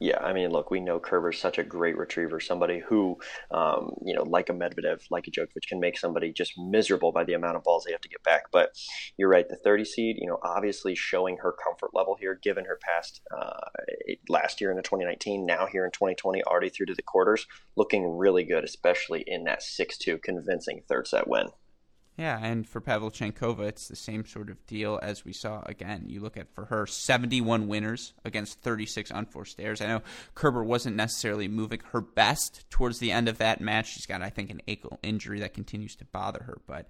Yeah, 0.01 0.19
I 0.19 0.31
mean, 0.31 0.51
look, 0.51 0.71
we 0.71 0.79
know 0.79 0.97
Kerber's 0.97 1.37
such 1.37 1.57
a 1.57 1.63
great 1.63 1.97
retriever, 1.97 2.39
somebody 2.39 2.79
who, 2.79 3.17
um, 3.51 3.91
you 4.01 4.15
know, 4.15 4.23
like 4.23 4.47
a 4.47 4.53
Medvedev, 4.53 5.01
like 5.11 5.27
a 5.27 5.31
Djokovic, 5.31 5.67
can 5.67 5.81
make 5.81 5.99
somebody 5.99 6.31
just 6.31 6.53
miserable 6.57 7.11
by 7.11 7.25
the 7.25 7.33
amount 7.33 7.57
of 7.57 7.63
balls 7.63 7.83
they 7.83 7.91
have 7.91 7.99
to 8.01 8.09
get 8.09 8.23
back. 8.23 8.43
But 8.49 8.69
you're 9.17 9.27
right, 9.27 9.47
the 9.49 9.57
30 9.57 9.83
seed, 9.83 10.15
you 10.17 10.27
know, 10.27 10.39
obviously 10.41 10.95
showing 10.95 11.37
her 11.37 11.51
comfort 11.51 11.89
level 11.93 12.15
here, 12.17 12.39
given 12.41 12.63
her 12.63 12.79
past 12.81 13.19
uh, 13.37 13.59
last 14.29 14.61
year 14.61 14.71
in 14.71 14.77
the 14.77 14.83
2019, 14.83 15.45
now 15.45 15.67
here 15.69 15.83
in 15.83 15.91
2020, 15.91 16.43
already 16.43 16.69
through 16.69 16.85
to 16.85 16.95
the 16.95 17.01
quarters, 17.01 17.45
looking 17.75 18.17
really 18.17 18.45
good, 18.45 18.63
especially 18.63 19.25
in 19.27 19.43
that 19.43 19.61
6 19.61 19.97
2 19.97 20.19
convincing 20.19 20.81
third 20.87 21.07
set 21.07 21.27
win. 21.27 21.47
Yeah, 22.19 22.37
and 22.41 22.67
for 22.67 22.81
Pavlyuchenkova, 22.81 23.61
it's 23.61 23.87
the 23.87 23.95
same 23.95 24.25
sort 24.25 24.49
of 24.49 24.67
deal 24.67 24.99
as 25.01 25.23
we 25.23 25.31
saw 25.31 25.63
again. 25.65 26.03
You 26.07 26.19
look 26.19 26.35
at 26.35 26.53
for 26.53 26.65
her 26.65 26.85
71 26.85 27.69
winners 27.69 28.11
against 28.25 28.59
36 28.59 29.09
unforced 29.11 29.57
errors. 29.57 29.79
I 29.79 29.87
know 29.87 30.01
Kerber 30.35 30.61
wasn't 30.61 30.97
necessarily 30.97 31.47
moving 31.47 31.79
her 31.93 32.01
best 32.01 32.69
towards 32.69 32.99
the 32.99 33.13
end 33.13 33.29
of 33.29 33.37
that 33.37 33.61
match. 33.61 33.93
She's 33.93 34.05
got, 34.05 34.21
I 34.21 34.29
think, 34.29 34.49
an 34.49 34.61
ankle 34.67 34.99
injury 35.01 35.39
that 35.39 35.53
continues 35.53 35.95
to 35.95 36.05
bother 36.11 36.43
her, 36.43 36.57
but 36.67 36.87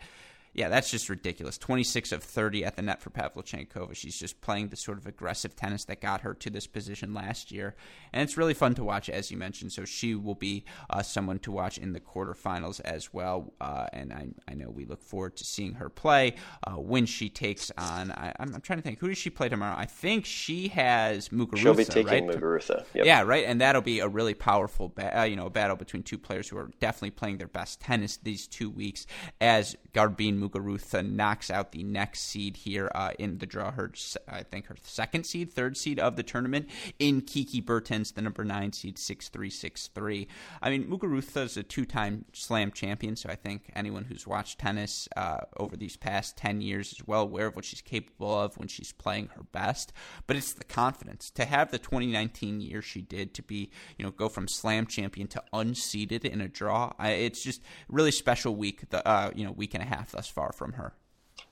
yeah, 0.59 0.67
that's 0.67 0.91
just 0.91 1.07
ridiculous. 1.07 1.57
26 1.57 2.11
of 2.11 2.21
30 2.21 2.65
at 2.65 2.75
the 2.75 2.81
net 2.81 3.01
for 3.01 3.11
Pavlyuchenkova. 3.11 3.95
She's 3.95 4.19
just 4.19 4.41
playing 4.41 4.67
the 4.67 4.75
sort 4.75 4.97
of 4.97 5.07
aggressive 5.07 5.55
tennis 5.55 5.85
that 5.85 6.01
got 6.01 6.19
her 6.19 6.33
to 6.33 6.49
this 6.49 6.67
position 6.67 7.13
last 7.13 7.49
year. 7.49 7.77
And 8.11 8.23
it's 8.23 8.35
really 8.35 8.53
fun 8.53 8.75
to 8.75 8.83
watch, 8.83 9.09
as 9.09 9.31
you 9.31 9.37
mentioned. 9.37 9.71
So 9.71 9.85
she 9.85 10.15
will 10.15 10.35
be 10.35 10.65
uh, 10.89 11.01
someone 11.01 11.39
to 11.39 11.51
watch 11.53 11.77
in 11.77 11.93
the 11.93 12.01
quarterfinals 12.01 12.81
as 12.81 13.13
well. 13.13 13.53
Uh, 13.61 13.87
and 13.93 14.11
I, 14.11 14.27
I, 14.49 14.53
know 14.53 14.69
we 14.69 14.83
look 14.83 15.01
forward 15.01 15.37
to 15.37 15.45
seeing 15.45 15.75
her 15.75 15.87
play 15.87 16.35
uh, 16.67 16.73
when 16.73 17.05
she 17.05 17.29
takes 17.29 17.71
on. 17.77 18.11
I, 18.11 18.33
am 18.37 18.59
trying 18.59 18.79
to 18.79 18.83
think, 18.83 18.99
who 18.99 19.07
does 19.07 19.17
she 19.17 19.29
play 19.29 19.47
tomorrow? 19.47 19.77
I 19.77 19.85
think 19.85 20.25
she 20.25 20.67
has 20.67 21.29
Muguruza. 21.29 21.57
She'll 21.57 21.73
be 21.73 21.85
taking 21.85 22.27
right? 22.27 22.27
Muguruza. 22.27 22.83
Yep. 22.95 23.05
Yeah, 23.05 23.21
right. 23.21 23.45
And 23.45 23.61
that'll 23.61 23.81
be 23.81 24.01
a 24.01 24.09
really 24.09 24.33
powerful, 24.33 24.89
ba- 24.89 25.21
uh, 25.21 25.23
you 25.23 25.37
know, 25.37 25.49
battle 25.49 25.77
between 25.77 26.03
two 26.03 26.17
players 26.17 26.49
who 26.49 26.57
are 26.57 26.69
definitely 26.81 27.11
playing 27.11 27.37
their 27.37 27.47
best 27.47 27.79
tennis 27.79 28.17
these 28.17 28.45
two 28.45 28.69
weeks 28.69 29.05
as 29.39 29.77
Garbine 29.93 30.37
Muguruza 30.37 30.48
knocks 30.53 31.49
out 31.49 31.71
the 31.71 31.83
next 31.83 32.21
seed 32.21 32.57
here 32.57 32.91
uh, 32.95 33.11
in 33.19 33.37
the 33.37 33.45
draw. 33.45 33.71
Her, 33.71 33.91
I 34.27 34.43
think, 34.43 34.67
her 34.67 34.75
second 34.83 35.25
seed, 35.25 35.51
third 35.51 35.77
seed 35.77 35.99
of 35.99 36.15
the 36.15 36.23
tournament 36.23 36.69
in 36.99 37.21
Kiki 37.21 37.61
Bertens, 37.61 38.11
the 38.11 38.21
number 38.21 38.43
nine 38.43 38.73
seed, 38.73 38.97
six 38.97 39.29
three 39.29 39.49
six 39.49 39.87
three. 39.87 40.27
I 40.61 40.69
mean, 40.69 40.85
Muguruza 40.85 41.43
is 41.43 41.57
a 41.57 41.63
two-time 41.63 42.25
Slam 42.33 42.71
champion, 42.71 43.15
so 43.15 43.29
I 43.29 43.35
think 43.35 43.71
anyone 43.75 44.05
who's 44.05 44.27
watched 44.27 44.59
tennis 44.59 45.07
uh, 45.15 45.39
over 45.57 45.75
these 45.75 45.97
past 45.97 46.37
ten 46.37 46.61
years 46.61 46.93
is 46.93 47.07
well 47.07 47.21
aware 47.21 47.47
of 47.47 47.55
what 47.55 47.65
she's 47.65 47.81
capable 47.81 48.39
of 48.39 48.57
when 48.57 48.67
she's 48.67 48.91
playing 48.91 49.29
her 49.35 49.43
best. 49.51 49.93
But 50.27 50.37
it's 50.37 50.53
the 50.53 50.63
confidence 50.63 51.29
to 51.31 51.45
have 51.45 51.71
the 51.71 51.79
2019 51.79 52.61
year 52.61 52.81
she 52.81 53.01
did 53.01 53.33
to 53.35 53.43
be, 53.43 53.69
you 53.97 54.05
know, 54.05 54.11
go 54.11 54.29
from 54.29 54.47
Slam 54.47 54.85
champion 54.85 55.27
to 55.27 55.43
unseeded 55.53 56.25
in 56.25 56.41
a 56.41 56.47
draw. 56.47 56.93
I, 56.97 57.11
it's 57.11 57.43
just 57.43 57.61
really 57.87 58.11
special 58.11 58.55
week. 58.55 58.89
The 58.89 59.05
uh, 59.07 59.31
you 59.35 59.45
know 59.45 59.51
week 59.51 59.73
and 59.73 59.83
a 59.83 59.85
half 59.85 60.11
thus 60.11 60.27
far 60.29 60.51
from 60.51 60.73
her. 60.73 60.93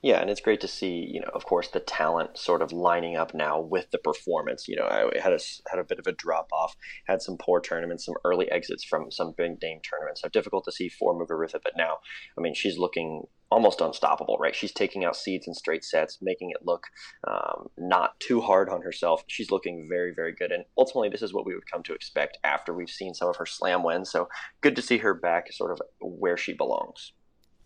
Yeah, 0.01 0.21
and 0.21 0.29
it's 0.29 0.41
great 0.41 0.61
to 0.61 0.67
see, 0.67 1.09
you 1.11 1.21
know, 1.21 1.29
of 1.33 1.45
course, 1.45 1.69
the 1.69 1.79
talent 1.79 2.37
sort 2.37 2.61
of 2.61 2.71
lining 2.71 3.15
up 3.15 3.33
now 3.33 3.59
with 3.59 3.89
the 3.91 3.97
performance. 3.97 4.67
You 4.67 4.75
know, 4.75 4.85
I 4.85 5.19
had 5.19 5.33
a 5.33 5.39
had 5.69 5.79
a 5.79 5.83
bit 5.83 5.99
of 5.99 6.07
a 6.07 6.11
drop 6.11 6.49
off, 6.53 6.75
had 7.07 7.21
some 7.21 7.37
poor 7.37 7.59
tournaments, 7.61 8.05
some 8.05 8.15
early 8.23 8.49
exits 8.51 8.83
from 8.83 9.11
some 9.11 9.33
big 9.35 9.61
name 9.61 9.79
tournaments. 9.81 10.21
So 10.21 10.29
difficult 10.29 10.65
to 10.65 10.71
see 10.71 10.89
for 10.89 11.15
Muguruza, 11.15 11.59
but 11.63 11.73
now, 11.75 11.97
I 12.37 12.41
mean, 12.41 12.53
she's 12.53 12.77
looking 12.77 13.23
almost 13.49 13.81
unstoppable, 13.81 14.37
right? 14.39 14.55
She's 14.55 14.73
taking 14.73 15.05
out 15.05 15.15
seeds 15.15 15.47
in 15.47 15.53
straight 15.53 15.83
sets, 15.83 16.19
making 16.21 16.51
it 16.51 16.65
look 16.65 16.83
um, 17.27 17.67
not 17.77 18.19
too 18.19 18.41
hard 18.41 18.69
on 18.69 18.81
herself. 18.81 19.23
She's 19.27 19.51
looking 19.51 19.87
very, 19.89 20.13
very 20.13 20.33
good, 20.33 20.51
and 20.51 20.65
ultimately, 20.77 21.09
this 21.09 21.23
is 21.23 21.33
what 21.33 21.45
we 21.45 21.55
would 21.55 21.71
come 21.71 21.81
to 21.83 21.93
expect 21.93 22.37
after 22.43 22.73
we've 22.73 22.89
seen 22.89 23.13
some 23.13 23.29
of 23.29 23.37
her 23.37 23.45
slam 23.45 23.83
wins. 23.83 24.11
So 24.11 24.27
good 24.61 24.75
to 24.75 24.81
see 24.81 24.99
her 24.99 25.13
back, 25.13 25.51
sort 25.51 25.71
of 25.71 25.81
where 26.01 26.37
she 26.37 26.53
belongs. 26.53 27.13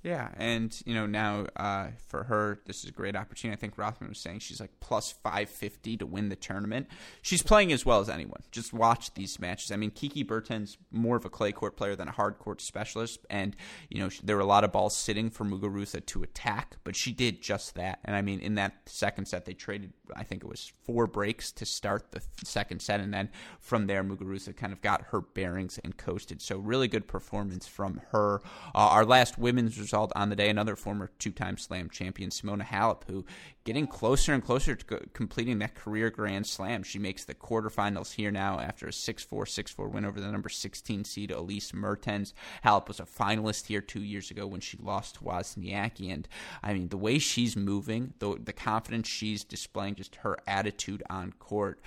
Yeah, 0.04 0.30
and 0.38 0.76
you 0.86 0.96
know 0.96 1.06
now 1.06 1.46
uh, 1.56 1.90
for 2.08 2.24
her, 2.24 2.60
this 2.66 2.84
is 2.84 2.90
a 2.90 2.92
great 2.92 3.16
opportunity. 3.16 3.56
I 3.56 3.60
think 3.60 3.78
Rothman 3.78 4.10
was 4.10 4.20
saying 4.20 4.40
she's 4.40 4.60
like 4.60 4.72
plus 4.80 5.12
five 5.12 5.48
fifty 5.48 5.96
to 5.98 6.08
win 6.08 6.30
the 6.30 6.36
tournament. 6.36 6.88
She's 7.22 7.44
playing 7.44 7.72
as 7.72 7.86
well 7.86 8.00
as 8.00 8.10
anyone. 8.10 8.42
Just 8.50 8.74
watch 8.74 9.14
these 9.14 9.40
matches. 9.40 9.72
I 9.72 9.76
mean, 9.76 9.92
Kiki 9.92 10.24
Bertens 10.24 10.78
more 10.90 11.18
of 11.18 11.26
a 11.26 11.30
clay 11.30 11.52
court 11.52 11.78
player 11.78 11.96
than 11.96 12.08
a 12.08 12.12
hard 12.12 12.40
court 12.40 12.62
specialist, 12.62 13.20
and 13.30 13.56
you 13.90 14.00
know 14.00 14.10
there 14.24 14.36
were 14.36 14.42
a 14.42 14.46
lot 14.46 14.64
of 14.64 14.72
balls 14.72 14.98
sitting 14.98 15.30
for 15.30 15.46
Muguruza 15.46 16.04
to 16.04 16.24
attack, 16.24 16.78
but 16.84 16.96
she 16.96 17.12
did 17.12 17.44
just 17.44 17.76
that. 17.76 18.00
And 18.04 18.16
I 18.16 18.24
mean, 18.24 18.40
in 18.40 18.56
that 18.56 18.74
second 18.88 19.28
set, 19.28 19.46
they 19.46 19.54
traded. 19.54 19.94
I 20.16 20.24
think 20.24 20.44
it 20.44 20.48
was 20.48 20.74
four 20.84 21.06
breaks 21.06 21.52
to 21.54 21.66
start 21.66 22.12
the 22.12 22.22
second 22.44 22.82
set, 22.82 23.02
and 23.02 23.14
then 23.14 23.30
from 23.60 23.86
there, 23.86 24.04
Muguruza 24.04 24.58
kind 24.58 24.74
of 24.74 24.82
got 24.82 25.04
her 25.12 25.22
bearings 25.22 25.80
and 25.84 25.96
coasted. 25.96 26.42
So 26.42 26.58
really 26.58 26.88
good 26.88 27.08
performance 27.08 27.68
from 27.68 28.02
her. 28.10 28.42
Uh, 28.74 28.90
our 28.90 29.06
last 29.06 29.38
women's 29.38 29.91
on 29.94 30.30
the 30.30 30.36
day, 30.36 30.50
another 30.50 30.76
former 30.76 31.12
two-time 31.20 31.58
Slam 31.58 31.90
champion, 31.90 32.30
Simona 32.30 32.66
Halep, 32.66 33.04
who 33.08 33.26
getting 33.64 33.88
closer 33.88 34.34
and 34.34 34.44
closer 34.44 34.76
to 34.76 35.00
completing 35.14 35.60
that 35.60 35.76
career 35.76 36.10
Grand 36.10 36.48
Slam. 36.48 36.84
She 36.84 37.00
makes 37.00 37.26
the 37.26 37.36
quarterfinals 37.36 38.14
here 38.14 38.32
now 38.32 38.60
after 38.60 38.88
a 38.88 38.92
6-4, 38.92 39.28
6-4 39.30 39.92
win 39.92 40.06
over 40.06 40.20
the 40.20 40.32
number 40.32 40.50
16 40.50 41.06
seed 41.06 41.32
Elise 41.32 41.74
Mertens. 41.74 42.34
Halep 42.64 42.88
was 42.88 43.00
a 43.00 43.04
finalist 43.04 43.68
here 43.68 43.82
two 43.82 44.02
years 44.02 44.32
ago 44.32 44.48
when 44.48 44.62
she 44.62 44.78
lost 44.82 45.16
to 45.16 45.22
Wozniacki, 45.22 46.12
and 46.12 46.28
I 46.64 46.74
mean 46.74 46.90
the 46.90 46.98
way 46.98 47.20
she's 47.20 47.56
moving, 47.56 48.14
the 48.20 48.38
the 48.44 48.54
confidence 48.54 49.08
she's 49.08 49.44
displaying, 49.44 49.96
just 49.96 50.16
her 50.18 50.38
attitude 50.48 51.04
on 51.10 51.34
court. 51.34 51.82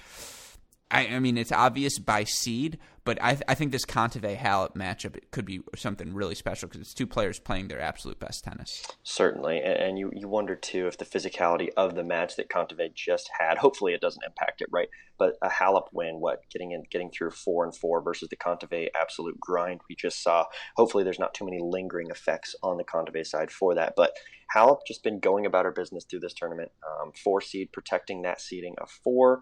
I, 0.94 1.16
I 1.16 1.18
mean, 1.18 1.36
it's 1.36 1.50
obvious 1.50 1.98
by 1.98 2.22
seed, 2.22 2.78
but 3.04 3.20
I, 3.20 3.36
I 3.48 3.54
think 3.54 3.72
this 3.72 3.84
Kontaveit 3.84 4.38
Halep 4.38 4.74
matchup 4.74 5.18
could 5.32 5.44
be 5.44 5.60
something 5.74 6.14
really 6.14 6.36
special 6.36 6.68
because 6.68 6.80
it's 6.80 6.94
two 6.94 7.06
players 7.06 7.40
playing 7.40 7.66
their 7.66 7.80
absolute 7.80 8.20
best 8.20 8.44
tennis. 8.44 8.86
Certainly, 9.02 9.60
and 9.62 9.98
you, 9.98 10.12
you 10.14 10.28
wonder 10.28 10.54
too 10.54 10.86
if 10.86 10.96
the 10.96 11.04
physicality 11.04 11.70
of 11.76 11.96
the 11.96 12.04
match 12.04 12.36
that 12.36 12.48
Kontaveit 12.48 12.94
just 12.94 13.28
had. 13.40 13.58
Hopefully, 13.58 13.92
it 13.92 14.00
doesn't 14.00 14.24
impact 14.24 14.60
it, 14.60 14.68
right? 14.70 14.88
But 15.18 15.34
a 15.42 15.48
Halep 15.48 15.88
win, 15.92 16.20
what 16.20 16.48
getting 16.50 16.70
in, 16.70 16.84
getting 16.90 17.10
through 17.10 17.32
four 17.32 17.64
and 17.64 17.74
four 17.74 18.00
versus 18.00 18.28
the 18.28 18.36
Kontaveit 18.36 18.88
absolute 18.94 19.38
grind 19.40 19.80
we 19.88 19.96
just 19.96 20.22
saw. 20.22 20.44
Hopefully, 20.76 21.02
there's 21.02 21.18
not 21.18 21.34
too 21.34 21.44
many 21.44 21.58
lingering 21.60 22.10
effects 22.10 22.54
on 22.62 22.76
the 22.76 22.84
Kontaveit 22.84 23.26
side 23.26 23.50
for 23.50 23.74
that. 23.74 23.94
But 23.96 24.12
Halep 24.54 24.78
just 24.86 25.02
been 25.02 25.18
going 25.18 25.46
about 25.46 25.64
her 25.64 25.72
business 25.72 26.04
through 26.04 26.20
this 26.20 26.34
tournament. 26.34 26.70
Um, 26.86 27.12
four 27.12 27.40
seed, 27.40 27.72
protecting 27.72 28.22
that 28.22 28.40
seeding 28.40 28.74
of 28.78 28.90
four 28.90 29.40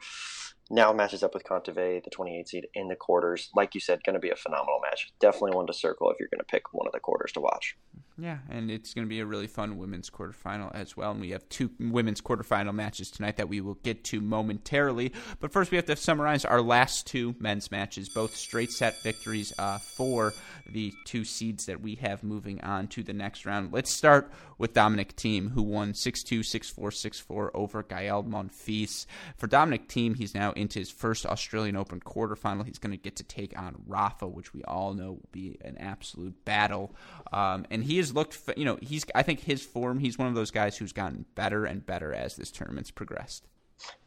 now 0.70 0.92
matches 0.92 1.22
up 1.22 1.34
with 1.34 1.44
Kontaveit, 1.44 2.04
the 2.04 2.10
28 2.10 2.48
seed 2.48 2.66
in 2.74 2.88
the 2.88 2.96
quarters. 2.96 3.50
Like 3.54 3.74
you 3.74 3.80
said, 3.80 4.04
going 4.04 4.14
to 4.14 4.20
be 4.20 4.30
a 4.30 4.36
phenomenal 4.36 4.80
match. 4.82 5.12
Definitely 5.20 5.56
one 5.56 5.66
to 5.66 5.72
circle 5.72 6.10
if 6.10 6.18
you're 6.18 6.28
going 6.28 6.40
to 6.40 6.44
pick 6.44 6.72
one 6.72 6.86
of 6.86 6.92
the 6.92 7.00
quarters 7.00 7.32
to 7.32 7.40
watch. 7.40 7.76
Yeah, 8.18 8.38
and 8.50 8.70
it's 8.70 8.92
going 8.92 9.06
to 9.06 9.08
be 9.08 9.20
a 9.20 9.26
really 9.26 9.46
fun 9.46 9.78
women's 9.78 10.10
quarterfinal 10.10 10.74
as 10.74 10.96
well. 10.96 11.12
And 11.12 11.20
we 11.20 11.30
have 11.30 11.48
two 11.48 11.70
women's 11.80 12.20
quarterfinal 12.20 12.74
matches 12.74 13.10
tonight 13.10 13.38
that 13.38 13.48
we 13.48 13.60
will 13.60 13.74
get 13.74 14.04
to 14.04 14.20
momentarily. 14.20 15.12
But 15.40 15.52
first, 15.52 15.70
we 15.70 15.76
have 15.76 15.86
to 15.86 15.96
summarize 15.96 16.44
our 16.44 16.60
last 16.60 17.06
two 17.06 17.34
men's 17.38 17.70
matches, 17.70 18.10
both 18.10 18.36
straight 18.36 18.70
set 18.70 19.02
victories 19.02 19.52
uh, 19.58 19.78
for 19.78 20.34
the 20.68 20.92
two 21.06 21.24
seeds 21.24 21.66
that 21.66 21.80
we 21.80 21.94
have 21.96 22.22
moving 22.22 22.60
on 22.60 22.86
to 22.88 23.02
the 23.02 23.14
next 23.14 23.46
round. 23.46 23.72
Let's 23.72 23.92
start 23.92 24.30
with 24.58 24.74
Dominic 24.74 25.16
Thiem, 25.16 25.52
who 25.52 25.62
won 25.62 25.94
6 25.94 26.22
2, 26.22 26.42
6 26.42 26.70
4, 26.70 26.90
6 26.90 27.18
4 27.18 27.56
over 27.56 27.82
Gael 27.82 28.22
Monfils. 28.22 29.06
For 29.36 29.46
Dominic 29.46 29.88
Thiem, 29.88 30.16
he's 30.16 30.34
now 30.34 30.51
into 30.52 30.78
his 30.78 30.90
first 30.90 31.26
Australian 31.26 31.76
Open 31.76 32.00
quarterfinal. 32.00 32.66
He's 32.66 32.78
going 32.78 32.92
to 32.92 32.96
get 32.96 33.16
to 33.16 33.24
take 33.24 33.58
on 33.58 33.82
Rafa, 33.86 34.26
which 34.26 34.52
we 34.54 34.62
all 34.64 34.94
know 34.94 35.12
will 35.12 35.28
be 35.32 35.58
an 35.62 35.76
absolute 35.78 36.44
battle. 36.44 36.94
Um, 37.32 37.66
and 37.70 37.84
he 37.84 37.98
has 37.98 38.14
looked, 38.14 38.38
you 38.56 38.64
know, 38.64 38.78
he's, 38.80 39.04
I 39.14 39.22
think 39.22 39.40
his 39.40 39.62
form, 39.62 39.98
he's 39.98 40.18
one 40.18 40.28
of 40.28 40.34
those 40.34 40.50
guys 40.50 40.76
who's 40.76 40.92
gotten 40.92 41.24
better 41.34 41.64
and 41.64 41.84
better 41.84 42.12
as 42.12 42.36
this 42.36 42.50
tournament's 42.50 42.90
progressed. 42.90 43.46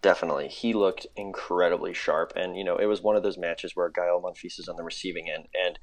Definitely. 0.02 0.48
He 0.48 0.74
looked 0.74 1.06
incredibly 1.16 1.94
sharp. 1.94 2.34
And, 2.36 2.58
you 2.58 2.64
know, 2.64 2.78
it 2.78 2.86
was 2.86 3.02
one 3.02 3.16
of 3.16 3.24
those 3.24 3.38
matches 3.38 3.76
where 3.76 3.90
Gael 3.90 4.22
Monfils 4.22 4.60
is 4.60 4.70
on 4.70 4.78
the 4.78 4.84
receiving 4.84 5.30
end. 5.30 5.48
And 5.66 5.78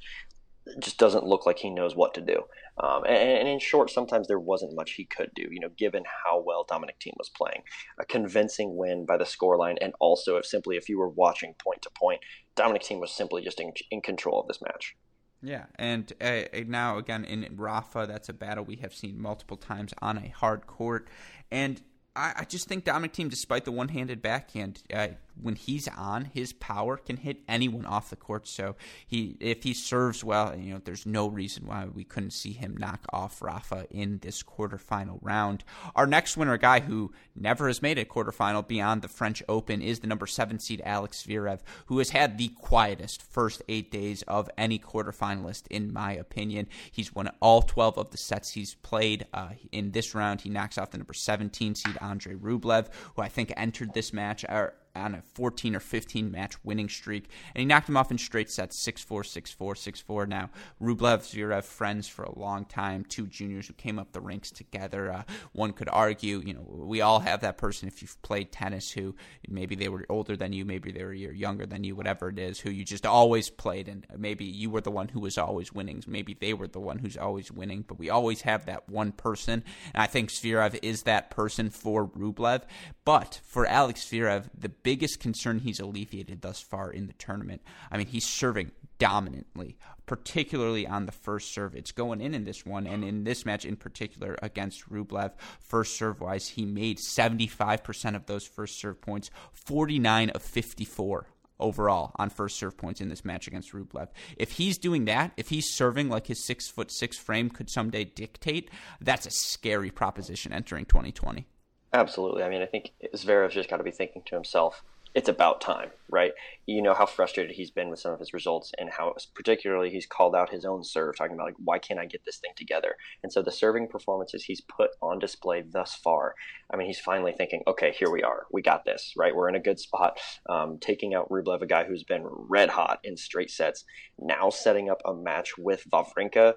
just 0.78 0.98
doesn't 0.98 1.26
look 1.26 1.46
like 1.46 1.58
he 1.58 1.70
knows 1.70 1.96
what 1.96 2.14
to 2.14 2.20
do. 2.20 2.44
Um, 2.78 3.04
and, 3.04 3.16
and, 3.16 3.48
in 3.48 3.58
short, 3.58 3.90
sometimes 3.90 4.28
there 4.28 4.38
wasn't 4.38 4.74
much 4.74 4.92
he 4.92 5.04
could 5.04 5.30
do, 5.34 5.46
you 5.50 5.60
know, 5.60 5.68
given 5.76 6.04
how 6.24 6.40
well 6.40 6.64
Dominic 6.66 6.96
Thiem 7.00 7.12
was 7.18 7.28
playing. 7.28 7.62
A 7.98 8.04
convincing 8.04 8.76
win 8.76 9.04
by 9.04 9.16
the 9.16 9.24
scoreline, 9.24 9.76
and 9.80 9.92
also 10.00 10.36
if 10.36 10.46
simply 10.46 10.76
if 10.76 10.88
you 10.88 10.98
were 10.98 11.08
watching 11.08 11.54
point 11.62 11.82
to 11.82 11.90
point, 11.90 12.20
Dominic 12.54 12.82
Thiem 12.82 13.00
was 13.00 13.12
simply 13.12 13.42
just 13.42 13.60
in, 13.60 13.72
in 13.90 14.00
control 14.00 14.40
of 14.40 14.46
this 14.46 14.62
match. 14.62 14.96
Yeah, 15.42 15.66
and 15.74 16.12
uh, 16.20 16.42
now 16.66 16.98
again 16.98 17.24
in 17.24 17.46
Rafa, 17.56 18.06
that's 18.08 18.28
a 18.28 18.32
battle 18.32 18.64
we 18.64 18.76
have 18.76 18.94
seen 18.94 19.20
multiple 19.20 19.56
times 19.56 19.92
on 20.00 20.16
a 20.16 20.28
hard 20.28 20.66
court, 20.66 21.08
and 21.50 21.82
I, 22.14 22.32
I 22.36 22.44
just 22.44 22.68
think 22.68 22.84
Dominic 22.84 23.12
Team, 23.12 23.28
despite 23.28 23.64
the 23.64 23.72
one-handed 23.72 24.22
backhand, 24.22 24.82
uh, 24.92 25.08
when 25.40 25.56
he's 25.56 25.88
on, 25.88 26.26
his 26.26 26.52
power 26.52 26.96
can 26.96 27.16
hit 27.16 27.38
anyone 27.48 27.86
off 27.86 28.10
the 28.10 28.16
court. 28.16 28.46
So 28.46 28.76
he, 29.06 29.36
if 29.40 29.62
he 29.62 29.74
serves 29.74 30.22
well, 30.24 30.56
you 30.56 30.74
know, 30.74 30.80
there's 30.84 31.06
no 31.06 31.26
reason 31.28 31.66
why 31.66 31.86
we 31.86 32.04
couldn't 32.04 32.32
see 32.32 32.52
him 32.52 32.76
knock 32.76 33.04
off 33.12 33.42
Rafa 33.42 33.86
in 33.90 34.18
this 34.18 34.42
quarterfinal 34.42 35.18
round. 35.22 35.64
Our 35.94 36.06
next 36.06 36.36
winner, 36.36 36.54
a 36.54 36.58
guy 36.58 36.80
who 36.80 37.12
never 37.34 37.66
has 37.66 37.82
made 37.82 37.98
a 37.98 38.04
quarterfinal 38.04 38.66
beyond 38.66 39.02
the 39.02 39.08
French 39.08 39.42
Open, 39.48 39.82
is 39.82 40.00
the 40.00 40.06
number 40.06 40.26
seven 40.26 40.58
seed 40.58 40.82
Alex 40.84 41.24
Zverev, 41.26 41.60
who 41.86 41.98
has 41.98 42.10
had 42.10 42.38
the 42.38 42.48
quietest 42.48 43.22
first 43.22 43.62
eight 43.68 43.90
days 43.90 44.22
of 44.22 44.50
any 44.56 44.78
quarterfinalist, 44.78 45.66
in 45.68 45.92
my 45.92 46.12
opinion. 46.12 46.68
He's 46.90 47.14
won 47.14 47.30
all 47.40 47.62
12 47.62 47.98
of 47.98 48.10
the 48.10 48.18
sets 48.18 48.50
he's 48.50 48.74
played. 48.76 49.26
Uh, 49.32 49.50
in 49.70 49.92
this 49.92 50.14
round, 50.14 50.42
he 50.42 50.50
knocks 50.50 50.78
off 50.78 50.90
the 50.90 50.98
number 50.98 51.14
17 51.14 51.74
seed 51.74 51.98
Andre 52.00 52.34
Rublev, 52.34 52.88
who 53.16 53.22
I 53.22 53.28
think 53.28 53.52
entered 53.56 53.94
this 53.94 54.12
match 54.12 54.44
or 54.48 54.74
on 54.94 55.14
a 55.14 55.22
14 55.34 55.76
or 55.76 55.80
15 55.80 56.30
match 56.30 56.54
winning 56.64 56.88
streak, 56.88 57.28
and 57.54 57.60
he 57.60 57.64
knocked 57.66 57.88
him 57.88 57.96
off 57.96 58.10
in 58.10 58.18
straight 58.18 58.50
sets 58.50 58.78
6 58.78 59.02
4, 59.02 59.24
6 59.24 59.52
4, 59.52 59.74
6 59.74 60.00
4. 60.00 60.26
Now, 60.26 60.50
Rublev, 60.80 61.20
Zverev, 61.20 61.64
friends 61.64 62.08
for 62.08 62.24
a 62.24 62.38
long 62.38 62.64
time, 62.64 63.04
two 63.04 63.26
juniors 63.26 63.66
who 63.66 63.74
came 63.74 63.98
up 63.98 64.12
the 64.12 64.20
ranks 64.20 64.50
together. 64.50 65.12
Uh, 65.12 65.22
one 65.52 65.72
could 65.72 65.88
argue, 65.90 66.42
you 66.44 66.54
know, 66.54 66.66
we 66.66 67.00
all 67.00 67.20
have 67.20 67.40
that 67.40 67.58
person 67.58 67.88
if 67.88 68.02
you've 68.02 68.20
played 68.22 68.52
tennis 68.52 68.90
who 68.90 69.14
maybe 69.48 69.74
they 69.74 69.88
were 69.88 70.06
older 70.08 70.36
than 70.36 70.52
you, 70.52 70.64
maybe 70.64 70.92
they 70.92 71.04
were 71.04 71.12
a 71.12 71.16
year 71.16 71.32
younger 71.32 71.66
than 71.66 71.84
you, 71.84 71.94
whatever 71.94 72.28
it 72.28 72.38
is, 72.38 72.60
who 72.60 72.70
you 72.70 72.84
just 72.84 73.06
always 73.06 73.50
played, 73.50 73.88
and 73.88 74.06
maybe 74.16 74.44
you 74.44 74.70
were 74.70 74.80
the 74.80 74.90
one 74.90 75.08
who 75.08 75.20
was 75.20 75.38
always 75.38 75.72
winning. 75.72 76.02
Maybe 76.06 76.36
they 76.38 76.54
were 76.54 76.68
the 76.68 76.80
one 76.80 76.98
who's 76.98 77.16
always 77.16 77.50
winning, 77.50 77.84
but 77.86 77.98
we 77.98 78.10
always 78.10 78.42
have 78.42 78.66
that 78.66 78.88
one 78.88 79.12
person, 79.12 79.64
and 79.94 80.02
I 80.02 80.06
think 80.06 80.30
Zverev 80.30 80.78
is 80.82 81.02
that 81.02 81.30
person 81.30 81.70
for 81.70 82.06
Rublev. 82.06 82.62
But 83.04 83.40
for 83.44 83.66
Alex 83.66 84.04
Zverev, 84.04 84.48
the 84.56 84.68
biggest 84.82 85.20
concern 85.20 85.58
he's 85.58 85.80
alleviated 85.80 86.42
thus 86.42 86.60
far 86.60 86.90
in 86.90 87.06
the 87.06 87.12
tournament. 87.14 87.62
I 87.90 87.96
mean, 87.96 88.06
he's 88.06 88.26
serving 88.26 88.72
dominantly, 88.98 89.76
particularly 90.06 90.86
on 90.86 91.06
the 91.06 91.12
first 91.12 91.52
serve. 91.52 91.74
It's 91.74 91.92
going 91.92 92.20
in 92.20 92.34
in 92.34 92.44
this 92.44 92.64
one, 92.64 92.86
and 92.86 93.04
in 93.04 93.24
this 93.24 93.44
match 93.44 93.64
in 93.64 93.76
particular 93.76 94.36
against 94.42 94.88
Rublev, 94.88 95.32
first 95.60 95.96
serve 95.96 96.20
wise, 96.20 96.48
he 96.48 96.64
made 96.64 96.98
75% 96.98 98.14
of 98.14 98.26
those 98.26 98.46
first 98.46 98.80
serve 98.80 99.00
points, 99.00 99.30
49 99.52 100.30
of 100.30 100.42
54 100.42 101.26
overall 101.62 102.12
on 102.16 102.28
first 102.28 102.58
serve 102.58 102.76
points 102.76 103.00
in 103.00 103.08
this 103.08 103.24
match 103.24 103.46
against 103.46 103.72
Rublev. 103.72 104.08
If 104.36 104.52
he's 104.52 104.76
doing 104.78 105.06
that, 105.06 105.32
if 105.36 105.48
he's 105.48 105.72
serving 105.72 106.08
like 106.08 106.26
his 106.26 106.44
six 106.44 106.68
foot 106.68 106.90
six 106.90 107.16
frame 107.16 107.48
could 107.48 107.70
someday 107.70 108.04
dictate, 108.04 108.70
that's 109.00 109.26
a 109.26 109.30
scary 109.30 109.90
proposition 109.90 110.52
entering 110.52 110.84
2020. 110.84 111.46
Absolutely. 111.92 112.42
I 112.42 112.48
mean, 112.48 112.62
I 112.62 112.66
think 112.66 112.92
Zverev's 113.14 113.54
just 113.54 113.68
got 113.68 113.76
to 113.76 113.84
be 113.84 113.90
thinking 113.90 114.22
to 114.26 114.34
himself, 114.34 114.82
it's 115.14 115.28
about 115.28 115.60
time, 115.60 115.90
right? 116.08 116.32
You 116.64 116.80
know 116.80 116.94
how 116.94 117.04
frustrated 117.04 117.54
he's 117.54 117.70
been 117.70 117.90
with 117.90 117.98
some 117.98 118.12
of 118.12 118.18
his 118.18 118.32
results 118.32 118.72
and 118.78 118.88
how 118.90 119.14
particularly 119.34 119.90
he's 119.90 120.06
called 120.06 120.34
out 120.34 120.48
his 120.48 120.64
own 120.64 120.82
serve, 120.84 121.16
talking 121.16 121.34
about 121.34 121.48
like, 121.48 121.56
why 121.62 121.78
can't 121.78 122.00
I 122.00 122.06
get 122.06 122.24
this 122.24 122.38
thing 122.38 122.52
together? 122.56 122.96
And 123.22 123.30
so 123.30 123.42
the 123.42 123.52
serving 123.52 123.88
performances 123.88 124.44
he's 124.44 124.62
put 124.62 124.92
on 125.02 125.18
display 125.18 125.62
thus 125.70 125.94
far, 125.94 126.34
I 126.72 126.76
mean, 126.76 126.86
he's 126.86 126.98
finally 126.98 127.32
thinking, 127.32 127.62
okay, 127.66 127.92
here 127.92 128.10
we 128.10 128.22
are. 128.22 128.46
We 128.50 128.62
got 128.62 128.86
this, 128.86 129.12
right? 129.14 129.36
We're 129.36 129.50
in 129.50 129.54
a 129.54 129.60
good 129.60 129.78
spot. 129.78 130.18
Um, 130.48 130.78
taking 130.80 131.14
out 131.14 131.28
Rublev, 131.28 131.60
a 131.60 131.66
guy 131.66 131.84
who's 131.84 132.04
been 132.04 132.24
red 132.24 132.70
hot 132.70 133.00
in 133.04 133.18
straight 133.18 133.50
sets, 133.50 133.84
now 134.18 134.48
setting 134.48 134.88
up 134.88 135.02
a 135.04 135.12
match 135.12 135.58
with 135.58 135.84
Wawrinka. 135.90 136.54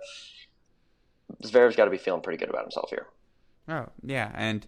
Zverev's 1.44 1.76
got 1.76 1.86
to 1.86 1.92
be 1.92 1.98
feeling 1.98 2.22
pretty 2.22 2.38
good 2.38 2.50
about 2.50 2.64
himself 2.64 2.90
here. 2.90 3.08
Oh, 3.68 3.88
yeah. 4.02 4.32
And 4.34 4.66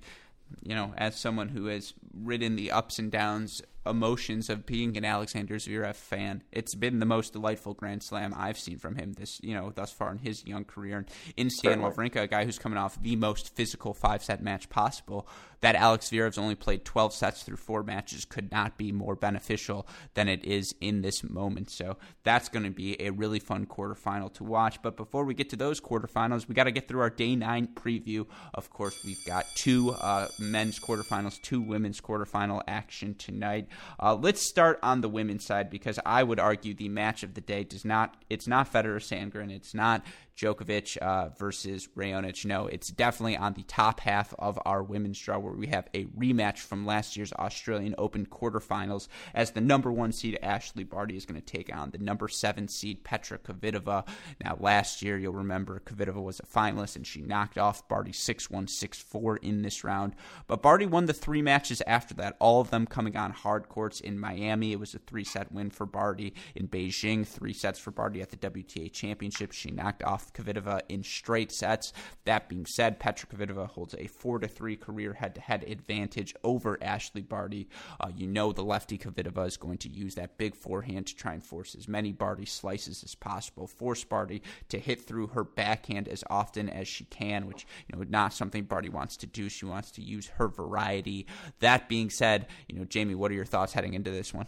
you 0.61 0.75
know, 0.75 0.93
as 0.97 1.15
someone 1.15 1.49
who 1.49 1.65
has 1.65 1.93
ridden 2.13 2.55
the 2.55 2.71
ups 2.71 2.99
and 2.99 3.11
downs 3.11 3.61
emotions 3.85 4.49
of 4.49 4.65
being 4.65 4.97
an 4.97 5.05
Alexander 5.05 5.55
Zverev 5.55 5.95
fan. 5.95 6.43
It's 6.51 6.75
been 6.75 6.99
the 6.99 7.05
most 7.05 7.33
delightful 7.33 7.73
Grand 7.73 8.03
Slam 8.03 8.33
I've 8.35 8.59
seen 8.59 8.77
from 8.77 8.95
him 8.95 9.13
this, 9.13 9.39
you 9.41 9.53
know, 9.53 9.71
thus 9.73 9.91
far 9.91 10.11
in 10.11 10.19
his 10.19 10.45
young 10.45 10.65
career. 10.65 10.97
And 10.97 11.07
in 11.35 11.49
Stan 11.49 11.81
Wawrinka, 11.81 12.21
a 12.21 12.27
guy 12.27 12.45
who's 12.45 12.59
coming 12.59 12.77
off 12.77 13.01
the 13.01 13.15
most 13.15 13.55
physical 13.55 13.93
five 13.93 14.23
set 14.23 14.41
match 14.41 14.69
possible, 14.69 15.27
that 15.61 15.75
Alex 15.75 16.09
Zverev's 16.09 16.37
only 16.37 16.55
played 16.55 16.85
12 16.85 17.13
sets 17.13 17.43
through 17.43 17.57
four 17.57 17.83
matches 17.83 18.25
could 18.25 18.51
not 18.51 18.77
be 18.77 18.91
more 18.91 19.15
beneficial 19.15 19.87
than 20.13 20.27
it 20.27 20.45
is 20.45 20.75
in 20.81 21.01
this 21.01 21.23
moment. 21.23 21.71
So 21.71 21.97
that's 22.23 22.49
going 22.49 22.63
to 22.63 22.71
be 22.71 23.01
a 23.01 23.09
really 23.09 23.39
fun 23.39 23.65
quarterfinal 23.65 24.33
to 24.35 24.43
watch. 24.43 24.81
But 24.81 24.97
before 24.97 25.25
we 25.25 25.33
get 25.33 25.49
to 25.49 25.55
those 25.55 25.81
quarterfinals, 25.81 26.47
we 26.47 26.53
got 26.53 26.65
to 26.65 26.71
get 26.71 26.87
through 26.87 27.01
our 27.01 27.09
day 27.09 27.35
nine 27.35 27.67
preview. 27.73 28.27
Of 28.53 28.69
course, 28.69 29.03
we've 29.03 29.23
got 29.25 29.45
two 29.55 29.91
uh, 29.91 30.27
men's 30.39 30.79
quarterfinals, 30.79 31.41
two 31.41 31.61
women's 31.61 32.01
quarterfinal 32.01 32.61
action 32.67 33.15
tonight. 33.15 33.67
Uh, 33.99 34.15
let's 34.15 34.47
start 34.47 34.79
on 34.83 35.01
the 35.01 35.09
women's 35.09 35.45
side 35.45 35.69
because 35.69 35.99
I 36.05 36.23
would 36.23 36.39
argue 36.39 36.73
the 36.73 36.89
match 36.89 37.23
of 37.23 37.33
the 37.33 37.41
day 37.41 37.63
does 37.63 37.85
not. 37.85 38.15
It's 38.29 38.47
not 38.47 38.71
Federer 38.71 38.99
Sandgren. 38.99 39.51
It's 39.51 39.73
not 39.73 40.03
Djokovic 40.37 40.97
uh, 40.97 41.29
versus 41.29 41.89
Raonic. 41.97 42.45
No, 42.45 42.67
it's 42.67 42.89
definitely 42.89 43.37
on 43.37 43.53
the 43.53 43.63
top 43.63 43.99
half 43.99 44.33
of 44.37 44.59
our 44.65 44.83
women's 44.83 45.19
draw 45.19 45.39
where 45.39 45.53
we 45.53 45.67
have 45.67 45.87
a 45.95 46.05
rematch 46.05 46.59
from 46.59 46.85
last 46.85 47.17
year's 47.17 47.33
Australian 47.33 47.95
Open 47.97 48.25
quarterfinals 48.25 49.07
as 49.33 49.51
the 49.51 49.61
number 49.61 49.91
one 49.91 50.11
seed 50.11 50.37
Ashleigh 50.43 50.87
Barty 50.87 51.17
is 51.17 51.25
going 51.25 51.41
to 51.41 51.45
take 51.45 51.75
on 51.75 51.89
the 51.89 51.97
number 51.97 52.27
seven 52.27 52.67
seed 52.67 53.03
Petra 53.03 53.39
Kvitova. 53.39 54.07
Now, 54.43 54.57
last 54.59 55.01
year, 55.01 55.17
you'll 55.17 55.33
remember 55.33 55.81
Kvitova 55.83 56.21
was 56.21 56.39
a 56.39 56.43
finalist 56.43 56.95
and 56.95 57.07
she 57.07 57.21
knocked 57.21 57.57
off 57.57 57.87
Barty 57.87 58.11
6 58.11 58.51
1 58.51 58.67
6 58.67 58.99
4 58.99 59.37
in 59.37 59.63
this 59.63 59.83
round. 59.83 60.13
But 60.45 60.61
Barty 60.61 60.85
won 60.85 61.07
the 61.07 61.13
three 61.13 61.41
matches 61.41 61.81
after 61.87 62.13
that, 62.15 62.37
all 62.39 62.61
of 62.61 62.69
them 62.69 62.85
coming 62.85 63.17
on 63.17 63.31
hard 63.31 63.69
courts 63.69 63.99
in 63.99 64.19
Miami. 64.19 64.71
It 64.71 64.79
was 64.79 64.93
a 64.93 64.99
three 64.99 65.23
set 65.23 65.51
win 65.51 65.71
for 65.71 65.87
Barty. 65.87 66.35
In 66.55 66.67
Beijing, 66.67 67.25
three 67.25 67.53
sets 67.53 67.79
for 67.79 67.89
Barty 67.89 68.21
at 68.21 68.29
the 68.29 68.37
WTA 68.37 68.91
Championship. 68.91 69.51
She 69.51 69.71
knocked 69.71 70.03
off 70.03 70.26
Kvitova 70.33 70.81
in 70.89 71.03
straight 71.03 71.51
sets. 71.51 71.93
That 72.25 72.49
being 72.49 72.65
said, 72.65 72.99
Petra 72.99 73.29
Kvitova 73.29 73.67
holds 73.67 73.95
a 73.95 74.07
4 74.07 74.39
to 74.39 74.47
3 74.47 74.75
career 74.75 75.13
head 75.13 75.35
to 75.35 75.41
head 75.41 75.63
advantage 75.67 76.33
over 76.43 76.77
Ashleigh 76.81 77.27
Barty. 77.27 77.67
Uh, 77.99 78.09
you 78.15 78.27
know 78.27 78.51
the 78.51 78.63
lefty 78.63 78.97
Kvitova 78.97 79.47
is 79.47 79.57
going 79.57 79.77
to 79.79 79.89
use 79.89 80.15
that 80.15 80.37
big 80.37 80.55
forehand 80.55 81.07
to 81.07 81.15
try 81.15 81.33
and 81.33 81.43
force 81.43 81.75
as 81.75 81.87
many 81.87 82.11
Barty 82.11 82.45
slices 82.45 83.03
as 83.03 83.15
possible, 83.15 83.67
force 83.67 84.03
Barty 84.03 84.41
to 84.69 84.79
hit 84.79 85.01
through 85.01 85.27
her 85.27 85.43
backhand 85.43 86.07
as 86.07 86.23
often 86.29 86.69
as 86.69 86.87
she 86.87 87.05
can, 87.05 87.47
which, 87.47 87.65
you 87.87 87.97
know, 87.97 88.05
not 88.09 88.33
something 88.33 88.63
Barty 88.63 88.89
wants 88.89 89.17
to 89.17 89.27
do. 89.27 89.49
She 89.49 89.65
wants 89.65 89.91
to 89.91 90.01
use 90.01 90.27
her 90.27 90.47
variety. 90.47 91.27
That 91.59 91.89
being 91.89 92.09
said, 92.09 92.47
you 92.67 92.77
know, 92.77 92.85
Jamie, 92.85 93.15
what 93.15 93.31
are 93.31 93.35
your 93.35 93.45
thoughts 93.45 93.73
heading 93.73 93.93
into 93.93 94.11
this 94.11 94.33
one? 94.33 94.47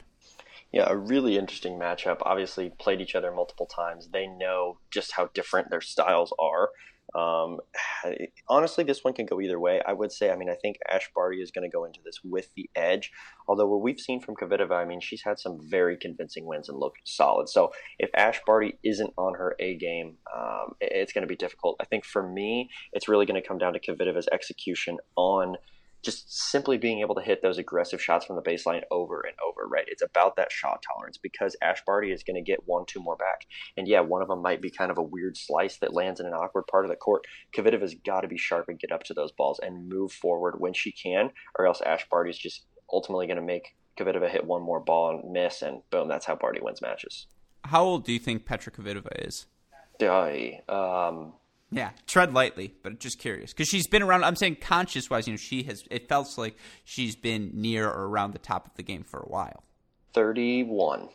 Yeah, 0.71 0.85
a 0.87 0.95
really 0.95 1.37
interesting 1.37 1.79
matchup. 1.79 2.17
Obviously, 2.21 2.71
played 2.79 3.01
each 3.01 3.15
other 3.15 3.31
multiple 3.31 3.65
times. 3.65 4.09
They 4.11 4.27
know 4.27 4.79
just 4.91 5.13
how 5.13 5.29
different 5.33 5.69
their 5.71 5.81
styles 5.81 6.31
are. 6.39 6.69
Um, 7.15 7.57
honestly, 8.49 8.83
this 8.83 9.03
one 9.03 9.15
can 9.15 9.25
go 9.25 9.41
either 9.41 9.59
way. 9.59 9.81
I 9.87 9.93
would 9.93 10.11
say, 10.11 10.29
I 10.29 10.35
mean, 10.35 10.49
I 10.49 10.55
think 10.61 10.77
Ash 10.87 11.09
Barty 11.15 11.41
is 11.41 11.49
going 11.49 11.69
to 11.69 11.75
go 11.75 11.85
into 11.85 11.99
this 12.05 12.19
with 12.23 12.49
the 12.55 12.69
edge. 12.75 13.11
Although 13.47 13.67
what 13.67 13.81
we've 13.81 13.99
seen 13.99 14.21
from 14.21 14.35
Kvitova, 14.35 14.71
I 14.71 14.85
mean, 14.85 15.01
she's 15.01 15.23
had 15.23 15.39
some 15.39 15.57
very 15.59 15.97
convincing 15.97 16.45
wins 16.45 16.69
and 16.69 16.77
looked 16.77 16.99
solid. 17.03 17.49
So 17.49 17.71
if 17.97 18.11
Ash 18.15 18.39
Barty 18.45 18.77
isn't 18.83 19.13
on 19.17 19.33
her 19.35 19.55
A 19.59 19.75
game, 19.75 20.17
um, 20.35 20.73
it's 20.79 21.13
going 21.13 21.23
to 21.23 21.27
be 21.27 21.35
difficult. 21.35 21.77
I 21.81 21.85
think 21.85 22.05
for 22.05 22.27
me, 22.27 22.69
it's 22.93 23.07
really 23.07 23.25
going 23.25 23.41
to 23.41 23.47
come 23.47 23.57
down 23.57 23.73
to 23.73 23.79
Kvitova's 23.79 24.29
execution 24.31 24.97
on– 25.15 25.55
just 26.01 26.49
simply 26.49 26.77
being 26.77 27.01
able 27.01 27.15
to 27.15 27.21
hit 27.21 27.41
those 27.41 27.57
aggressive 27.57 28.01
shots 28.01 28.25
from 28.25 28.35
the 28.35 28.41
baseline 28.41 28.81
over 28.89 29.21
and 29.21 29.35
over, 29.45 29.67
right? 29.67 29.85
It's 29.87 30.01
about 30.01 30.35
that 30.37 30.51
shot 30.51 30.83
tolerance 30.87 31.17
because 31.17 31.55
Ash 31.61 31.81
Barty 31.85 32.11
is 32.11 32.23
going 32.23 32.35
to 32.35 32.51
get 32.51 32.67
one, 32.67 32.85
two 32.87 33.01
more 33.01 33.15
back. 33.15 33.41
And 33.75 33.87
yeah, 33.87 33.99
one 33.99 34.21
of 34.21 34.27
them 34.27 34.41
might 34.41 34.61
be 34.61 34.69
kind 34.69 34.91
of 34.91 34.97
a 34.97 35.03
weird 35.03 35.35
slice 35.35 35.77
that 35.77 35.93
lands 35.93 36.19
in 36.19 36.25
an 36.25 36.33
awkward 36.33 36.67
part 36.67 36.85
of 36.85 36.91
the 36.91 36.95
court. 36.95 37.25
Kvitova's 37.55 37.95
got 38.05 38.21
to 38.21 38.27
be 38.27 38.37
sharp 38.37 38.69
and 38.69 38.79
get 38.79 38.91
up 38.91 39.03
to 39.03 39.13
those 39.13 39.31
balls 39.31 39.59
and 39.61 39.89
move 39.89 40.11
forward 40.11 40.55
when 40.59 40.73
she 40.73 40.91
can, 40.91 41.31
or 41.57 41.65
else 41.67 41.81
Ash 41.81 42.05
Barty 42.09 42.29
is 42.29 42.37
just 42.37 42.65
ultimately 42.91 43.27
going 43.27 43.37
to 43.37 43.43
make 43.43 43.75
Kvitova 43.99 44.29
hit 44.29 44.45
one 44.45 44.61
more 44.61 44.79
ball 44.79 45.09
and 45.11 45.31
miss, 45.31 45.61
and 45.61 45.81
boom, 45.89 46.07
that's 46.07 46.25
how 46.25 46.35
Barty 46.35 46.61
wins 46.61 46.81
matches. 46.81 47.27
How 47.65 47.83
old 47.83 48.05
do 48.05 48.13
you 48.13 48.19
think 48.19 48.45
Petra 48.45 48.71
Kvitova 48.71 49.27
is? 49.27 49.45
Die. 49.99 50.61
Um, 50.69 51.33
yeah, 51.71 51.91
tread 52.07 52.33
lightly, 52.33 52.73
but 52.81 52.99
just 52.99 53.19
curious 53.19 53.53
because 53.53 53.67
she's 53.67 53.87
been 53.87 54.01
around. 54.01 54.23
I'm 54.23 54.35
saying 54.35 54.57
conscious 54.61 55.09
wise, 55.09 55.27
you 55.27 55.33
know, 55.33 55.37
she 55.37 55.63
has. 55.63 55.83
It 55.91 56.09
felt 56.09 56.35
like 56.37 56.57
she's 56.83 57.15
been 57.15 57.51
near 57.53 57.87
or 57.87 58.07
around 58.07 58.33
the 58.33 58.39
top 58.39 58.65
of 58.67 58.73
the 58.75 58.83
game 58.83 59.03
for 59.03 59.19
a 59.19 59.27
while. 59.27 59.63
Thirty-one. 60.13 61.09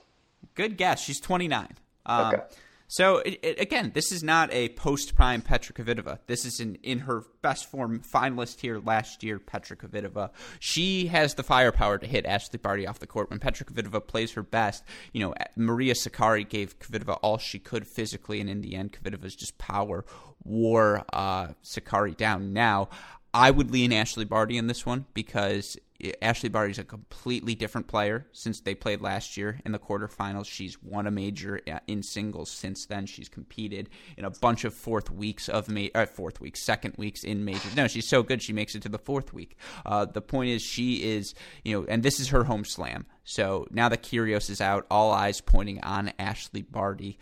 Good 0.55 0.77
guess. 0.77 1.03
She's 1.03 1.21
twenty-nine. 1.21 1.75
Um, 2.07 2.35
okay. 2.35 2.43
So 2.87 3.19
it, 3.19 3.39
it, 3.43 3.61
again, 3.61 3.93
this 3.95 4.13
is 4.13 4.23
not 4.23 4.53
a 4.53 4.69
post-prime 4.71 5.43
Petra 5.43 5.75
Kvitova. 5.75 6.19
This 6.27 6.45
is 6.45 6.61
in, 6.61 6.77
in 6.77 7.01
her 7.01 7.25
best 7.43 7.71
form 7.71 8.01
finalist 8.01 8.61
here 8.61 8.79
last 8.79 9.23
year, 9.23 9.39
Petra 9.39 9.77
Kvitova. 9.77 10.31
She 10.61 11.07
has 11.07 11.35
the 11.35 11.43
firepower 11.43 11.99
to 11.99 12.07
hit 12.07 12.25
Ashleigh 12.27 12.63
Barty 12.63 12.87
off 12.87 12.99
the 12.99 13.07
court. 13.07 13.31
When 13.31 13.39
Petra 13.39 13.67
Kvitova 13.67 14.07
plays 14.07 14.33
her 14.33 14.43
best, 14.43 14.85
you 15.13 15.21
know, 15.21 15.35
Maria 15.57 15.95
Sakkari 15.95 16.49
gave 16.49 16.79
Kvitova 16.79 17.19
all 17.23 17.39
she 17.39 17.59
could 17.59 17.87
physically, 17.87 18.41
and 18.41 18.51
in 18.51 18.61
the 18.61 18.75
end, 18.77 18.93
Kvitova's 18.93 19.35
just 19.35 19.59
power 19.59 20.05
wore 20.45 21.05
uh, 21.13 21.49
Sakkari 21.65 22.17
down. 22.17 22.53
Now, 22.53 22.91
I 23.33 23.51
would 23.51 23.73
lean 23.73 23.91
Ashleigh 23.91 24.29
Barty 24.29 24.57
in 24.57 24.69
this 24.69 24.87
one 24.87 25.07
because 25.13 25.77
Ashleigh 26.01 26.51
Barty 26.51 26.73
is 26.73 26.79
a 26.79 26.85
completely 26.85 27.55
different 27.55 27.87
player 27.87 28.27
since 28.33 28.61
they 28.61 28.75
played 28.75 29.01
last 29.01 29.37
year 29.37 29.61
in 29.65 29.73
the 29.73 29.79
quarterfinals. 29.79 30.47
She's 30.47 30.83
won 30.83 31.07
a 31.07 31.11
major 31.11 31.61
uh, 31.71 31.79
in 31.87 32.03
singles 32.03 32.51
since 32.51 32.87
then. 32.87 33.07
She's 33.07 33.29
competed 33.29 33.89
in 34.17 34.25
a 34.25 34.31
bunch 34.31 34.65
of 34.65 34.75
fourth 34.75 35.11
weeks 35.11 35.49
of 35.49 35.69
ma- 35.69 35.87
uh, 35.95 36.07
fourth 36.07 36.41
weeks, 36.41 36.63
second 36.63 36.95
weeks 36.99 37.23
in 37.23 37.45
majors. 37.45 37.77
No, 37.77 37.87
she's 37.87 38.09
so 38.09 38.23
good 38.23 38.43
she 38.43 38.53
makes 38.53 38.75
it 38.75 38.83
to 38.83 38.89
the 38.89 38.99
fourth 38.99 39.33
week. 39.33 39.57
Uh, 39.87 40.05
the 40.05 40.21
point 40.21 40.51
is 40.51 40.63
she 40.63 40.97
is, 41.03 41.35
you 41.65 41.81
know, 41.81 41.87
and 41.89 42.03
this 42.03 42.19
is 42.19 42.29
her 42.29 42.45
home 42.45 42.65
slam. 42.65 43.07
So 43.23 43.67
now 43.71 43.89
that 43.89 44.03
Kyrgios 44.03 44.51
is 44.51 44.61
out, 44.61 44.87
all 44.91 45.13
eyes 45.13 45.41
pointing 45.41 45.83
on 45.83 46.13
Ashleigh 46.19 46.71
Barty. 46.71 47.19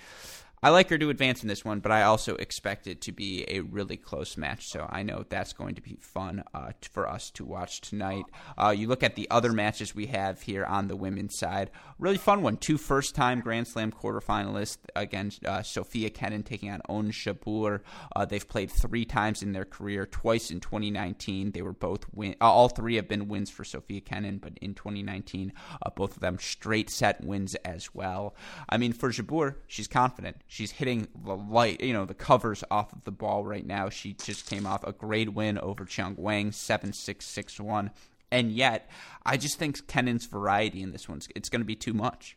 I 0.64 0.68
like 0.68 0.90
her 0.90 0.98
to 0.98 1.10
advance 1.10 1.42
in 1.42 1.48
this 1.48 1.64
one, 1.64 1.80
but 1.80 1.90
I 1.90 2.02
also 2.02 2.36
expect 2.36 2.86
it 2.86 3.00
to 3.00 3.10
be 3.10 3.44
a 3.48 3.62
really 3.62 3.96
close 3.96 4.36
match. 4.36 4.68
So 4.68 4.86
I 4.88 5.02
know 5.02 5.24
that's 5.28 5.52
going 5.52 5.74
to 5.74 5.82
be 5.82 5.96
fun 5.98 6.44
uh, 6.54 6.70
for 6.92 7.08
us 7.08 7.32
to 7.32 7.44
watch 7.44 7.80
tonight. 7.80 8.26
Uh, 8.56 8.70
you 8.70 8.86
look 8.86 9.02
at 9.02 9.16
the 9.16 9.28
other 9.28 9.52
matches 9.52 9.92
we 9.92 10.06
have 10.06 10.42
here 10.42 10.64
on 10.64 10.86
the 10.86 10.94
women's 10.94 11.36
side. 11.36 11.72
Really 11.98 12.16
fun 12.16 12.42
one. 12.42 12.58
Two 12.58 12.78
first 12.78 13.16
time 13.16 13.40
Grand 13.40 13.66
Slam 13.66 13.90
quarterfinalists 13.90 14.78
against 14.94 15.44
uh, 15.44 15.64
Sofia 15.64 16.10
Kenin 16.10 16.44
taking 16.44 16.70
on 16.70 16.80
Ons 16.88 17.16
Jabeur. 17.16 17.80
Uh, 18.14 18.24
they've 18.24 18.48
played 18.48 18.70
three 18.70 19.04
times 19.04 19.42
in 19.42 19.50
their 19.50 19.64
career, 19.64 20.06
twice 20.06 20.52
in 20.52 20.60
2019. 20.60 21.50
They 21.50 21.62
were 21.62 21.72
both 21.72 22.04
win. 22.14 22.36
Uh, 22.40 22.52
all 22.52 22.68
three 22.68 22.94
have 22.94 23.08
been 23.08 23.26
wins 23.26 23.50
for 23.50 23.64
Sofia 23.64 24.00
Kenin, 24.00 24.38
but 24.38 24.52
in 24.60 24.74
2019, 24.74 25.52
uh, 25.84 25.90
both 25.90 26.14
of 26.14 26.20
them 26.20 26.38
straight 26.38 26.88
set 26.88 27.24
wins 27.24 27.56
as 27.64 27.92
well. 27.92 28.36
I 28.68 28.78
mean, 28.78 28.92
for 28.92 29.10
Jabeur, 29.10 29.56
she's 29.66 29.88
confident 29.88 30.36
She's 30.52 30.72
hitting 30.72 31.08
the 31.24 31.34
light, 31.34 31.80
you 31.80 31.94
know, 31.94 32.04
the 32.04 32.12
covers 32.12 32.62
off 32.70 32.92
of 32.92 33.04
the 33.04 33.10
ball 33.10 33.42
right 33.42 33.64
now. 33.64 33.88
She 33.88 34.12
just 34.12 34.50
came 34.50 34.66
off 34.66 34.84
a 34.84 34.92
great 34.92 35.32
win 35.32 35.56
over 35.56 35.86
Qiang 35.86 36.18
Wang, 36.18 36.52
7 36.52 36.92
6 36.92 37.24
6 37.24 37.58
1. 37.58 37.90
And 38.30 38.52
yet, 38.52 38.90
I 39.24 39.38
just 39.38 39.58
think 39.58 39.86
Kenin's 39.86 40.26
variety 40.26 40.82
in 40.82 40.92
this 40.92 41.08
one, 41.08 41.22
it's 41.34 41.48
going 41.48 41.62
to 41.62 41.66
be 41.66 41.74
too 41.74 41.94
much. 41.94 42.36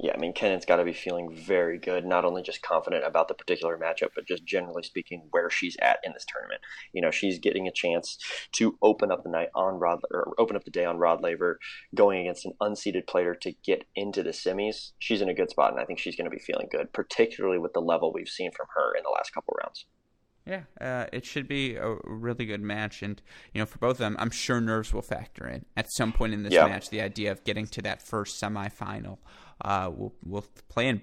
Yeah, 0.00 0.12
I 0.12 0.18
mean, 0.18 0.32
Kenin's 0.32 0.66
got 0.66 0.76
to 0.76 0.84
be 0.84 0.92
feeling 0.92 1.32
very 1.32 1.78
good, 1.78 2.04
not 2.04 2.24
only 2.24 2.42
just 2.42 2.62
confident 2.62 3.04
about 3.04 3.28
the 3.28 3.34
particular 3.34 3.78
matchup, 3.78 4.08
but 4.14 4.26
just 4.26 4.44
generally 4.44 4.82
speaking, 4.82 5.28
where 5.30 5.48
she's 5.48 5.76
at 5.80 5.98
in 6.02 6.12
this 6.12 6.26
tournament. 6.28 6.62
You 6.92 7.00
know, 7.00 7.12
she's 7.12 7.38
getting 7.38 7.68
a 7.68 7.72
chance 7.72 8.18
to 8.52 8.76
open 8.82 9.12
up 9.12 9.22
the 9.22 9.30
night 9.30 9.50
on 9.54 9.78
Rod, 9.78 10.00
or 10.10 10.34
open 10.36 10.56
up 10.56 10.64
the 10.64 10.72
day 10.72 10.84
on 10.84 10.98
Rod 10.98 11.22
Laver, 11.22 11.60
going 11.94 12.22
against 12.22 12.44
an 12.44 12.54
unseeded 12.60 13.06
player 13.06 13.36
to 13.36 13.52
get 13.64 13.84
into 13.94 14.24
the 14.24 14.30
semis. 14.30 14.92
She's 14.98 15.22
in 15.22 15.28
a 15.28 15.34
good 15.34 15.50
spot, 15.50 15.70
and 15.70 15.80
I 15.80 15.84
think 15.84 16.00
she's 16.00 16.16
going 16.16 16.28
to 16.28 16.36
be 16.36 16.42
feeling 16.42 16.68
good, 16.72 16.92
particularly 16.92 17.58
with 17.58 17.72
the 17.72 17.80
level 17.80 18.12
we've 18.12 18.28
seen 18.28 18.50
from 18.50 18.66
her 18.74 18.96
in 18.96 19.04
the 19.04 19.10
last 19.10 19.32
couple 19.32 19.56
rounds. 19.62 19.86
Yeah, 20.44 20.62
uh, 20.78 21.06
it 21.12 21.24
should 21.24 21.48
be 21.48 21.76
a 21.76 21.96
really 22.04 22.44
good 22.44 22.60
match, 22.60 23.02
and 23.02 23.22
you 23.54 23.60
know, 23.60 23.66
for 23.66 23.78
both 23.78 23.92
of 23.92 23.98
them, 23.98 24.16
I'm 24.18 24.30
sure 24.30 24.60
nerves 24.60 24.92
will 24.92 25.02
factor 25.02 25.46
in 25.46 25.64
at 25.76 25.90
some 25.90 26.12
point 26.12 26.34
in 26.34 26.42
this 26.42 26.52
yeah. 26.52 26.66
match. 26.66 26.90
The 26.90 27.00
idea 27.00 27.32
of 27.32 27.44
getting 27.44 27.66
to 27.68 27.82
that 27.82 28.02
first 28.02 28.42
semifinal 28.42 29.18
uh, 29.60 29.90
will 29.94 30.14
will. 30.24 30.44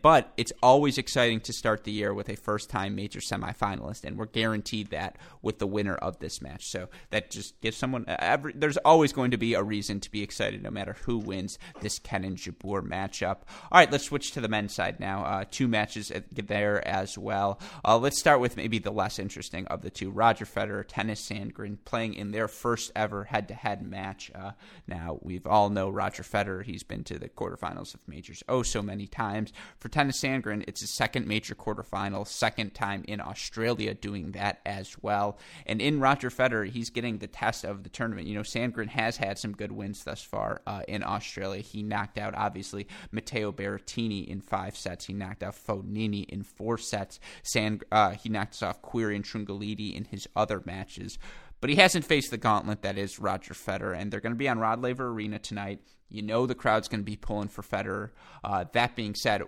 But 0.01 0.33
it's 0.35 0.51
always 0.61 0.97
exciting 0.97 1.39
to 1.41 1.53
start 1.53 1.85
the 1.85 1.93
year 1.93 2.13
with 2.13 2.27
a 2.27 2.35
first 2.35 2.69
time 2.69 2.93
major 2.93 3.21
semifinalist, 3.21 4.03
and 4.03 4.17
we're 4.17 4.25
guaranteed 4.25 4.89
that 4.89 5.17
with 5.41 5.59
the 5.59 5.67
winner 5.67 5.95
of 5.95 6.19
this 6.19 6.41
match. 6.41 6.65
So 6.65 6.89
that 7.11 7.31
just 7.31 7.59
gives 7.61 7.77
someone 7.77 8.03
every. 8.07 8.51
There's 8.53 8.75
always 8.77 9.13
going 9.13 9.31
to 9.31 9.37
be 9.37 9.53
a 9.53 9.63
reason 9.63 10.01
to 10.01 10.11
be 10.11 10.23
excited, 10.23 10.61
no 10.61 10.71
matter 10.71 10.97
who 11.05 11.19
wins 11.19 11.57
this 11.79 11.99
Kenin 11.99 12.35
Jabeur 12.35 12.81
matchup. 12.81 13.37
All 13.71 13.79
right, 13.79 13.91
let's 13.91 14.03
switch 14.03 14.31
to 14.33 14.41
the 14.41 14.49
men's 14.49 14.75
side 14.75 14.99
now. 14.99 15.23
Uh, 15.23 15.45
two 15.49 15.69
matches 15.69 16.11
there 16.31 16.85
as 16.85 17.17
well. 17.17 17.59
Uh, 17.85 17.97
let's 17.97 18.19
start 18.19 18.41
with 18.41 18.57
maybe 18.57 18.79
the 18.79 18.91
less 18.91 19.19
interesting 19.19 19.65
of 19.67 19.81
the 19.81 19.89
two. 19.89 20.11
Roger 20.11 20.45
Federer, 20.45 20.85
Tennys 20.85 21.21
Sandgren 21.21 21.77
playing 21.85 22.15
in 22.15 22.31
their 22.31 22.49
first 22.49 22.91
ever 22.93 23.23
head 23.23 23.47
to 23.47 23.53
head 23.53 23.81
match. 23.81 24.31
Uh, 24.35 24.51
now 24.87 25.17
we've 25.21 25.47
all 25.47 25.69
know 25.69 25.89
Roger 25.89 26.23
Federer. 26.23 26.63
He's 26.63 26.83
been 26.83 27.05
to 27.05 27.17
the 27.17 27.29
quarterfinals 27.29 27.93
of 27.93 28.05
majors 28.07 28.40
oh 28.47 28.63
so 28.63 28.81
many 28.81 29.07
times. 29.07 29.51
For 29.79 29.89
Tennys 29.89 30.19
Sandgren, 30.19 30.63
it's 30.67 30.81
his 30.81 30.89
second 30.89 31.27
major 31.27 31.55
quarterfinal, 31.55 32.27
second 32.27 32.73
time 32.73 33.03
in 33.07 33.21
Australia 33.21 33.93
doing 33.93 34.31
that 34.31 34.61
as 34.65 34.95
well. 35.01 35.37
And 35.65 35.81
in 35.81 35.99
Roger 35.99 36.29
Federer, 36.29 36.69
he's 36.69 36.89
getting 36.89 37.17
the 37.17 37.27
test 37.27 37.63
of 37.63 37.83
the 37.83 37.89
tournament. 37.89 38.27
You 38.27 38.35
know, 38.35 38.41
Sandgren 38.41 38.89
has 38.89 39.17
had 39.17 39.37
some 39.37 39.53
good 39.53 39.71
wins 39.71 40.03
thus 40.03 40.23
far 40.23 40.61
uh, 40.67 40.81
in 40.87 41.03
Australia. 41.03 41.61
He 41.61 41.83
knocked 41.83 42.17
out, 42.17 42.35
obviously, 42.35 42.87
Matteo 43.11 43.51
Berrettini 43.51 44.25
in 44.27 44.41
five 44.41 44.75
sets. 44.75 45.05
He 45.05 45.13
knocked 45.13 45.43
out 45.43 45.55
Fognini 45.55 46.25
in 46.29 46.43
four 46.43 46.77
sets. 46.77 47.19
Sand, 47.43 47.83
uh, 47.91 48.11
he 48.11 48.29
knocked 48.29 48.61
off 48.63 48.81
Querrey 48.81 49.15
and 49.15 49.25
Trungelliti 49.25 49.95
in 49.95 50.05
his 50.05 50.27
other 50.35 50.61
matches. 50.65 51.17
But 51.61 51.69
he 51.69 51.75
hasn't 51.75 52.05
faced 52.05 52.31
the 52.31 52.37
gauntlet 52.37 52.81
that 52.81 52.97
is 52.97 53.19
Roger 53.19 53.53
Federer, 53.53 53.95
and 53.95 54.11
they're 54.11 54.19
going 54.19 54.33
to 54.33 54.37
be 54.37 54.49
on 54.49 54.59
Rod 54.59 54.81
Laver 54.81 55.09
Arena 55.09 55.37
tonight. 55.37 55.79
You 56.09 56.23
know 56.23 56.45
the 56.45 56.55
crowd's 56.55 56.87
going 56.87 57.01
to 57.01 57.05
be 57.05 57.15
pulling 57.15 57.47
for 57.47 57.61
Federer. 57.61 58.09
Uh, 58.43 58.65
that 58.73 58.95
being 58.95 59.13
said, 59.13 59.43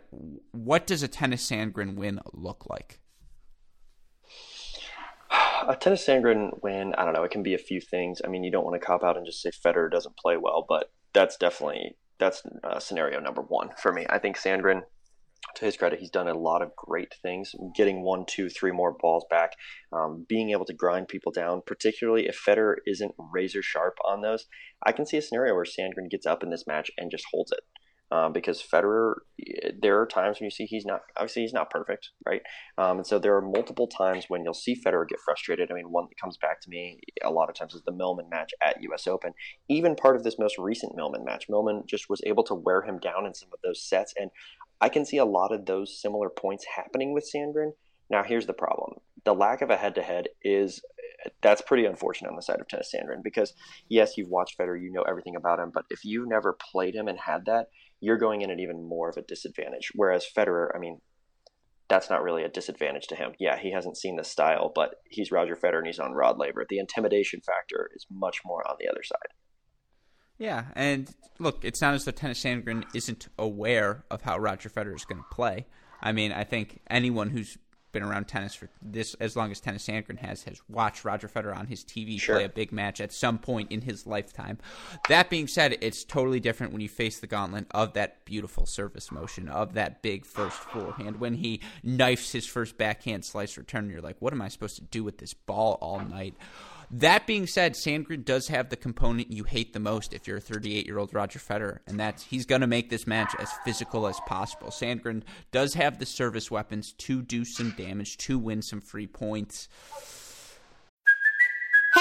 what 0.52 0.86
does 0.86 1.02
a 1.02 1.08
Tennys 1.08 1.42
Sandgren 1.42 1.96
win 1.96 2.22
look 2.32 2.70
like? 2.70 3.00
A 5.68 5.76
Tennys 5.76 6.06
Sandgren 6.06 6.62
win, 6.62 6.94
I 6.96 7.04
don't 7.04 7.14
know. 7.14 7.24
It 7.24 7.32
can 7.32 7.42
be 7.42 7.56
a 7.56 7.60
few 7.60 7.82
things. 7.82 8.22
I 8.24 8.28
mean, 8.28 8.44
you 8.44 8.52
don't 8.52 8.66
want 8.66 8.80
to 8.80 8.86
cop 8.86 9.04
out 9.04 9.18
and 9.18 9.26
just 9.26 9.42
say 9.42 9.50
Federer 9.50 9.90
doesn't 9.90 10.18
play 10.18 10.38
well, 10.38 10.66
but 10.68 10.92
that's 11.14 11.38
definitely 11.38 11.96
that's 12.20 12.44
uh, 12.64 12.80
scenario 12.80 13.20
number 13.20 13.42
one 13.42 13.72
for 13.82 13.92
me. 13.92 14.06
I 14.10 14.20
think 14.20 14.38
Sandgren 14.38 14.84
to 15.56 15.66
his 15.66 15.78
credit, 15.78 16.00
he's 16.00 16.10
done 16.10 16.28
a 16.28 16.38
lot 16.38 16.62
of 16.62 16.76
great 16.76 17.14
things, 17.22 17.54
getting 17.76 18.04
one, 18.04 18.26
two, 18.28 18.50
three 18.50 18.72
more 18.72 18.96
balls 19.00 19.26
back, 19.30 19.54
um, 19.92 20.26
being 20.28 20.52
able 20.52 20.66
to 20.66 20.74
grind 20.74 21.08
people 21.08 21.32
down, 21.32 21.62
particularly 21.66 22.28
if 22.28 22.42
Federer 22.44 22.76
isn't 22.88 23.14
razor 23.18 23.62
sharp 23.62 23.98
on 24.06 24.22
those. 24.22 24.46
I 24.86 24.92
can 24.92 25.06
see 25.06 25.18
a 25.18 25.22
scenario 25.22 25.54
where 25.54 25.66
Sandgren 25.66 26.10
gets 26.10 26.26
up 26.26 26.44
in 26.44 26.50
this 26.50 26.66
match 26.68 26.92
and 26.98 27.12
just 27.12 27.26
holds 27.32 27.52
it. 27.52 27.62
Um, 28.14 28.32
because 28.32 28.62
Federer, 28.62 29.16
there 29.82 30.00
are 30.00 30.06
times 30.06 30.40
when 30.40 30.46
you 30.46 30.52
see 30.52 30.66
he's 30.66 30.86
not 30.86 31.02
obviously 31.18 31.42
he's 31.42 31.54
not 31.54 31.72
perfect, 31.72 32.12
right? 32.28 32.44
Um, 32.78 32.98
and 32.98 33.08
so 33.08 33.18
there 33.18 33.36
are 33.36 33.42
multiple 33.42 33.88
times 33.88 34.26
when 34.28 34.44
you'll 34.44 34.54
see 34.54 34.80
Federer 34.80 35.08
get 35.08 35.18
frustrated. 35.26 35.72
I 35.72 35.74
mean, 35.74 35.90
one 35.90 36.06
that 36.10 36.22
comes 36.22 36.38
back 36.38 36.62
to 36.62 36.70
me 36.70 37.00
a 37.24 37.32
lot 37.32 37.50
of 37.50 37.56
times 37.56 37.74
is 37.74 37.82
the 37.88 37.92
Millman 37.92 38.30
match 38.30 38.52
at 38.62 38.84
U.S. 38.84 39.08
Open. 39.08 39.34
Even 39.68 39.96
part 39.96 40.16
of 40.16 40.24
this 40.24 40.38
most 40.38 40.60
recent 40.60 40.96
Millman 40.96 41.26
match, 41.26 41.46
Millman 41.50 41.86
just 41.88 42.08
was 42.08 42.22
able 42.28 42.44
to 42.44 42.54
wear 42.54 42.84
him 42.84 43.00
down 43.00 43.26
in 43.26 43.34
some 43.34 43.50
of 43.52 43.60
those 43.64 43.82
sets, 43.82 44.14
and 44.16 44.30
I 44.84 44.90
can 44.90 45.06
see 45.06 45.16
a 45.16 45.26
lot 45.26 45.54
of 45.54 45.66
those 45.66 45.98
similar 46.02 46.30
points 46.30 46.66
happening 46.76 47.14
with 47.14 47.30
Sandgren. 47.34 47.72
Now, 48.10 48.22
here's 48.22 48.48
the 48.48 48.54
problem: 48.54 49.00
the 49.24 49.34
lack 49.34 49.62
of 49.62 49.70
a 49.70 49.78
head-to-head 49.78 50.28
is 50.44 50.82
that's 51.42 51.62
pretty 51.62 51.86
unfortunate 51.86 52.30
on 52.30 52.36
the 52.36 52.42
side 52.42 52.60
of 52.60 52.68
Tennys 52.68 52.94
Sandgren 52.94 53.24
because 53.24 53.54
yes, 53.88 54.18
you've 54.18 54.28
watched 54.28 54.58
Federer, 54.60 54.82
you 54.82 54.92
know 54.92 55.04
everything 55.04 55.38
about 55.38 55.58
him, 55.58 55.72
but 55.74 55.86
if 55.90 56.04
you've 56.04 56.28
never 56.28 56.58
played 56.72 56.96
him 56.96 57.08
and 57.08 57.18
had 57.18 57.46
that, 57.46 57.68
you're 58.02 58.18
going 58.18 58.42
in 58.42 58.52
at 58.52 58.60
even 58.60 58.86
more 58.86 59.08
of 59.08 59.16
a 59.16 59.22
disadvantage. 59.22 59.92
Whereas 59.96 60.28
Federer, 60.38 60.68
I 60.76 60.80
mean, 60.80 61.00
that's 61.88 62.10
not 62.10 62.22
really 62.22 62.44
a 62.44 62.50
disadvantage 62.50 63.08
to 63.08 63.16
him. 63.16 63.32
Yeah, 63.40 63.58
he 63.58 63.72
hasn't 63.72 63.96
seen 63.96 64.18
the 64.18 64.26
style, 64.26 64.70
but 64.76 64.96
he's 65.10 65.32
Roger 65.32 65.56
Federer 65.56 65.78
and 65.78 65.88
he's 65.88 66.00
on 66.00 66.12
Rod 66.12 66.38
Laver. 66.38 66.66
The 66.68 66.80
intimidation 66.80 67.40
factor 67.40 67.90
is 67.96 68.06
much 68.12 68.42
more 68.46 68.68
on 68.70 68.76
the 68.82 68.90
other 68.90 69.04
side. 69.04 69.32
Yeah, 70.38 70.66
and 70.76 71.14
look, 71.40 71.64
it's 71.64 71.82
not 71.82 71.94
as 71.94 72.06
though 72.06 72.12
Tennys 72.12 72.42
Sandgren 72.42 72.84
isn't 72.94 73.28
aware 73.38 74.04
of 74.10 74.22
how 74.22 74.38
Roger 74.38 74.70
Federer 74.70 74.96
is 74.96 75.06
going 75.06 75.22
to 75.22 75.36
play. 75.36 75.66
I 76.02 76.12
mean, 76.12 76.32
I 76.32 76.44
think 76.44 76.82
anyone 76.90 77.30
who's 77.30 77.58
been 77.94 78.04
around 78.04 78.28
tennis 78.28 78.56
for 78.56 78.68
this 78.82 79.14
as 79.16 79.38
long 79.38 79.52
as 79.52 79.62
Tennys 79.62 79.86
Sandgren 79.88 80.18
has 80.18 80.44
has 80.44 80.62
watched 80.68 81.06
Roger 81.06 81.30
Federer 81.30 81.56
on 81.56 81.68
his 81.68 81.86
TV 81.86 82.20
sure. 82.20 82.36
play 82.36 82.44
a 82.44 82.50
big 82.50 82.72
match 82.72 83.00
at 83.00 83.14
some 83.14 83.38
point 83.38 83.72
in 83.72 83.82
his 83.82 84.06
lifetime. 84.06 84.58
That 85.08 85.30
being 85.30 85.48
said, 85.48 85.78
it's 85.80 86.04
totally 86.04 86.40
different 86.40 86.74
when 86.74 86.82
you 86.82 86.90
face 86.90 87.20
the 87.20 87.28
gauntlet 87.28 87.68
of 87.72 87.94
that 87.94 88.26
beautiful 88.26 88.66
service 88.66 89.12
motion 89.12 89.48
of 89.48 89.76
that 89.76 90.02
big 90.02 90.26
first 90.26 90.58
forehand 90.58 91.20
when 91.20 91.36
he 91.36 91.62
knifes 91.84 92.32
his 92.32 92.46
first 92.46 92.78
backhand 92.78 93.24
slice 93.24 93.58
return. 93.58 93.90
You're 93.90 94.02
like, 94.02 94.18
what 94.20 94.34
am 94.34 94.42
I 94.42 94.50
supposed 94.50 94.76
to 94.76 94.82
do 94.82 95.04
with 95.04 95.20
this 95.20 95.34
ball 95.34 95.78
all 95.80 96.02
night? 96.02 96.36
That 96.98 97.26
being 97.26 97.48
said, 97.48 97.74
Sandgren 97.74 98.24
does 98.24 98.50
have 98.50 98.70
the 98.70 98.76
component 98.76 99.32
you 99.32 99.46
hate 99.46 99.74
the 99.74 99.80
most 99.80 100.14
if 100.14 100.28
you're 100.28 100.38
a 100.38 100.42
38 100.42 100.86
year 100.86 101.00
old 101.00 101.12
Roger 101.12 101.40
Federer, 101.40 101.80
and 101.88 102.00
that's 102.00 102.22
he's 102.22 102.46
going 102.46 102.62
to 102.62 102.68
make 102.68 102.92
this 102.92 103.08
match 103.08 103.34
as 103.40 103.50
physical 103.66 104.06
as 104.06 104.20
possible. 104.28 104.68
Sandgren 104.68 105.24
does 105.52 105.74
have 105.74 105.98
the 105.98 106.06
service 106.06 106.52
weapons 106.52 106.94
to 107.00 107.24
do 107.24 107.46
some 107.46 107.72
damage, 107.72 108.18
to 108.18 108.38
win 108.38 108.62
some 108.62 108.80
free 108.80 109.08
points. 109.08 109.70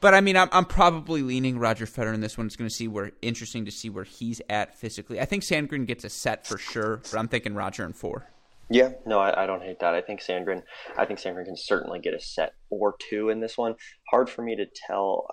But 0.00 0.14
I 0.14 0.20
mean, 0.20 0.36
I'm, 0.36 0.48
I'm 0.52 0.64
probably 0.64 1.22
leaning 1.22 1.58
Roger 1.58 1.86
Federer 1.86 2.14
in 2.14 2.20
this 2.20 2.38
one. 2.38 2.46
It's 2.46 2.56
going 2.56 2.68
to 2.68 2.74
see 2.74 2.88
where 2.88 3.12
interesting 3.22 3.64
to 3.66 3.70
see 3.70 3.90
where 3.90 4.04
he's 4.04 4.40
at 4.48 4.74
physically. 4.74 5.20
I 5.20 5.24
think 5.24 5.42
Sandgren 5.42 5.86
gets 5.86 6.04
a 6.04 6.08
set 6.08 6.46
for 6.46 6.58
sure, 6.58 6.98
but 6.98 7.18
I'm 7.18 7.28
thinking 7.28 7.54
Roger 7.54 7.84
in 7.84 7.92
four. 7.92 8.26
Yeah, 8.72 8.90
no, 9.04 9.18
I, 9.18 9.42
I, 9.42 9.46
don't 9.46 9.62
hate 9.62 9.80
that. 9.80 9.94
I 9.94 10.00
think 10.00 10.20
Sandgren, 10.20 10.62
I 10.96 11.04
think 11.04 11.18
Sandgren 11.18 11.44
can 11.44 11.56
certainly 11.56 11.98
get 11.98 12.14
a 12.14 12.20
set 12.20 12.54
or 12.70 12.94
two 13.10 13.28
in 13.28 13.40
this 13.40 13.58
one. 13.58 13.74
Hard 14.10 14.30
for 14.30 14.42
me 14.42 14.54
to 14.54 14.64
tell. 14.86 15.26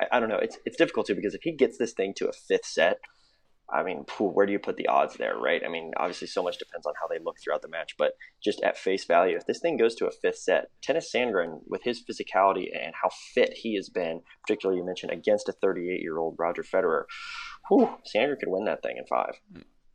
I, 0.00 0.16
I 0.16 0.20
don't 0.20 0.28
know. 0.28 0.38
It's 0.38 0.58
it's 0.64 0.76
difficult 0.76 1.08
too 1.08 1.16
because 1.16 1.34
if 1.34 1.42
he 1.42 1.52
gets 1.52 1.76
this 1.76 1.92
thing 1.92 2.14
to 2.18 2.28
a 2.28 2.32
fifth 2.32 2.66
set, 2.66 3.00
I 3.72 3.82
mean, 3.82 4.04
where 4.18 4.46
do 4.46 4.52
you 4.52 4.58
put 4.58 4.76
the 4.76 4.88
odds 4.88 5.16
there, 5.16 5.36
right? 5.36 5.62
I 5.64 5.68
mean, 5.68 5.92
obviously, 5.96 6.26
so 6.26 6.42
much 6.42 6.58
depends 6.58 6.86
on 6.86 6.94
how 7.00 7.06
they 7.08 7.22
look 7.22 7.36
throughout 7.42 7.62
the 7.62 7.68
match, 7.68 7.94
but 7.98 8.12
just 8.42 8.62
at 8.62 8.76
face 8.76 9.04
value, 9.04 9.36
if 9.36 9.46
this 9.46 9.60
thing 9.60 9.76
goes 9.76 9.94
to 9.96 10.06
a 10.06 10.10
fifth 10.10 10.38
set, 10.38 10.70
Tennys 10.82 11.06
Sandgren, 11.14 11.60
with 11.66 11.82
his 11.82 12.02
physicality 12.02 12.66
and 12.74 12.94
how 13.02 13.08
fit 13.34 13.54
he 13.54 13.74
has 13.76 13.88
been, 13.88 14.20
particularly 14.46 14.80
you 14.80 14.86
mentioned 14.86 15.12
against 15.12 15.48
a 15.48 15.52
38 15.52 16.00
year 16.00 16.18
old 16.18 16.36
Roger 16.38 16.62
Federer, 16.62 17.04
whew, 17.68 17.90
Sandgren 18.14 18.38
could 18.38 18.48
win 18.48 18.64
that 18.66 18.82
thing 18.82 18.96
in 18.98 19.06
five. 19.06 19.40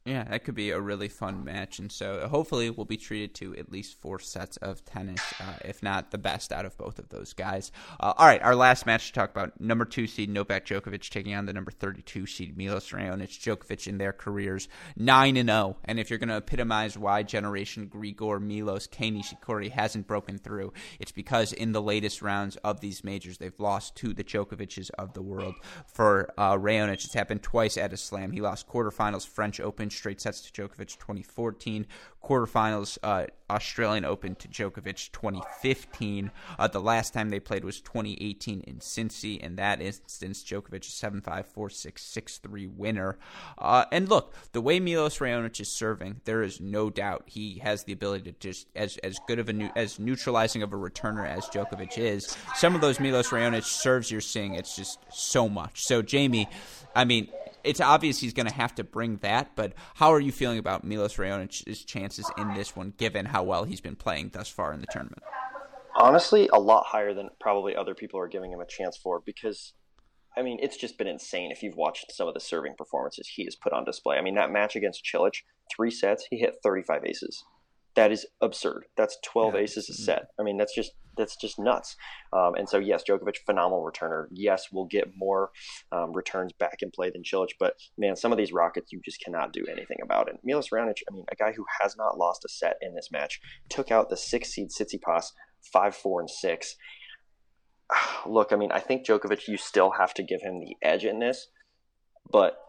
Yeah, 0.09 0.23
that 0.23 0.43
could 0.43 0.55
be 0.55 0.71
a 0.71 0.79
really 0.81 1.07
fun 1.07 1.43
match, 1.43 1.77
and 1.77 1.91
so 1.91 2.27
hopefully 2.27 2.71
we'll 2.71 2.85
be 2.85 2.97
treated 2.97 3.35
to 3.35 3.55
at 3.57 3.71
least 3.71 4.01
four 4.01 4.17
sets 4.17 4.57
of 4.57 4.83
tennis, 4.83 5.21
uh, 5.39 5.57
if 5.63 5.83
not 5.83 6.09
the 6.09 6.17
best 6.17 6.51
out 6.51 6.65
of 6.65 6.75
both 6.79 6.97
of 6.97 7.09
those 7.09 7.33
guys. 7.33 7.71
Uh, 7.99 8.13
all 8.17 8.25
right, 8.25 8.41
our 8.41 8.55
last 8.55 8.87
match 8.87 9.05
to 9.07 9.13
talk 9.13 9.29
about: 9.29 9.61
number 9.61 9.85
two 9.85 10.07
seed 10.07 10.31
Novak 10.31 10.65
Djokovic 10.65 11.07
taking 11.11 11.35
on 11.35 11.45
the 11.45 11.53
number 11.53 11.69
thirty-two 11.69 12.25
seed 12.25 12.57
Milos 12.57 12.89
Raonic. 12.89 13.29
Djokovic 13.39 13.87
in 13.87 13.99
their 13.99 14.11
careers 14.11 14.67
nine 14.97 15.37
and 15.37 15.49
zero, 15.49 15.75
oh. 15.77 15.77
and 15.85 15.99
if 15.99 16.09
you're 16.09 16.17
going 16.17 16.29
to 16.29 16.37
epitomize 16.37 16.97
why 16.97 17.21
Generation 17.21 17.87
Grigor, 17.87 18.41
Milos, 18.41 18.87
Kei 18.87 19.21
hasn't 19.69 20.07
broken 20.07 20.39
through, 20.39 20.73
it's 20.99 21.11
because 21.11 21.53
in 21.53 21.71
the 21.71 21.81
latest 21.83 22.23
rounds 22.23 22.55
of 22.63 22.79
these 22.79 23.03
majors 23.03 23.37
they've 23.37 23.59
lost 23.59 23.95
to 23.97 24.13
the 24.13 24.23
Djokovic's 24.23 24.89
of 24.91 25.13
the 25.13 25.21
world. 25.21 25.53
For 25.85 26.33
uh, 26.35 26.55
Raonic, 26.55 27.05
it's 27.05 27.13
happened 27.13 27.43
twice 27.43 27.77
at 27.77 27.93
a 27.93 27.97
Slam. 27.97 28.31
He 28.31 28.41
lost 28.41 28.67
quarterfinals 28.67 29.27
French 29.27 29.59
Open 29.59 29.89
straight 29.99 30.21
sets 30.21 30.41
to 30.41 30.51
Djokovic 30.51 30.97
2014, 30.97 31.85
quarterfinals 32.23 32.97
uh, 33.03 33.25
Australian 33.49 34.05
Open 34.05 34.35
to 34.35 34.47
Djokovic 34.47 35.11
2015. 35.11 36.31
Uh, 36.57 36.67
the 36.67 36.79
last 36.79 37.13
time 37.13 37.29
they 37.29 37.39
played 37.39 37.65
was 37.65 37.81
2018 37.81 38.61
in 38.61 38.79
Cincy. 38.79 39.39
In 39.39 39.57
that 39.57 39.81
instance, 39.81 40.43
Djokovic 40.43 40.85
is 40.85 40.93
7 40.93 41.21
5 41.21 41.45
4 41.45 41.69
6 41.69 42.01
6 42.01 42.37
3 42.37 42.67
winner. 42.67 43.17
Uh, 43.57 43.85
and 43.91 44.07
look, 44.09 44.33
the 44.53 44.61
way 44.61 44.79
Milos 44.79 45.19
Raonic 45.19 45.59
is 45.59 45.71
serving, 45.71 46.21
there 46.23 46.41
is 46.41 46.61
no 46.61 46.89
doubt 46.89 47.23
he 47.25 47.59
has 47.59 47.83
the 47.83 47.93
ability 47.93 48.31
to 48.31 48.39
just, 48.39 48.67
as, 48.75 48.97
as 48.97 49.19
good 49.27 49.39
of 49.39 49.49
a, 49.49 49.53
new, 49.53 49.69
as 49.75 49.99
neutralizing 49.99 50.63
of 50.63 50.71
a 50.71 50.77
returner 50.77 51.27
as 51.27 51.45
Djokovic 51.45 51.97
is, 51.97 52.37
some 52.55 52.73
of 52.73 52.81
those 52.81 52.99
Milos 52.99 53.29
Raonic 53.29 53.63
serves 53.63 54.09
you're 54.09 54.21
seeing, 54.21 54.55
it's 54.55 54.75
just 54.75 54.99
so 55.11 55.49
much. 55.49 55.83
So, 55.83 56.01
Jamie, 56.01 56.47
I 56.95 57.03
mean, 57.05 57.29
it's 57.63 57.81
obvious 57.81 58.19
he's 58.19 58.33
going 58.33 58.47
to 58.47 58.53
have 58.53 58.75
to 58.75 58.83
bring 58.83 59.17
that. 59.17 59.55
But 59.55 59.73
how 59.95 60.13
are 60.13 60.19
you 60.19 60.31
feeling 60.31 60.57
about 60.57 60.83
Milos 60.83 61.17
Raonic's 61.17 61.63
chances 61.85 62.29
in 62.37 62.53
this 62.53 62.75
one, 62.75 62.93
given 62.97 63.25
how 63.25 63.43
well 63.43 63.63
he's 63.63 63.81
been 63.81 63.95
playing 63.95 64.29
thus 64.33 64.49
far 64.49 64.73
in 64.73 64.81
the 64.81 64.87
tournament? 64.87 65.23
Honestly, 65.95 66.49
a 66.53 66.59
lot 66.59 66.85
higher 66.87 67.13
than 67.13 67.29
probably 67.39 67.75
other 67.75 67.93
people 67.93 68.19
are 68.19 68.27
giving 68.27 68.51
him 68.51 68.59
a 68.59 68.65
chance 68.65 68.97
for 68.97 69.21
because. 69.25 69.73
I 70.37 70.43
mean, 70.43 70.59
it's 70.61 70.77
just 70.77 70.97
been 70.97 71.07
insane 71.07 71.51
if 71.51 71.63
you've 71.63 71.75
watched 71.75 72.13
some 72.13 72.27
of 72.27 72.35
the 72.35 72.39
serving 72.39 72.75
performances 72.77 73.27
he 73.27 73.45
has 73.45 73.55
put 73.55 73.73
on 73.73 73.83
display. 73.83 74.15
I 74.15 74.21
mean, 74.21 74.35
that 74.35 74.51
match 74.51 74.75
against 74.75 75.03
Cilic, 75.03 75.41
three 75.75 75.89
sets, 75.89 76.27
he 76.29 76.37
hit 76.37 76.57
35 76.63 77.03
aces. 77.03 77.43
That 77.99 78.13
is 78.13 78.25
absurd. 78.39 78.85
That's 78.95 79.17
12 79.25 79.55
yeah. 79.55 79.59
aces 79.59 79.89
a 79.89 79.93
set. 79.93 80.29
I 80.39 80.43
mean, 80.43 80.55
that's 80.55 80.73
just 80.73 80.93
that's 81.17 81.35
just 81.35 81.59
nuts. 81.59 81.97
Um, 82.31 82.55
and 82.55 82.69
so, 82.69 82.77
yes, 82.77 83.03
Djokovic, 83.03 83.39
phenomenal 83.45 83.83
returner. 83.83 84.27
Yes, 84.31 84.67
we'll 84.71 84.85
get 84.85 85.11
more 85.17 85.49
um, 85.91 86.13
returns 86.13 86.53
back 86.53 86.77
in 86.79 86.91
play 86.91 87.09
than 87.09 87.23
Cilic, 87.23 87.49
but 87.59 87.73
man, 87.97 88.15
some 88.15 88.31
of 88.31 88.37
these 88.37 88.53
rockets 88.53 88.93
you 88.93 89.01
just 89.03 89.21
cannot 89.21 89.51
do 89.51 89.65
anything 89.69 89.97
about. 90.01 90.29
And 90.29 90.39
Milos 90.45 90.69
Raonic, 90.69 90.99
I 91.11 91.13
mean, 91.13 91.25
a 91.29 91.35
guy 91.35 91.51
who 91.51 91.65
has 91.81 91.97
not 91.97 92.17
lost 92.17 92.45
a 92.45 92.47
set 92.47 92.77
in 92.79 92.95
this 92.95 93.09
match, 93.11 93.41
took 93.67 93.91
out 93.91 94.09
the 94.09 94.15
six 94.15 94.47
seed 94.47 94.69
Tsitsipas 94.69 95.33
five, 95.73 95.93
four, 95.93 96.21
and 96.21 96.29
six. 96.29 96.77
Look, 98.25 98.53
I 98.53 98.55
mean, 98.55 98.71
I 98.71 98.79
think 98.79 99.05
Djokovic, 99.05 99.49
you 99.49 99.57
still 99.57 99.91
have 99.91 100.13
to 100.13 100.23
give 100.23 100.41
him 100.41 100.61
the 100.61 100.77
edge 100.81 101.03
in 101.03 101.19
this, 101.19 101.49
but 102.31 102.59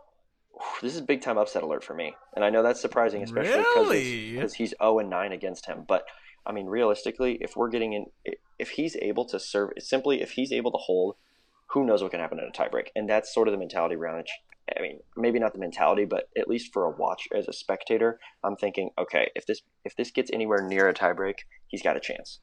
this 0.82 0.94
is 0.94 1.00
a 1.00 1.04
big 1.04 1.22
time 1.22 1.38
upset 1.38 1.62
alert 1.62 1.84
for 1.84 1.94
me. 1.94 2.14
And 2.34 2.44
I 2.44 2.50
know 2.50 2.62
that's 2.62 2.80
surprising, 2.80 3.22
especially 3.22 3.58
because 3.58 3.88
really? 3.88 4.48
he's 4.56 4.74
0 4.82 4.98
and 4.98 5.10
9 5.10 5.32
against 5.32 5.66
him. 5.66 5.84
But 5.86 6.04
I 6.46 6.52
mean, 6.52 6.66
realistically, 6.66 7.38
if 7.40 7.56
we're 7.56 7.68
getting 7.68 7.92
in, 7.92 8.06
if 8.58 8.70
he's 8.70 8.96
able 8.96 9.24
to 9.26 9.38
serve, 9.38 9.70
simply 9.78 10.22
if 10.22 10.32
he's 10.32 10.52
able 10.52 10.70
to 10.72 10.78
hold, 10.78 11.16
who 11.68 11.84
knows 11.84 12.02
what 12.02 12.10
can 12.10 12.20
happen 12.20 12.38
in 12.38 12.46
a 12.46 12.50
tiebreak? 12.50 12.88
And 12.96 13.08
that's 13.08 13.32
sort 13.32 13.48
of 13.48 13.52
the 13.52 13.58
mentality 13.58 13.94
around 13.94 14.20
it. 14.20 14.30
I 14.76 14.82
mean, 14.82 15.00
maybe 15.16 15.38
not 15.38 15.52
the 15.52 15.58
mentality, 15.58 16.04
but 16.04 16.28
at 16.38 16.48
least 16.48 16.72
for 16.72 16.84
a 16.84 16.90
watch 16.90 17.28
as 17.34 17.48
a 17.48 17.52
spectator, 17.52 18.20
I'm 18.44 18.56
thinking, 18.56 18.90
okay, 18.98 19.30
if 19.34 19.46
this 19.46 19.62
if 19.84 19.96
this 19.96 20.10
gets 20.10 20.30
anywhere 20.32 20.66
near 20.66 20.88
a 20.88 20.94
tiebreak, 20.94 21.34
he's 21.66 21.82
got 21.82 21.96
a 21.96 22.00
chance. 22.00 22.40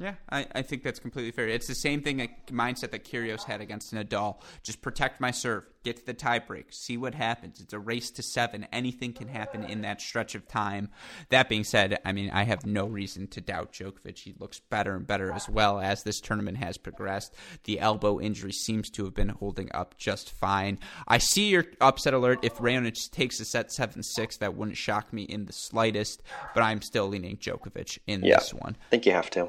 Yeah, 0.00 0.14
I, 0.30 0.46
I 0.54 0.62
think 0.62 0.84
that's 0.84 1.00
completely 1.00 1.32
fair. 1.32 1.48
It's 1.48 1.66
the 1.66 1.74
same 1.74 2.02
thing, 2.02 2.20
a 2.20 2.28
mindset 2.52 2.92
that 2.92 3.04
Kyrgios 3.04 3.42
had 3.42 3.60
against 3.60 3.92
Nadal. 3.92 4.40
Just 4.62 4.80
protect 4.80 5.20
my 5.20 5.32
serve, 5.32 5.64
get 5.82 5.96
to 5.96 6.06
the 6.06 6.14
tiebreak, 6.14 6.72
see 6.72 6.96
what 6.96 7.16
happens. 7.16 7.60
It's 7.60 7.72
a 7.72 7.80
race 7.80 8.12
to 8.12 8.22
seven. 8.22 8.68
Anything 8.72 9.12
can 9.12 9.26
happen 9.26 9.64
in 9.64 9.82
that 9.82 10.00
stretch 10.00 10.36
of 10.36 10.46
time. 10.46 10.90
That 11.30 11.48
being 11.48 11.64
said, 11.64 11.98
I 12.04 12.12
mean, 12.12 12.30
I 12.30 12.44
have 12.44 12.64
no 12.64 12.86
reason 12.86 13.26
to 13.28 13.40
doubt 13.40 13.72
Djokovic. 13.72 14.18
He 14.18 14.34
looks 14.38 14.60
better 14.60 14.94
and 14.94 15.04
better 15.04 15.32
as 15.32 15.48
well 15.48 15.80
as 15.80 16.04
this 16.04 16.20
tournament 16.20 16.58
has 16.58 16.78
progressed. 16.78 17.34
The 17.64 17.80
elbow 17.80 18.20
injury 18.20 18.52
seems 18.52 18.90
to 18.90 19.04
have 19.04 19.14
been 19.14 19.30
holding 19.30 19.68
up 19.74 19.96
just 19.98 20.30
fine. 20.30 20.78
I 21.08 21.18
see 21.18 21.48
your 21.48 21.64
upset 21.80 22.14
alert. 22.14 22.38
If 22.42 22.58
Raonic 22.58 23.10
takes 23.10 23.40
a 23.40 23.44
set 23.44 23.72
7 23.72 24.00
6, 24.00 24.36
that 24.36 24.54
wouldn't 24.54 24.76
shock 24.76 25.12
me 25.12 25.22
in 25.22 25.46
the 25.46 25.52
slightest, 25.52 26.22
but 26.54 26.62
I'm 26.62 26.82
still 26.82 27.08
leaning 27.08 27.36
Djokovic 27.36 27.98
in 28.06 28.24
yeah, 28.24 28.38
this 28.38 28.54
one. 28.54 28.76
I 28.86 28.90
think 28.90 29.04
you 29.04 29.12
have 29.12 29.30
to. 29.30 29.48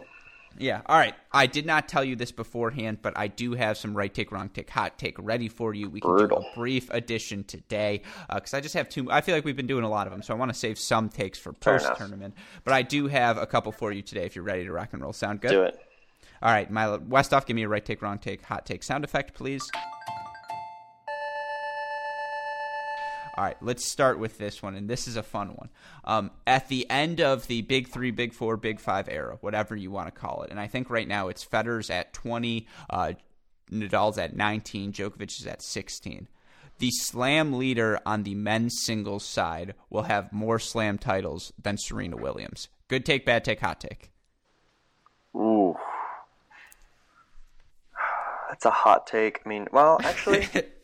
Yeah. 0.57 0.81
All 0.85 0.97
right. 0.97 1.15
I 1.31 1.45
did 1.45 1.65
not 1.65 1.87
tell 1.87 2.03
you 2.03 2.15
this 2.15 2.31
beforehand, 2.31 2.99
but 3.01 3.17
I 3.17 3.27
do 3.27 3.53
have 3.53 3.77
some 3.77 3.95
right 3.95 4.13
take, 4.13 4.31
wrong 4.31 4.49
take, 4.49 4.69
hot 4.69 4.97
take 4.97 5.15
ready 5.19 5.47
for 5.47 5.73
you. 5.73 5.89
We 5.89 6.01
can 6.01 6.11
Brutal. 6.11 6.41
do 6.41 6.47
a 6.47 6.55
brief 6.55 6.89
addition 6.89 7.43
today 7.43 8.01
because 8.33 8.53
uh, 8.53 8.57
I 8.57 8.61
just 8.61 8.73
have 8.73 8.89
two. 8.89 9.11
I 9.11 9.21
feel 9.21 9.35
like 9.35 9.45
we've 9.45 9.55
been 9.55 9.67
doing 9.67 9.83
a 9.83 9.89
lot 9.89 10.07
of 10.07 10.11
them, 10.11 10.21
so 10.21 10.33
I 10.33 10.37
want 10.37 10.51
to 10.51 10.57
save 10.57 10.79
some 10.79 11.09
takes 11.09 11.37
for 11.37 11.53
post 11.53 11.89
tournament. 11.97 12.33
But 12.63 12.73
I 12.73 12.81
do 12.81 13.07
have 13.07 13.37
a 13.37 13.45
couple 13.45 13.71
for 13.71 13.91
you 13.91 14.01
today 14.01 14.25
if 14.25 14.35
you're 14.35 14.43
ready 14.43 14.65
to 14.65 14.71
rock 14.71 14.89
and 14.93 15.01
roll. 15.01 15.13
Sound 15.13 15.41
good? 15.41 15.51
Do 15.51 15.63
it. 15.63 15.79
All 16.41 16.51
right, 16.51 16.71
my 16.71 16.85
Westoff, 16.85 17.45
give 17.45 17.55
me 17.55 17.63
a 17.63 17.67
right 17.67 17.83
take, 17.83 18.01
wrong 18.01 18.17
take, 18.17 18.43
hot 18.43 18.65
take 18.65 18.81
sound 18.81 19.03
effect, 19.03 19.33
please. 19.33 19.69
All 23.39 23.45
right, 23.45 23.55
let's 23.61 23.89
start 23.89 24.19
with 24.19 24.37
this 24.37 24.61
one, 24.61 24.75
and 24.75 24.89
this 24.89 25.07
is 25.07 25.15
a 25.15 25.23
fun 25.23 25.55
one. 25.55 25.69
Um, 26.03 26.31
at 26.45 26.67
the 26.67 26.85
end 26.89 27.21
of 27.21 27.47
the 27.47 27.61
Big 27.61 27.87
Three, 27.87 28.11
Big 28.11 28.33
Four, 28.33 28.57
Big 28.57 28.81
Five 28.81 29.07
era, 29.07 29.37
whatever 29.39 29.77
you 29.77 29.91
want 29.91 30.13
to 30.13 30.19
call 30.19 30.43
it, 30.43 30.51
and 30.51 30.59
I 30.59 30.67
think 30.67 30.89
right 30.89 31.07
now 31.07 31.29
it's 31.29 31.45
Federer's 31.45 31.89
at 31.89 32.11
20, 32.11 32.67
uh, 32.89 33.13
Nadal's 33.71 34.17
at 34.17 34.35
19, 34.35 34.91
Djokovic 34.91 35.39
is 35.39 35.47
at 35.47 35.61
16. 35.61 36.27
The 36.79 36.91
slam 36.91 37.53
leader 37.53 38.01
on 38.05 38.23
the 38.23 38.35
men's 38.35 38.81
singles 38.83 39.23
side 39.23 39.73
will 39.89 40.03
have 40.03 40.33
more 40.33 40.59
slam 40.59 40.97
titles 40.97 41.53
than 41.57 41.77
Serena 41.77 42.17
Williams. 42.17 42.67
Good 42.89 43.05
take, 43.05 43.25
bad 43.25 43.45
take, 43.45 43.61
hot 43.61 43.79
take. 43.79 44.11
Ooh. 45.33 45.77
That's 48.49 48.65
a 48.65 48.71
hot 48.71 49.07
take. 49.07 49.39
I 49.45 49.47
mean, 49.47 49.67
well, 49.71 49.97
actually, 50.03 50.49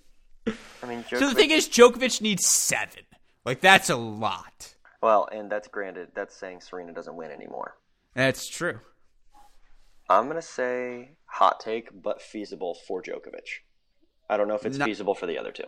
I 0.84 0.86
mean, 0.88 1.04
Djokovic, 1.04 1.20
So 1.20 1.30
the 1.30 1.36
thing 1.36 1.52
is, 1.52 1.68
Djokovic 1.68 2.22
needs 2.22 2.46
seven. 2.46 3.04
Like 3.46 3.62
that's 3.62 3.90
a 3.90 3.96
lot. 3.96 4.76
well, 5.02 5.28
and 5.32 5.52
that's 5.52 5.68
granted. 5.68 6.10
That's 6.16 6.36
saying 6.36 6.62
Serena 6.62 6.94
doesn't 6.94 7.16
win 7.16 7.32
anymore. 7.32 7.78
That's 8.14 8.48
true. 8.50 8.80
I'm 10.10 10.28
gonna 10.28 10.42
say 10.42 11.12
hot 11.26 11.60
take, 11.60 11.90
but 12.02 12.22
feasible 12.22 12.78
for 12.88 13.02
Djokovic. 13.02 13.62
I 14.30 14.38
don't 14.38 14.48
know 14.48 14.56
if 14.56 14.66
it's 14.66 14.78
No- 14.78 14.86
feasible 14.86 15.16
for 15.16 15.26
the 15.28 15.38
other 15.38 15.52
two. 15.52 15.66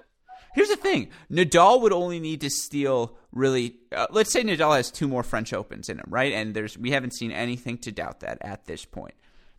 Here's 0.56 0.70
the 0.70 0.76
thing: 0.76 1.10
Nadal 1.32 1.82
would 1.82 1.94
only 1.94 2.20
need 2.20 2.42
to 2.42 2.50
steal 2.50 3.18
really. 3.32 3.76
Uh, 3.92 4.08
let's 4.12 4.32
say 4.32 4.44
Nadal 4.44 4.76
has 4.76 4.90
two 4.92 5.08
more 5.08 5.24
French 5.24 5.54
Opens 5.54 5.90
in 5.90 5.98
him, 6.00 6.06
right? 6.08 6.34
And 6.34 6.54
there's 6.56 6.78
we 6.78 6.92
haven't 6.92 7.14
seen 7.16 7.32
anything 7.32 7.78
to 7.80 7.92
doubt 7.92 8.22
that 8.22 8.38
at 8.42 8.66
this 8.66 8.86
point. 8.86 9.14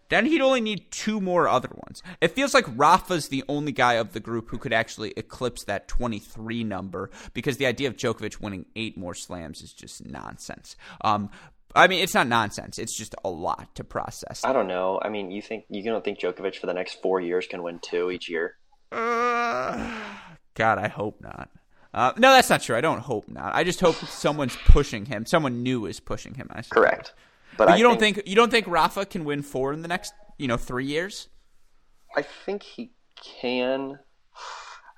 Then 0.08 0.26
he'd 0.26 0.40
only 0.40 0.60
need 0.60 0.90
two 0.90 1.20
more 1.20 1.48
other 1.48 1.70
ones. 1.86 2.02
It 2.20 2.28
feels 2.28 2.54
like 2.54 2.64
Rafa's 2.76 3.28
the 3.28 3.44
only 3.48 3.72
guy 3.72 3.94
of 3.94 4.12
the 4.12 4.20
group 4.20 4.48
who 4.48 4.58
could 4.58 4.72
actually 4.72 5.12
eclipse 5.16 5.64
that 5.64 5.88
23 5.88 6.64
number 6.64 7.10
because 7.34 7.58
the 7.58 7.66
idea 7.66 7.88
of 7.88 7.96
Djokovic 7.96 8.40
winning 8.40 8.66
eight 8.76 8.96
more 8.96 9.14
slams 9.14 9.60
is 9.60 9.72
just 9.72 10.04
nonsense. 10.06 10.76
Um, 11.02 11.30
I 11.74 11.86
mean, 11.86 12.02
it's 12.02 12.14
not 12.14 12.26
nonsense. 12.26 12.78
It's 12.78 12.96
just 12.96 13.14
a 13.24 13.28
lot 13.28 13.74
to 13.74 13.84
process. 13.84 14.44
I 14.44 14.52
don't 14.52 14.68
know. 14.68 14.98
I 15.02 15.10
mean, 15.10 15.30
you 15.30 15.42
think 15.42 15.64
you 15.68 15.82
don't 15.82 16.02
think 16.02 16.18
Djokovic 16.18 16.56
for 16.56 16.66
the 16.66 16.74
next 16.74 17.02
four 17.02 17.20
years 17.20 17.46
can 17.46 17.62
win 17.62 17.78
two 17.78 18.10
each 18.10 18.28
year? 18.28 18.56
God, 18.90 20.78
I 20.78 20.88
hope 20.88 21.20
not. 21.20 21.50
Uh, 21.92 22.12
no, 22.16 22.32
that's 22.32 22.50
not 22.50 22.62
true. 22.62 22.76
I 22.76 22.80
don't 22.80 23.00
hope 23.00 23.28
not. 23.28 23.54
I 23.54 23.64
just 23.64 23.80
hope 23.80 23.96
someone's 23.96 24.56
pushing 24.66 25.06
him. 25.06 25.26
Someone 25.26 25.62
new 25.62 25.86
is 25.86 26.00
pushing 26.00 26.34
him. 26.34 26.48
I. 26.50 26.62
Correct. 26.62 27.12
But, 27.56 27.66
But 27.66 27.68
I 27.70 27.76
you 27.76 27.82
don't 27.82 27.98
think, 27.98 28.22
you 28.26 28.36
don't 28.36 28.50
think 28.50 28.66
Rafa 28.66 29.06
can 29.06 29.24
win 29.24 29.42
four 29.42 29.72
in 29.72 29.82
the 29.82 29.88
next 29.88 30.12
you 30.38 30.46
know 30.48 30.56
three 30.56 30.86
years? 30.86 31.28
I 32.16 32.22
think 32.22 32.62
he 32.62 32.92
can. 33.42 33.98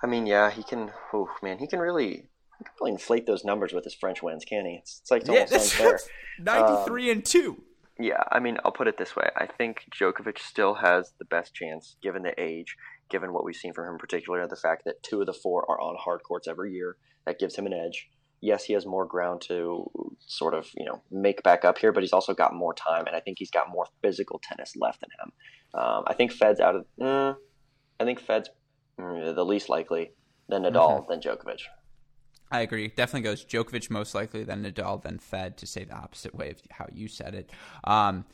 I 0.02 0.06
mean, 0.06 0.26
yeah, 0.26 0.50
he 0.50 0.62
can. 0.62 0.92
Oh 1.12 1.28
man, 1.42 1.58
he 1.58 1.66
can 1.66 1.78
really, 1.78 2.08
he 2.08 2.64
can 2.64 2.74
really 2.78 2.92
inflate 2.92 3.26
those 3.26 3.44
numbers 3.44 3.72
with 3.72 3.84
his 3.84 3.94
French 3.94 4.22
wins, 4.22 4.44
can 4.44 4.64
he? 4.66 4.76
It's, 4.76 5.00
it's 5.00 5.10
like 5.10 5.22
it's 5.22 5.30
Yeah, 5.30 5.34
almost 5.36 5.52
that's, 5.52 5.72
unfair. 5.72 5.90
that's 5.92 6.08
ninety-three 6.40 7.10
um, 7.10 7.16
and 7.16 7.24
two. 7.24 7.62
Yeah, 7.98 8.22
I 8.32 8.38
mean, 8.40 8.56
I'll 8.64 8.72
put 8.72 8.88
it 8.88 8.96
this 8.96 9.14
way. 9.14 9.28
I 9.36 9.46
think 9.46 9.84
Djokovic 9.94 10.38
still 10.38 10.74
has 10.74 11.12
the 11.18 11.26
best 11.26 11.54
chance, 11.54 11.96
given 12.02 12.22
the 12.22 12.32
age, 12.40 12.76
given 13.10 13.34
what 13.34 13.44
we've 13.44 13.54
seen 13.54 13.74
from 13.74 13.92
him, 13.92 13.98
particularly 13.98 14.46
the 14.48 14.56
fact 14.56 14.84
that 14.86 15.02
two 15.02 15.20
of 15.20 15.26
the 15.26 15.34
four 15.34 15.70
are 15.70 15.78
on 15.78 15.96
hard 15.98 16.22
courts 16.22 16.48
every 16.48 16.72
year. 16.72 16.96
That 17.26 17.38
gives 17.38 17.56
him 17.56 17.66
an 17.66 17.74
edge. 17.74 18.08
Yes, 18.40 18.64
he 18.64 18.72
has 18.72 18.86
more 18.86 19.04
ground 19.04 19.42
to 19.42 19.90
sort 20.26 20.54
of, 20.54 20.66
you 20.76 20.86
know, 20.86 21.02
make 21.10 21.42
back 21.42 21.64
up 21.64 21.76
here, 21.76 21.92
but 21.92 22.02
he's 22.02 22.12
also 22.12 22.32
got 22.32 22.54
more 22.54 22.72
time, 22.72 23.06
and 23.06 23.14
I 23.14 23.20
think 23.20 23.38
he's 23.38 23.50
got 23.50 23.68
more 23.70 23.86
physical 24.02 24.40
tennis 24.42 24.74
left 24.76 25.02
in 25.02 25.10
him. 25.20 25.32
Um, 25.74 26.04
I 26.06 26.14
think 26.14 26.32
Fed's 26.32 26.60
out 26.60 26.76
of. 26.76 26.86
Uh, 27.00 27.34
I 27.98 28.04
think 28.04 28.20
Fed's 28.20 28.48
mm, 28.98 29.34
the 29.34 29.44
least 29.44 29.68
likely 29.68 30.12
than 30.48 30.62
Nadal 30.62 31.06
than 31.08 31.20
Djokovic. 31.20 31.60
I 32.50 32.60
agree. 32.60 32.88
Definitely 32.88 33.22
goes 33.22 33.44
Djokovic 33.44 33.90
most 33.90 34.14
likely, 34.14 34.42
then 34.42 34.64
Nadal, 34.64 35.02
then 35.02 35.18
Fed. 35.18 35.56
To 35.58 35.66
say 35.66 35.84
the 35.84 35.94
opposite 35.94 36.34
way 36.34 36.50
of 36.50 36.60
how 36.70 36.86
you 36.92 37.08
said 37.08 37.34
it. 37.34 37.50
Um, 37.84 38.24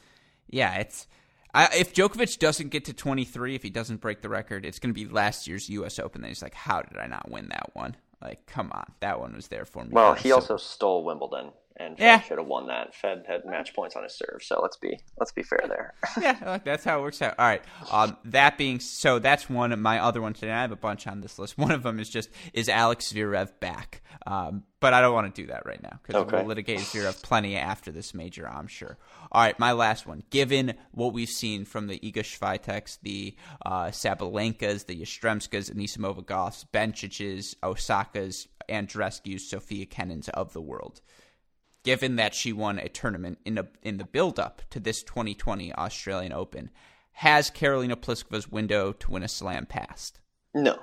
yeah, 0.49 0.77
it's. 0.77 1.07
I, 1.55 1.69
if 1.77 1.95
Djokovic 1.95 2.39
doesn't 2.39 2.69
get 2.69 2.85
to 2.87 2.93
23, 2.93 3.55
if 3.55 3.63
he 3.63 3.71
doesn't 3.71 4.01
break 4.01 4.21
the 4.21 4.29
record, 4.29 4.67
it's 4.67 4.79
going 4.79 4.95
to 4.95 4.99
be 4.99 5.11
last 5.11 5.47
year's 5.47 5.71
U.S. 5.71 5.99
Open. 5.99 6.21
Then 6.21 6.31
he's 6.31 6.43
like, 6.43 6.55
"How 6.55 6.83
did 6.83 6.99
I 6.99 7.07
not 7.07 7.31
win 7.31 7.49
that 7.49 7.71
one? 7.75 7.97
Like, 8.23 8.47
come 8.47 8.73
on, 8.73 8.93
that 9.01 9.21
one 9.21 9.35
was 9.35 9.49
there 9.49 9.65
for 9.65 9.85
me." 9.85 9.91
Well, 9.93 10.15
he 10.15 10.31
So- 10.31 10.37
also 10.37 10.57
stole 10.57 11.05
Wimbledon, 11.05 11.53
and 11.79 11.97
Fed 11.97 12.05
Yeah. 12.05 12.21
should 12.21 12.39
have 12.39 12.47
won 12.47 12.67
that. 12.69 12.95
Fed 12.95 13.25
had 13.29 13.45
match 13.45 13.75
points 13.75 13.97
on 13.97 14.03
his 14.03 14.17
serve, 14.17 14.43
so 14.43 14.61
let's 14.63 14.77
be 14.77 14.99
let's 15.19 15.33
be 15.33 15.43
fair 15.43 15.65
there. 15.69 15.95
yeah, 16.21 16.59
that's 16.65 16.85
how 16.85 16.99
it 16.99 17.03
works 17.03 17.21
out. 17.23 17.35
All 17.39 17.47
right. 17.47 17.63
Um, 17.91 18.17
that 18.27 18.57
being 18.59 18.81
so, 18.81 19.19
that's 19.19 19.49
one 19.51 19.73
of 19.73 19.79
my 19.79 19.99
other 19.99 20.21
ones 20.21 20.39
today. 20.41 20.53
I 20.53 20.61
have 20.63 20.73
a 20.73 20.77
bunch 20.77 21.07
on 21.07 21.21
this 21.21 21.39
list. 21.39 21.57
One 21.59 21.71
of 21.71 21.83
them 21.83 21.99
is 22.01 22.09
just 22.09 22.31
is 22.53 22.69
Alex 22.69 23.13
Zverev 23.13 23.59
back? 23.61 24.03
Um, 24.27 24.65
but 24.81 24.93
I 24.95 25.01
don't 25.01 25.15
want 25.15 25.35
to 25.35 25.43
do 25.43 25.49
that 25.49 25.65
right 25.67 25.83
now 25.83 25.99
because 26.03 26.23
Okay. 26.23 26.37
we'll 26.37 26.47
litigate 26.47 26.81
Zverev 26.81 27.23
plenty 27.23 27.57
after 27.57 27.91
this 27.91 28.15
major, 28.15 28.49
I'm 28.49 28.67
sure. 28.67 28.99
All 29.33 29.43
right, 29.43 29.59
my 29.59 29.73
last 29.73 30.07
one. 30.07 30.23
Given 30.31 30.75
what 30.93 31.13
we've 31.13 31.29
seen 31.29 31.65
from 31.65 31.87
the 31.87 31.99
Iga 31.99 32.19
Swiatek's, 32.23 32.99
the 33.03 33.35
uh, 33.65 33.87
Sabalenkas, 33.87 34.87
the 34.87 35.01
Yastremskas, 35.01 35.73
Anisimova 35.75 36.25
Gauffs, 36.25 36.65
Bencic's, 36.73 37.55
Osaka's, 37.63 38.49
Andreescu's, 38.69 39.49
Sofia 39.49 39.87
Kenin's 39.87 40.29
of 40.31 40.53
the 40.53 40.61
world 40.61 41.01
given 41.87 42.17
that 42.17 42.35
she 42.35 42.53
won 42.53 42.79
a 42.81 42.89
tournament 42.89 43.39
in 43.45 43.55
the 43.55 43.69
in 43.83 43.97
the 43.97 44.05
build 44.05 44.39
up 44.41 44.61
to 44.71 44.81
this 44.81 45.03
2020 45.05 45.73
Australian 45.75 46.33
Open, 46.33 46.69
has 47.13 47.51
Karolina 47.51 47.95
Pliskova's 47.95 48.51
window 48.51 48.93
to 48.93 49.11
win 49.13 49.23
a 49.23 49.29
slam 49.29 49.65
passed? 49.67 50.19
No, 50.53 50.79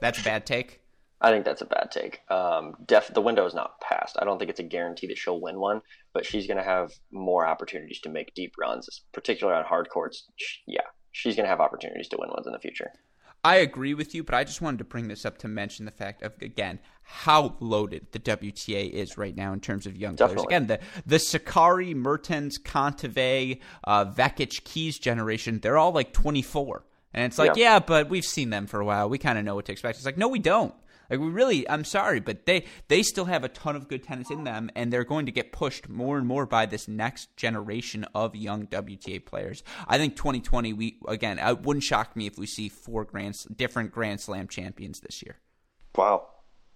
That's 0.00 0.20
a 0.20 0.24
bad 0.24 0.46
take. 0.46 0.80
I 1.20 1.30
think 1.30 1.44
that's 1.44 1.62
a 1.62 1.66
bad 1.66 1.90
take. 1.90 2.20
Um, 2.30 2.74
def- 2.84 3.12
the 3.12 3.20
window 3.22 3.44
is 3.46 3.54
not 3.54 3.80
passed. 3.80 4.16
I 4.20 4.24
don't 4.24 4.38
think 4.38 4.50
it's 4.50 4.60
a 4.60 4.64
guarantee 4.64 5.06
that 5.08 5.16
she'll 5.18 5.40
win 5.40 5.58
one, 5.58 5.80
but 6.12 6.26
she's 6.26 6.46
going 6.46 6.58
to 6.58 6.62
have 6.62 6.92
more 7.10 7.46
opportunities 7.46 8.00
to 8.00 8.10
make 8.10 8.34
deep 8.34 8.52
runs, 8.58 8.88
particularly 9.12 9.58
on 9.58 9.64
hard 9.64 9.88
courts. 9.88 10.26
Sh- 10.36 10.58
Yeah, 10.66 10.82
she's 11.12 11.34
going 11.34 11.44
to 11.44 11.50
have 11.50 11.60
opportunities 11.60 12.08
to 12.08 12.18
win 12.20 12.28
ones 12.30 12.46
in 12.46 12.52
the 12.52 12.58
future. 12.58 12.90
I 13.44 13.56
agree 13.56 13.94
with 13.94 14.14
you, 14.14 14.24
but 14.24 14.34
I 14.34 14.44
just 14.44 14.60
wanted 14.62 14.78
to 14.78 14.84
bring 14.84 15.08
this 15.08 15.24
up 15.26 15.38
to 15.38 15.48
mention 15.48 15.84
the 15.84 15.90
fact 15.90 16.22
of 16.22 16.32
again 16.40 16.78
how 17.02 17.54
loaded 17.60 18.06
the 18.12 18.18
WTA 18.18 18.90
is 18.90 19.18
right 19.18 19.36
now 19.36 19.52
in 19.52 19.60
terms 19.60 19.86
of 19.86 19.96
young 19.96 20.16
players. 20.16 20.42
Again, 20.42 20.66
the 20.66 20.80
the 21.04 21.16
Sakkari, 21.16 21.94
Mertens, 21.94 22.58
Kontaveit, 22.58 23.60
uh, 23.84 24.06
Vekic, 24.06 24.64
Keys 24.64 24.98
generation, 24.98 25.60
they're 25.60 25.76
all 25.76 25.92
like 25.92 26.12
24. 26.14 26.82
And 27.12 27.26
it's 27.26 27.38
like, 27.38 27.56
Yeah. 27.56 27.74
yeah, 27.74 27.78
but 27.78 28.08
we've 28.08 28.24
seen 28.24 28.50
them 28.50 28.66
for 28.66 28.80
a 28.80 28.84
while. 28.84 29.08
We 29.08 29.18
kind 29.18 29.38
of 29.38 29.44
know 29.44 29.54
what 29.54 29.66
to 29.66 29.72
expect. 29.72 29.98
It's 29.98 30.06
like, 30.06 30.16
no, 30.18 30.28
we 30.28 30.38
don't. 30.40 30.74
Like 31.14 31.20
we 31.20 31.28
really, 31.28 31.68
I'm 31.70 31.84
sorry, 31.84 32.18
but 32.18 32.44
they 32.44 32.64
they 32.88 33.04
still 33.04 33.26
have 33.26 33.44
a 33.44 33.48
ton 33.48 33.76
of 33.76 33.86
good 33.86 34.02
tennis 34.02 34.32
in 34.32 34.42
them, 34.42 34.68
and 34.74 34.92
they're 34.92 35.04
going 35.04 35.26
to 35.26 35.32
get 35.32 35.52
pushed 35.52 35.88
more 35.88 36.18
and 36.18 36.26
more 36.26 36.44
by 36.44 36.66
this 36.66 36.88
next 36.88 37.36
generation 37.36 38.04
of 38.16 38.34
young 38.34 38.66
WTA 38.66 39.24
players. 39.24 39.62
I 39.86 39.96
think 39.96 40.16
2020, 40.16 40.72
we 40.72 40.98
again, 41.06 41.38
it 41.38 41.62
wouldn't 41.62 41.84
shock 41.84 42.16
me 42.16 42.26
if 42.26 42.36
we 42.36 42.46
see 42.46 42.68
four 42.68 43.04
grand, 43.04 43.36
different 43.54 43.92
Grand 43.92 44.20
Slam 44.20 44.48
champions 44.48 44.98
this 44.98 45.22
year. 45.22 45.36
Wow, 45.94 46.26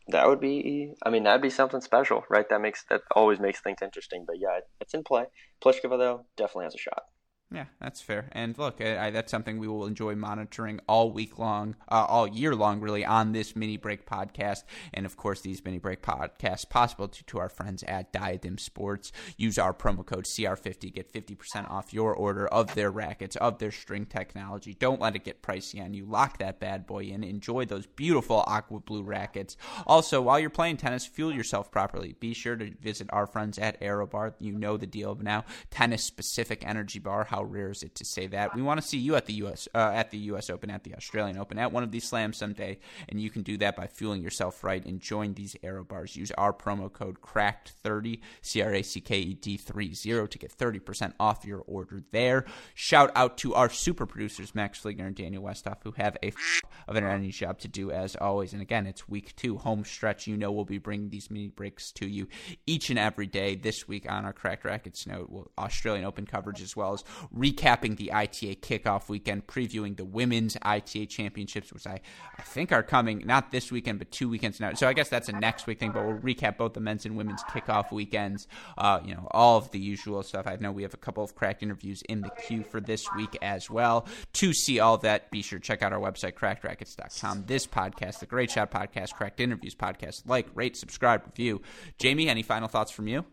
that 0.06 0.28
would 0.28 0.40
be. 0.40 0.94
I 1.02 1.10
mean, 1.10 1.24
that'd 1.24 1.42
be 1.42 1.50
something 1.50 1.80
special, 1.80 2.22
right? 2.30 2.48
That 2.48 2.60
makes 2.60 2.84
that 2.90 3.00
always 3.10 3.40
makes 3.40 3.60
things 3.60 3.78
interesting. 3.82 4.24
But 4.24 4.38
yeah, 4.38 4.60
it's 4.80 4.94
in 4.94 5.02
play. 5.02 5.24
Pliskova 5.60 5.98
though 5.98 6.26
definitely 6.36 6.66
has 6.66 6.76
a 6.76 6.78
shot. 6.78 7.02
Yeah, 7.50 7.64
that's 7.80 8.02
fair. 8.02 8.28
And 8.32 8.58
look, 8.58 8.82
I, 8.82 9.06
I, 9.06 9.10
that's 9.10 9.30
something 9.30 9.58
we 9.58 9.68
will 9.68 9.86
enjoy 9.86 10.14
monitoring 10.14 10.80
all 10.86 11.10
week 11.10 11.38
long, 11.38 11.76
uh, 11.90 12.04
all 12.06 12.26
year 12.28 12.54
long, 12.54 12.80
really, 12.80 13.06
on 13.06 13.32
this 13.32 13.56
mini 13.56 13.78
break 13.78 14.04
podcast. 14.04 14.64
And 14.92 15.06
of 15.06 15.16
course, 15.16 15.40
these 15.40 15.64
mini 15.64 15.78
break 15.78 16.02
podcasts 16.02 16.68
possible 16.68 17.08
to, 17.08 17.24
to 17.24 17.38
our 17.38 17.48
friends 17.48 17.82
at 17.84 18.12
Diadem 18.12 18.58
Sports. 18.58 19.12
Use 19.38 19.56
our 19.56 19.72
promo 19.72 20.04
code 20.04 20.26
CR50, 20.26 20.92
get 20.92 21.10
50% 21.10 21.70
off 21.70 21.94
your 21.94 22.14
order 22.14 22.46
of 22.46 22.74
their 22.74 22.90
rackets, 22.90 23.34
of 23.36 23.58
their 23.58 23.72
string 23.72 24.04
technology. 24.04 24.74
Don't 24.74 25.00
let 25.00 25.16
it 25.16 25.24
get 25.24 25.42
pricey 25.42 25.82
on 25.82 25.94
you. 25.94 26.04
Lock 26.04 26.38
that 26.38 26.60
bad 26.60 26.86
boy 26.86 27.04
in. 27.04 27.24
Enjoy 27.24 27.64
those 27.64 27.86
beautiful 27.86 28.44
aqua 28.46 28.80
blue 28.80 29.02
rackets. 29.02 29.56
Also, 29.86 30.20
while 30.20 30.38
you're 30.38 30.50
playing 30.50 30.76
tennis, 30.76 31.06
fuel 31.06 31.32
yourself 31.32 31.70
properly. 31.70 32.14
Be 32.20 32.34
sure 32.34 32.56
to 32.56 32.74
visit 32.82 33.08
our 33.10 33.26
friends 33.26 33.58
at 33.58 33.80
ArrowBar. 33.80 34.34
You 34.38 34.52
know 34.52 34.76
the 34.76 34.86
deal 34.86 35.14
now. 35.14 35.46
Tennis 35.70 36.04
specific 36.04 36.62
energy 36.66 36.98
bar. 36.98 37.24
How 37.24 37.37
rare 37.42 37.70
is 37.70 37.82
it 37.82 37.94
to 37.96 38.04
say 38.04 38.26
that? 38.28 38.54
We 38.54 38.62
want 38.62 38.80
to 38.80 38.86
see 38.86 38.98
you 38.98 39.16
at 39.16 39.26
the 39.26 39.34
U.S. 39.34 39.68
Uh, 39.74 39.90
at 39.94 40.10
the 40.10 40.18
U.S. 40.18 40.50
Open, 40.50 40.70
at 40.70 40.84
the 40.84 40.94
Australian 40.94 41.38
Open, 41.38 41.58
at 41.58 41.72
one 41.72 41.82
of 41.82 41.90
these 41.90 42.08
slams 42.08 42.36
someday, 42.36 42.78
and 43.08 43.20
you 43.20 43.30
can 43.30 43.42
do 43.42 43.56
that 43.58 43.76
by 43.76 43.86
fueling 43.86 44.22
yourself 44.22 44.64
right 44.64 44.84
and 44.84 45.00
join 45.00 45.34
these 45.34 45.56
arrow 45.62 45.84
bars. 45.84 46.16
Use 46.16 46.32
our 46.32 46.52
promo 46.52 46.92
code 46.92 47.20
CRACKED30 47.20 48.20
C 48.42 48.62
R 48.62 48.74
A 48.74 48.82
C 48.82 49.00
K 49.00 49.18
E 49.18 49.34
D 49.34 49.56
30 49.56 50.28
to 50.28 50.38
get 50.38 50.56
30% 50.56 51.12
off 51.20 51.44
your 51.44 51.62
order 51.66 52.02
there. 52.10 52.44
Shout 52.74 53.10
out 53.14 53.38
to 53.38 53.54
our 53.54 53.68
super 53.68 54.06
producers 54.06 54.54
Max 54.54 54.80
Fligner 54.80 55.06
and 55.06 55.14
Daniel 55.14 55.42
Westhoff 55.42 55.78
who 55.84 55.92
have 55.92 56.16
a 56.22 56.28
f- 56.28 56.62
of 56.86 56.96
an 56.96 57.04
energy 57.04 57.30
job 57.30 57.58
to 57.60 57.68
do 57.68 57.90
as 57.90 58.16
always. 58.16 58.52
And 58.52 58.62
again, 58.62 58.86
it's 58.86 59.08
week 59.08 59.34
two 59.36 59.58
home 59.58 59.84
stretch. 59.84 60.26
You 60.26 60.36
know 60.36 60.52
we'll 60.52 60.64
be 60.64 60.78
bringing 60.78 61.10
these 61.10 61.30
mini 61.30 61.48
breaks 61.48 61.92
to 61.92 62.06
you 62.06 62.28
each 62.66 62.90
and 62.90 62.98
every 62.98 63.26
day 63.26 63.54
this 63.54 63.86
week 63.86 64.10
on 64.10 64.24
our 64.24 64.32
Cracked 64.32 64.64
Racquets 64.64 65.06
note. 65.06 65.50
Australian 65.58 66.04
Open 66.04 66.26
coverage 66.26 66.62
as 66.62 66.76
well 66.76 66.92
as 66.92 67.04
recapping 67.36 67.96
the 67.96 68.12
ITA 68.12 68.56
kickoff 68.56 69.08
weekend, 69.08 69.46
previewing 69.46 69.96
the 69.96 70.04
women's 70.04 70.56
ITA 70.62 71.06
championships, 71.06 71.72
which 71.72 71.86
I, 71.86 72.00
I 72.38 72.42
think 72.42 72.72
are 72.72 72.82
coming 72.82 73.22
not 73.26 73.50
this 73.50 73.70
weekend, 73.70 73.98
but 73.98 74.10
two 74.10 74.28
weekends 74.28 74.60
now. 74.60 74.72
So 74.74 74.88
I 74.88 74.92
guess 74.92 75.08
that's 75.08 75.28
a 75.28 75.32
next 75.32 75.66
week 75.66 75.78
thing, 75.78 75.92
but 75.92 76.04
we'll 76.04 76.18
recap 76.18 76.56
both 76.56 76.74
the 76.74 76.80
men's 76.80 77.06
and 77.06 77.16
women's 77.16 77.42
kickoff 77.44 77.92
weekends. 77.92 78.46
Uh, 78.76 79.00
you 79.04 79.14
know, 79.14 79.28
all 79.30 79.58
of 79.58 79.70
the 79.70 79.78
usual 79.78 80.22
stuff. 80.22 80.46
I 80.46 80.56
know 80.56 80.72
we 80.72 80.82
have 80.82 80.94
a 80.94 80.98
couple 80.98 81.24
of 81.24 81.34
cracked 81.34 81.62
interviews 81.62 82.02
in 82.08 82.20
the 82.20 82.30
queue 82.30 82.62
for 82.62 82.80
this 82.80 83.06
week 83.16 83.36
as 83.42 83.70
well. 83.70 84.06
To 84.34 84.52
see 84.52 84.80
all 84.80 84.98
that, 84.98 85.30
be 85.30 85.42
sure 85.42 85.58
to 85.58 85.64
check 85.64 85.82
out 85.82 85.92
our 85.92 86.00
website, 86.00 86.34
crackrackets.com. 86.34 87.44
This 87.46 87.66
podcast, 87.66 88.20
the 88.20 88.26
Great 88.26 88.50
Shot 88.50 88.70
Podcast, 88.70 89.14
Cracked 89.14 89.40
Interviews 89.40 89.74
Podcast. 89.74 90.22
Like, 90.26 90.46
rate, 90.54 90.76
subscribe, 90.76 91.24
review. 91.26 91.62
Jamie, 91.98 92.28
any 92.28 92.42
final 92.42 92.68
thoughts 92.68 92.90
from 92.90 93.08
you? 93.08 93.24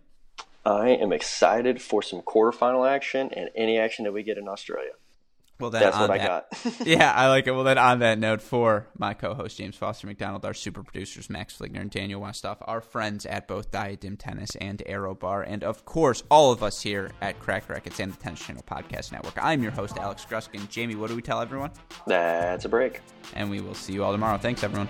I 0.65 0.89
am 0.89 1.13
excited 1.13 1.81
for 1.81 2.01
some 2.01 2.21
quarterfinal 2.21 2.89
action 2.89 3.29
and 3.35 3.49
any 3.55 3.77
action 3.77 4.05
that 4.05 4.13
we 4.13 4.23
get 4.23 4.37
in 4.37 4.47
Australia. 4.47 4.91
Well, 5.59 5.69
then 5.69 5.83
That's 5.83 5.97
what 5.97 6.07
that, 6.07 6.21
I 6.21 6.25
got. 6.27 6.47
yeah, 6.85 7.13
I 7.13 7.29
like 7.29 7.47
it. 7.47 7.51
Well, 7.51 7.63
then 7.63 7.77
on 7.77 7.99
that 7.99 8.19
note, 8.19 8.41
for 8.41 8.87
my 8.97 9.13
co-host 9.13 9.57
James 9.57 9.77
Foster 9.77 10.05
McDonald, 10.05 10.43
our 10.43 10.53
super 10.53 10.83
producers 10.83 11.29
Max 11.29 11.57
Fligner 11.57 11.79
and 11.79 11.89
Daniel 11.89 12.19
Westoff, 12.19 12.57
our 12.61 12.81
friends 12.81 13.25
at 13.25 13.47
both 13.47 13.71
Diadem 13.71 14.17
Tennis 14.17 14.55
and 14.57 14.83
ArrowBar, 14.85 15.45
and 15.47 15.63
of 15.63 15.85
course 15.85 16.23
all 16.29 16.51
of 16.51 16.61
us 16.61 16.81
here 16.81 17.11
at 17.21 17.39
Crack 17.39 17.69
Rackets 17.69 17.99
and 18.01 18.11
the 18.11 18.17
Tennis 18.17 18.41
Channel 18.41 18.63
Podcast 18.69 19.13
Network. 19.13 19.37
I'm 19.41 19.63
your 19.63 19.71
host 19.71 19.97
Alex 19.97 20.25
Gruskin. 20.29 20.67
Jamie, 20.69 20.95
what 20.95 21.09
do 21.09 21.15
we 21.15 21.21
tell 21.21 21.39
everyone? 21.39 21.71
That's 22.05 22.65
a 22.65 22.69
break. 22.69 22.99
And 23.33 23.49
we 23.49 23.61
will 23.61 23.75
see 23.75 23.93
you 23.93 24.03
all 24.03 24.11
tomorrow. 24.11 24.37
Thanks, 24.37 24.61
everyone. 24.63 24.89